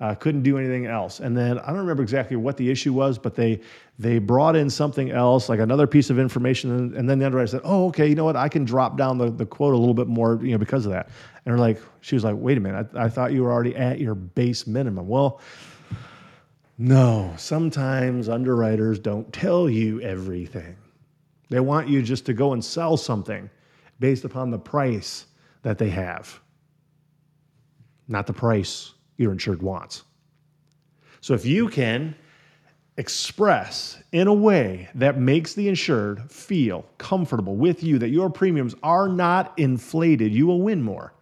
Uh, 0.00 0.16
couldn't 0.16 0.42
do 0.42 0.58
anything 0.58 0.86
else. 0.86 1.20
And 1.20 1.36
then 1.36 1.60
I 1.60 1.68
don't 1.68 1.76
remember 1.76 2.02
exactly 2.02 2.36
what 2.36 2.56
the 2.56 2.68
issue 2.68 2.92
was, 2.92 3.18
but 3.18 3.36
they 3.36 3.60
they 4.00 4.18
brought 4.18 4.56
in 4.56 4.68
something 4.68 5.12
else, 5.12 5.48
like 5.48 5.60
another 5.60 5.86
piece 5.86 6.10
of 6.10 6.18
information, 6.18 6.72
and, 6.72 6.94
and 6.94 7.08
then 7.08 7.20
the 7.20 7.26
underwriter 7.26 7.46
said, 7.46 7.60
"Oh, 7.62 7.86
okay, 7.88 8.08
you 8.08 8.16
know 8.16 8.24
what? 8.24 8.34
I 8.34 8.48
can 8.48 8.64
drop 8.64 8.96
down 8.96 9.16
the, 9.16 9.30
the 9.30 9.46
quote 9.46 9.74
a 9.74 9.76
little 9.76 9.94
bit 9.94 10.08
more, 10.08 10.40
you 10.42 10.52
know, 10.52 10.58
because 10.58 10.86
of 10.86 10.92
that." 10.92 11.06
And 11.44 11.52
they're 11.52 11.58
like, 11.58 11.78
she 12.00 12.16
was 12.16 12.24
like, 12.24 12.34
"Wait 12.36 12.58
a 12.58 12.60
minute, 12.60 12.88
I, 12.94 13.04
I 13.04 13.08
thought 13.08 13.32
you 13.32 13.44
were 13.44 13.52
already 13.52 13.76
at 13.76 14.00
your 14.00 14.16
base 14.16 14.66
minimum." 14.66 15.06
Well, 15.06 15.40
no, 16.82 17.32
sometimes 17.36 18.28
underwriters 18.28 18.98
don't 18.98 19.32
tell 19.32 19.70
you 19.70 20.00
everything. 20.00 20.76
They 21.48 21.60
want 21.60 21.88
you 21.88 22.02
just 22.02 22.26
to 22.26 22.32
go 22.32 22.54
and 22.54 22.64
sell 22.64 22.96
something 22.96 23.48
based 24.00 24.24
upon 24.24 24.50
the 24.50 24.58
price 24.58 25.26
that 25.62 25.78
they 25.78 25.90
have, 25.90 26.40
not 28.08 28.26
the 28.26 28.32
price 28.32 28.94
your 29.16 29.30
insured 29.30 29.62
wants. 29.62 30.02
So 31.20 31.34
if 31.34 31.46
you 31.46 31.68
can 31.68 32.16
express 32.96 34.02
in 34.10 34.26
a 34.26 34.34
way 34.34 34.88
that 34.96 35.16
makes 35.16 35.54
the 35.54 35.68
insured 35.68 36.32
feel 36.32 36.84
comfortable 36.98 37.54
with 37.54 37.84
you 37.84 38.00
that 38.00 38.08
your 38.08 38.28
premiums 38.28 38.74
are 38.82 39.08
not 39.08 39.56
inflated, 39.56 40.32
you 40.32 40.48
will 40.48 40.62
win 40.62 40.82
more. 40.82 41.14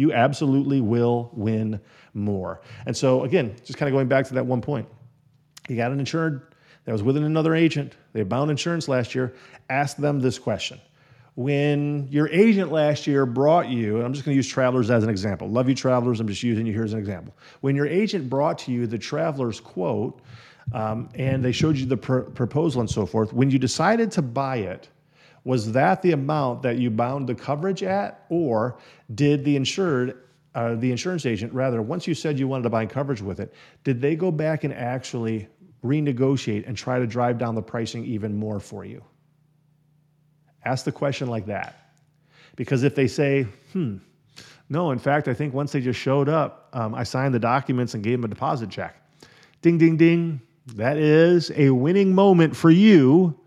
You 0.00 0.14
absolutely 0.14 0.80
will 0.80 1.30
win 1.34 1.80
more. 2.14 2.62
And 2.86 2.96
so, 2.96 3.24
again, 3.24 3.54
just 3.64 3.78
kind 3.78 3.88
of 3.88 3.92
going 3.92 4.08
back 4.08 4.26
to 4.28 4.34
that 4.34 4.46
one 4.46 4.62
point, 4.62 4.88
you 5.68 5.76
got 5.76 5.92
an 5.92 6.00
insured 6.00 6.54
that 6.86 6.92
was 6.92 7.02
with 7.02 7.18
another 7.18 7.54
agent, 7.54 7.94
they 8.14 8.22
bound 8.22 8.50
insurance 8.50 8.88
last 8.88 9.14
year, 9.14 9.34
ask 9.68 9.98
them 9.98 10.20
this 10.20 10.38
question 10.38 10.80
when 11.34 12.08
your 12.10 12.28
agent 12.28 12.72
last 12.72 13.06
year 13.06 13.24
brought 13.24 13.68
you, 13.68 13.96
and 13.96 14.04
I'm 14.04 14.12
just 14.12 14.24
going 14.24 14.34
to 14.34 14.36
use 14.36 14.48
travelers 14.48 14.90
as 14.90 15.04
an 15.04 15.10
example. 15.10 15.48
Love 15.48 15.68
you, 15.68 15.74
travelers. 15.74 16.20
I'm 16.20 16.28
just 16.28 16.42
using 16.42 16.66
you 16.66 16.72
here 16.72 16.84
as 16.84 16.92
an 16.92 16.98
example. 16.98 17.34
When 17.60 17.76
your 17.76 17.86
agent 17.86 18.28
brought 18.28 18.58
to 18.60 18.72
you 18.72 18.86
the 18.86 18.98
traveler's 18.98 19.60
quote, 19.60 20.20
um, 20.72 21.08
and 21.14 21.44
they 21.44 21.52
showed 21.52 21.76
you 21.76 21.86
the 21.86 21.96
pr- 21.96 22.20
proposal 22.20 22.80
and 22.80 22.90
so 22.90 23.06
forth, 23.06 23.32
when 23.32 23.50
you 23.50 23.58
decided 23.58 24.10
to 24.12 24.22
buy 24.22 24.56
it, 24.56 24.88
was 25.44 25.72
that 25.72 26.02
the 26.02 26.12
amount 26.12 26.62
that 26.62 26.78
you 26.78 26.90
bound 26.90 27.28
the 27.28 27.34
coverage 27.34 27.82
at, 27.82 28.24
or 28.28 28.78
did 29.14 29.44
the 29.44 29.56
insured, 29.56 30.22
uh, 30.54 30.74
the 30.74 30.90
insurance 30.90 31.24
agent, 31.26 31.52
rather, 31.52 31.80
once 31.80 32.06
you 32.06 32.14
said 32.14 32.38
you 32.38 32.46
wanted 32.46 32.64
to 32.64 32.70
buy 32.70 32.84
coverage 32.86 33.22
with 33.22 33.40
it, 33.40 33.54
did 33.84 34.00
they 34.00 34.14
go 34.16 34.30
back 34.30 34.64
and 34.64 34.74
actually 34.74 35.48
renegotiate 35.84 36.66
and 36.66 36.76
try 36.76 36.98
to 36.98 37.06
drive 37.06 37.38
down 37.38 37.54
the 37.54 37.62
pricing 37.62 38.04
even 38.04 38.36
more 38.36 38.60
for 38.60 38.84
you? 38.84 39.02
Ask 40.64 40.84
the 40.84 40.92
question 40.92 41.28
like 41.28 41.46
that. 41.46 41.94
Because 42.56 42.82
if 42.82 42.94
they 42.94 43.06
say, 43.06 43.46
hmm, 43.72 43.96
no, 44.68 44.90
in 44.90 44.98
fact, 44.98 45.26
I 45.26 45.34
think 45.34 45.54
once 45.54 45.72
they 45.72 45.80
just 45.80 45.98
showed 45.98 46.28
up, 46.28 46.68
um, 46.74 46.94
I 46.94 47.02
signed 47.02 47.32
the 47.32 47.38
documents 47.38 47.94
and 47.94 48.04
gave 48.04 48.20
them 48.20 48.24
a 48.24 48.28
deposit 48.28 48.68
check. 48.68 49.02
Ding, 49.62 49.78
ding, 49.78 49.96
ding. 49.96 50.40
That 50.74 50.98
is 50.98 51.50
a 51.56 51.70
winning 51.70 52.14
moment 52.14 52.54
for 52.54 52.70
you 52.70 53.38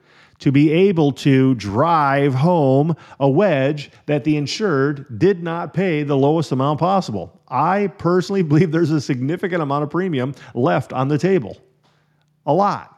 to 0.44 0.52
be 0.52 0.74
able 0.74 1.10
to 1.10 1.56
drive 1.56 2.34
home 2.34 2.94
a 3.22 3.30
wedge 3.30 3.90
that 4.08 4.26
the 4.26 4.36
insured 4.36 5.18
did 5.18 5.42
not 5.42 5.74
pay 5.74 6.04
the 6.04 6.18
lowest 6.18 6.52
amount 6.52 6.82
possible. 6.82 7.42
I 7.48 7.88
personally 7.98 8.42
believe 8.44 8.70
there's 8.70 8.92
a 8.92 9.00
significant 9.00 9.64
amount 9.64 9.86
of 9.86 9.90
premium 9.90 10.36
left 10.54 10.92
on 10.92 11.08
the 11.08 11.18
table. 11.18 11.58
A 12.46 12.54
lot. 12.54 12.90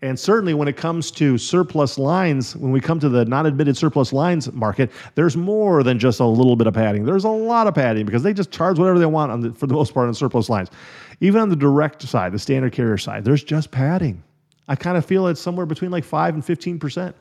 And 0.00 0.18
certainly 0.18 0.54
when 0.54 0.66
it 0.66 0.78
comes 0.78 1.10
to 1.10 1.36
surplus 1.36 1.98
lines, 1.98 2.56
when 2.56 2.72
we 2.72 2.80
come 2.80 2.98
to 3.00 3.10
the 3.10 3.26
non 3.26 3.44
admitted 3.44 3.76
surplus 3.76 4.10
lines 4.10 4.50
market, 4.50 4.90
there's 5.14 5.36
more 5.36 5.82
than 5.82 5.98
just 5.98 6.20
a 6.20 6.24
little 6.24 6.56
bit 6.56 6.66
of 6.66 6.72
padding. 6.72 7.04
There's 7.04 7.24
a 7.24 7.28
lot 7.28 7.66
of 7.66 7.74
padding 7.74 8.06
because 8.06 8.22
they 8.22 8.32
just 8.32 8.50
charge 8.50 8.78
whatever 8.78 8.98
they 8.98 9.04
want 9.04 9.42
the, 9.42 9.52
for 9.52 9.66
the 9.66 9.74
most 9.74 9.92
part 9.92 10.08
on 10.08 10.14
surplus 10.14 10.48
lines. 10.48 10.70
Even 11.20 11.42
on 11.42 11.50
the 11.50 11.56
direct 11.56 12.00
side, 12.00 12.32
the 12.32 12.38
standard 12.38 12.72
carrier 12.72 12.96
side, 12.96 13.26
there's 13.26 13.44
just 13.44 13.70
padding. 13.70 14.24
I 14.68 14.76
kind 14.76 14.96
of 14.96 15.04
feel 15.04 15.26
it's 15.26 15.40
somewhere 15.40 15.66
between 15.66 15.90
like 15.90 16.04
5 16.04 16.34
and 16.34 16.42
15%. 16.44 17.14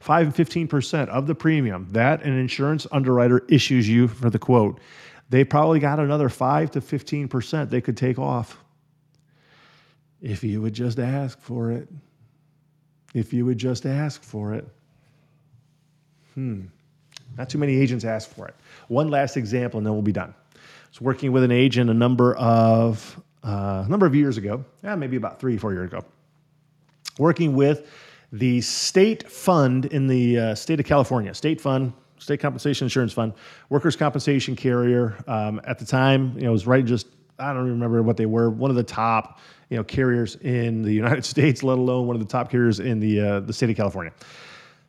5 0.00 0.26
and 0.26 0.34
15% 0.34 1.08
of 1.08 1.26
the 1.26 1.34
premium 1.34 1.88
that 1.90 2.22
an 2.22 2.38
insurance 2.38 2.86
underwriter 2.92 3.44
issues 3.48 3.88
you 3.88 4.08
for 4.08 4.30
the 4.30 4.38
quote, 4.38 4.80
they 5.30 5.44
probably 5.44 5.80
got 5.80 5.98
another 5.98 6.28
5 6.28 6.70
to 6.72 6.80
15% 6.80 7.70
they 7.70 7.80
could 7.80 7.96
take 7.96 8.18
off. 8.18 8.58
If 10.20 10.42
you 10.42 10.62
would 10.62 10.74
just 10.74 10.98
ask 10.98 11.38
for 11.40 11.70
it. 11.70 11.88
If 13.14 13.32
you 13.32 13.44
would 13.46 13.58
just 13.58 13.86
ask 13.86 14.22
for 14.22 14.54
it. 14.54 14.66
Hmm. 16.34 16.66
Not 17.36 17.48
too 17.48 17.58
many 17.58 17.76
agents 17.76 18.04
ask 18.04 18.28
for 18.28 18.48
it. 18.48 18.54
One 18.88 19.08
last 19.08 19.36
example, 19.36 19.78
and 19.78 19.86
then 19.86 19.92
we'll 19.92 20.02
be 20.02 20.12
done. 20.12 20.34
I 20.54 20.58
was 20.90 21.00
working 21.00 21.32
with 21.32 21.44
an 21.44 21.50
agent 21.50 21.90
a 21.90 21.94
number 21.94 22.34
of 22.36 23.20
uh, 23.44 23.84
a 23.86 23.88
number 23.88 24.06
of 24.06 24.14
years 24.14 24.36
ago, 24.36 24.64
yeah, 24.82 24.94
maybe 24.94 25.16
about 25.16 25.40
three, 25.40 25.56
four 25.56 25.72
years 25.72 25.88
ago, 25.88 26.04
working 27.18 27.54
with 27.54 27.90
the 28.32 28.60
state 28.60 29.28
fund 29.30 29.86
in 29.86 30.06
the 30.06 30.38
uh, 30.38 30.54
state 30.54 30.80
of 30.80 30.86
California, 30.86 31.32
state 31.34 31.60
fund, 31.60 31.92
state 32.18 32.40
compensation 32.40 32.86
insurance 32.86 33.12
fund, 33.12 33.32
workers' 33.70 33.96
compensation 33.96 34.56
carrier. 34.56 35.22
Um, 35.26 35.60
at 35.64 35.78
the 35.78 35.84
time, 35.84 36.34
you 36.36 36.42
know, 36.42 36.50
it 36.50 36.52
was 36.52 36.66
right 36.66 36.84
just 36.84 37.06
I 37.38 37.52
don't 37.52 37.68
remember 37.68 38.02
what 38.02 38.16
they 38.16 38.26
were. 38.26 38.50
One 38.50 38.70
of 38.70 38.76
the 38.76 38.82
top, 38.82 39.40
you 39.68 39.76
know, 39.76 39.84
carriers 39.84 40.36
in 40.36 40.82
the 40.82 40.92
United 41.04 41.24
States, 41.24 41.62
let 41.62 41.78
alone 41.78 42.06
one 42.06 42.16
of 42.16 42.20
the 42.20 42.28
top 42.28 42.50
carriers 42.50 42.80
in 42.80 43.00
the 43.00 43.20
uh, 43.20 43.40
the 43.40 43.52
state 43.52 43.70
of 43.70 43.76
California. 43.76 44.12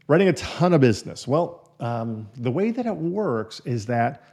Writing 0.08 0.28
a 0.28 0.34
ton 0.34 0.74
of 0.74 0.82
business. 0.82 1.28
Well, 1.28 1.70
um, 1.80 2.28
the 2.36 2.52
way 2.52 2.72
that 2.72 2.86
it 2.86 2.96
works 2.96 3.62
is 3.62 3.86
that 3.86 4.24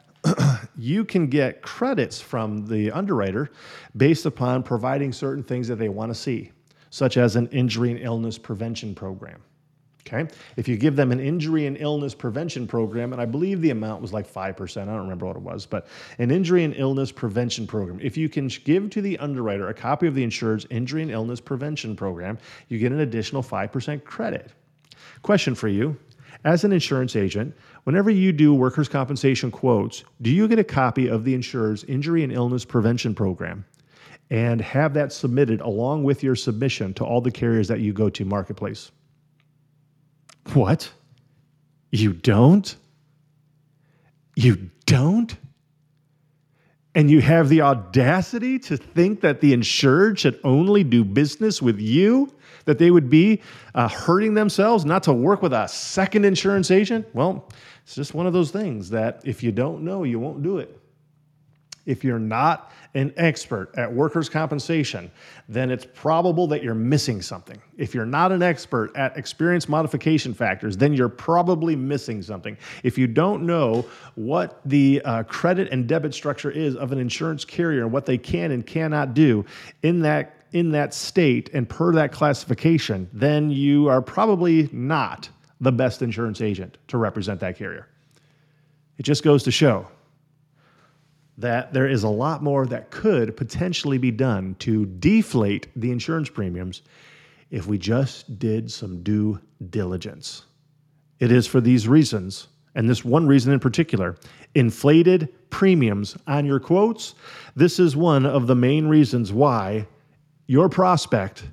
you 0.76 1.04
can 1.04 1.26
get 1.26 1.62
credits 1.62 2.20
from 2.20 2.66
the 2.66 2.90
underwriter 2.90 3.50
based 3.96 4.26
upon 4.26 4.62
providing 4.62 5.12
certain 5.12 5.42
things 5.42 5.68
that 5.68 5.76
they 5.76 5.88
want 5.88 6.10
to 6.10 6.14
see, 6.14 6.52
such 6.90 7.16
as 7.16 7.36
an 7.36 7.46
injury 7.48 7.90
and 7.90 8.00
illness 8.00 8.38
prevention 8.38 8.94
program. 8.94 9.42
Okay. 10.06 10.32
If 10.56 10.68
you 10.68 10.76
give 10.76 10.94
them 10.94 11.10
an 11.10 11.18
injury 11.18 11.66
and 11.66 11.76
illness 11.78 12.14
prevention 12.14 12.68
program, 12.68 13.12
and 13.12 13.20
I 13.20 13.24
believe 13.24 13.60
the 13.60 13.70
amount 13.70 14.02
was 14.02 14.12
like 14.12 14.32
5%, 14.32 14.82
I 14.82 14.84
don't 14.84 14.98
remember 14.98 15.26
what 15.26 15.34
it 15.34 15.42
was, 15.42 15.66
but 15.66 15.88
an 16.18 16.30
injury 16.30 16.62
and 16.62 16.76
illness 16.76 17.10
prevention 17.10 17.66
program. 17.66 17.98
If 18.00 18.16
you 18.16 18.28
can 18.28 18.46
give 18.46 18.88
to 18.90 19.02
the 19.02 19.18
underwriter 19.18 19.68
a 19.68 19.74
copy 19.74 20.06
of 20.06 20.14
the 20.14 20.22
insured's 20.22 20.64
injury 20.70 21.02
and 21.02 21.10
illness 21.10 21.40
prevention 21.40 21.96
program, 21.96 22.38
you 22.68 22.78
get 22.78 22.92
an 22.92 23.00
additional 23.00 23.42
5% 23.42 24.04
credit. 24.04 24.52
Question 25.22 25.56
for 25.56 25.66
you 25.66 25.96
as 26.46 26.62
an 26.62 26.72
insurance 26.72 27.16
agent, 27.16 27.54
whenever 27.84 28.08
you 28.08 28.32
do 28.32 28.54
workers' 28.54 28.88
compensation 28.88 29.50
quotes, 29.50 30.04
do 30.22 30.30
you 30.30 30.46
get 30.46 30.60
a 30.60 30.64
copy 30.64 31.08
of 31.08 31.24
the 31.24 31.34
insurer's 31.34 31.82
injury 31.84 32.22
and 32.22 32.32
illness 32.32 32.64
prevention 32.64 33.16
program 33.16 33.64
and 34.30 34.60
have 34.60 34.94
that 34.94 35.12
submitted 35.12 35.60
along 35.60 36.04
with 36.04 36.22
your 36.22 36.36
submission 36.36 36.94
to 36.94 37.04
all 37.04 37.20
the 37.20 37.32
carriers 37.32 37.66
that 37.66 37.80
you 37.80 37.92
go 37.92 38.08
to 38.08 38.24
marketplace? 38.24 38.92
What? 40.54 40.88
You 41.90 42.12
don't? 42.12 42.76
You 44.36 44.70
don't? 44.86 45.36
And 46.96 47.10
you 47.10 47.20
have 47.20 47.50
the 47.50 47.60
audacity 47.60 48.58
to 48.60 48.78
think 48.78 49.20
that 49.20 49.42
the 49.42 49.52
insured 49.52 50.18
should 50.18 50.40
only 50.44 50.82
do 50.82 51.04
business 51.04 51.60
with 51.60 51.78
you? 51.78 52.32
That 52.64 52.78
they 52.78 52.90
would 52.90 53.10
be 53.10 53.42
uh, 53.74 53.86
hurting 53.86 54.32
themselves 54.32 54.86
not 54.86 55.02
to 55.02 55.12
work 55.12 55.42
with 55.42 55.52
a 55.52 55.66
second 55.68 56.24
insurance 56.24 56.70
agent? 56.70 57.06
Well, 57.12 57.50
it's 57.84 57.94
just 57.94 58.14
one 58.14 58.26
of 58.26 58.32
those 58.32 58.50
things 58.50 58.88
that 58.90 59.20
if 59.24 59.42
you 59.42 59.52
don't 59.52 59.82
know, 59.82 60.04
you 60.04 60.18
won't 60.18 60.42
do 60.42 60.56
it. 60.56 60.80
If 61.84 62.02
you're 62.02 62.18
not 62.18 62.72
an 62.96 63.12
expert 63.18 63.70
at 63.76 63.92
workers' 63.92 64.28
compensation, 64.30 65.10
then 65.50 65.70
it's 65.70 65.86
probable 65.94 66.46
that 66.46 66.62
you're 66.62 66.74
missing 66.74 67.20
something. 67.20 67.60
If 67.76 67.94
you're 67.94 68.06
not 68.06 68.32
an 68.32 68.42
expert 68.42 68.96
at 68.96 69.16
experience 69.18 69.68
modification 69.68 70.32
factors, 70.32 70.78
then 70.78 70.94
you're 70.94 71.10
probably 71.10 71.76
missing 71.76 72.22
something. 72.22 72.56
If 72.82 72.96
you 72.96 73.06
don't 73.06 73.44
know 73.44 73.84
what 74.14 74.62
the 74.64 75.02
uh, 75.04 75.24
credit 75.24 75.68
and 75.70 75.86
debit 75.86 76.14
structure 76.14 76.50
is 76.50 76.74
of 76.74 76.90
an 76.90 76.98
insurance 76.98 77.44
carrier 77.44 77.82
and 77.82 77.92
what 77.92 78.06
they 78.06 78.16
can 78.16 78.50
and 78.50 78.66
cannot 78.66 79.12
do 79.12 79.44
in 79.82 80.00
that 80.00 80.32
in 80.52 80.70
that 80.70 80.94
state 80.94 81.50
and 81.52 81.68
per 81.68 81.92
that 81.92 82.12
classification, 82.12 83.10
then 83.12 83.50
you 83.50 83.88
are 83.88 84.00
probably 84.00 84.70
not 84.72 85.28
the 85.60 85.72
best 85.72 86.00
insurance 86.00 86.40
agent 86.40 86.78
to 86.86 86.96
represent 86.96 87.40
that 87.40 87.58
carrier. 87.58 87.88
It 88.96 89.02
just 89.02 89.22
goes 89.22 89.42
to 89.42 89.50
show 89.50 89.86
that 91.38 91.72
there 91.72 91.86
is 91.86 92.02
a 92.02 92.08
lot 92.08 92.42
more 92.42 92.66
that 92.66 92.90
could 92.90 93.36
potentially 93.36 93.98
be 93.98 94.10
done 94.10 94.56
to 94.58 94.86
deflate 94.86 95.68
the 95.76 95.90
insurance 95.90 96.30
premiums 96.30 96.82
if 97.50 97.66
we 97.66 97.78
just 97.78 98.38
did 98.38 98.70
some 98.70 99.02
due 99.02 99.38
diligence. 99.70 100.44
It 101.18 101.30
is 101.30 101.46
for 101.46 101.60
these 101.60 101.86
reasons, 101.88 102.48
and 102.74 102.88
this 102.88 103.04
one 103.04 103.26
reason 103.26 103.52
in 103.52 103.60
particular 103.60 104.16
inflated 104.54 105.32
premiums 105.50 106.16
on 106.26 106.46
your 106.46 106.60
quotes. 106.60 107.14
This 107.54 107.78
is 107.78 107.96
one 107.96 108.26
of 108.26 108.46
the 108.46 108.56
main 108.56 108.86
reasons 108.88 109.32
why 109.32 109.86
your 110.46 110.68
prospect 110.68 111.44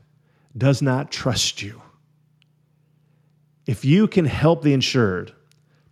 does 0.57 0.81
not 0.81 1.11
trust 1.11 1.61
you. 1.61 1.81
If 3.65 3.85
you 3.85 4.07
can 4.07 4.25
help 4.25 4.61
the 4.61 4.73
insured 4.73 5.33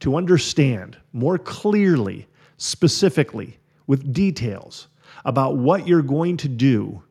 to 0.02 0.16
understand 0.16 0.98
more 1.14 1.38
clearly, 1.38 2.28
specifically, 2.58 3.58
with 3.92 4.14
details 4.14 4.88
about 5.26 5.58
what 5.58 5.86
you're 5.86 6.02
going 6.02 6.38
to 6.38 6.48
do 6.48 7.04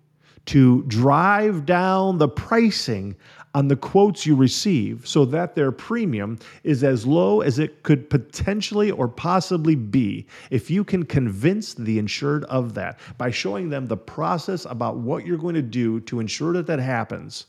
to 0.47 0.83
drive 0.85 1.67
down 1.67 2.17
the 2.17 2.27
pricing 2.27 3.15
on 3.55 3.69
the 3.69 3.77
quotes 3.77 4.25
you 4.25 4.35
receive 4.35 5.07
so 5.07 5.27
that 5.27 5.55
their 5.55 5.71
premium 5.73 6.39
is 6.65 6.83
as 6.83 7.07
low 7.07 7.43
as 7.43 7.59
it 7.59 7.83
could 7.83 8.09
potentially 8.09 8.91
or 8.91 9.09
possibly 9.09 9.75
be. 9.75 10.27
If 10.51 10.71
you 10.71 10.83
can 10.83 11.05
convince 11.05 11.75
the 11.75 11.99
insured 11.99 12.45
of 12.45 12.73
that 12.77 12.99
by 13.19 13.31
showing 13.31 13.69
them 13.69 13.85
the 13.85 13.99
process 13.99 14.65
about 14.65 14.97
what 14.97 15.27
you're 15.27 15.37
going 15.37 15.57
to 15.57 15.61
do 15.61 16.01
to 16.01 16.19
ensure 16.19 16.55
that 16.55 16.67
that 16.69 16.81
happens, 16.81 17.45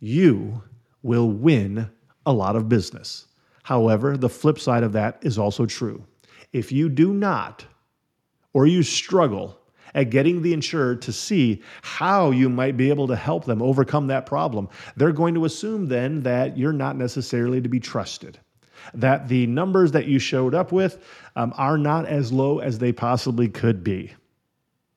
you 0.00 0.62
will 1.02 1.28
win 1.28 1.90
a 2.24 2.32
lot 2.32 2.56
of 2.56 2.70
business. 2.70 3.26
However, 3.64 4.16
the 4.16 4.30
flip 4.30 4.58
side 4.58 4.82
of 4.82 4.92
that 4.92 5.18
is 5.20 5.38
also 5.38 5.66
true. 5.66 6.02
If 6.54 6.72
you 6.72 6.88
do 6.88 7.12
not, 7.12 7.66
or 8.56 8.66
you 8.66 8.82
struggle 8.82 9.54
at 9.94 10.08
getting 10.08 10.40
the 10.40 10.54
insured 10.54 11.02
to 11.02 11.12
see 11.12 11.62
how 11.82 12.30
you 12.30 12.48
might 12.48 12.74
be 12.74 12.88
able 12.88 13.06
to 13.06 13.14
help 13.14 13.44
them 13.44 13.60
overcome 13.60 14.06
that 14.06 14.24
problem, 14.24 14.66
they're 14.96 15.12
going 15.12 15.34
to 15.34 15.44
assume 15.44 15.84
then 15.84 16.22
that 16.22 16.56
you're 16.56 16.72
not 16.72 16.96
necessarily 16.96 17.60
to 17.60 17.68
be 17.68 17.78
trusted. 17.78 18.38
That 18.94 19.28
the 19.28 19.46
numbers 19.46 19.92
that 19.92 20.06
you 20.06 20.18
showed 20.18 20.54
up 20.54 20.72
with 20.72 21.04
um, 21.36 21.52
are 21.58 21.76
not 21.76 22.06
as 22.06 22.32
low 22.32 22.60
as 22.60 22.78
they 22.78 22.92
possibly 22.92 23.46
could 23.46 23.84
be. 23.84 24.10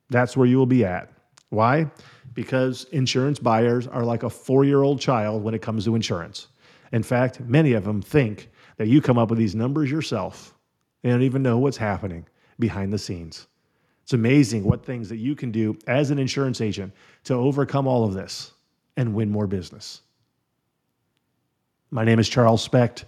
That's 0.09 0.37
where 0.37 0.47
you 0.47 0.57
will 0.57 0.65
be 0.65 0.85
at. 0.85 1.11
Why? 1.49 1.91
Because 2.33 2.85
insurance 2.93 3.39
buyers 3.39 3.87
are 3.87 4.05
like 4.05 4.23
a 4.23 4.29
four 4.29 4.63
year 4.63 4.83
old 4.83 5.01
child 5.01 5.43
when 5.43 5.53
it 5.53 5.61
comes 5.61 5.83
to 5.83 5.95
insurance. 5.95 6.47
In 6.93 7.03
fact, 7.03 7.41
many 7.41 7.73
of 7.73 7.83
them 7.83 8.01
think 8.01 8.51
that 8.77 8.87
you 8.87 9.01
come 9.01 9.17
up 9.17 9.29
with 9.29 9.37
these 9.37 9.53
numbers 9.53 9.91
yourself. 9.91 10.53
They 11.03 11.09
don't 11.09 11.23
even 11.23 11.43
know 11.43 11.57
what's 11.57 11.75
happening 11.75 12.25
behind 12.59 12.91
the 12.91 12.97
scenes. 12.97 13.47
It's 14.03 14.13
amazing 14.13 14.63
what 14.63 14.85
things 14.85 15.07
that 15.09 15.17
you 15.17 15.35
can 15.35 15.51
do 15.51 15.77
as 15.87 16.09
an 16.09 16.19
insurance 16.19 16.61
agent 16.61 16.93
to 17.25 17.33
overcome 17.33 17.87
all 17.87 18.03
of 18.03 18.13
this 18.13 18.53
and 18.97 19.13
win 19.13 19.29
more 19.29 19.47
business. 19.47 20.01
My 21.91 22.03
name 22.03 22.19
is 22.19 22.27
Charles 22.27 22.61
Specht. 22.63 23.05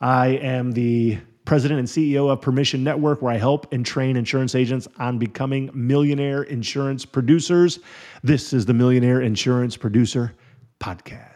I 0.00 0.28
am 0.28 0.72
the 0.72 1.18
president 1.44 1.80
and 1.80 1.88
CEO 1.88 2.30
of 2.30 2.40
Permission 2.40 2.84
Network, 2.84 3.22
where 3.22 3.32
I 3.32 3.38
help 3.38 3.72
and 3.72 3.84
train 3.84 4.16
insurance 4.16 4.54
agents 4.54 4.86
on 4.98 5.18
becoming 5.18 5.70
millionaire 5.74 6.44
insurance 6.44 7.04
producers. 7.04 7.80
This 8.22 8.52
is 8.52 8.64
the 8.64 8.74
Millionaire 8.74 9.22
Insurance 9.22 9.76
Producer 9.76 10.32
Podcast. 10.80 11.31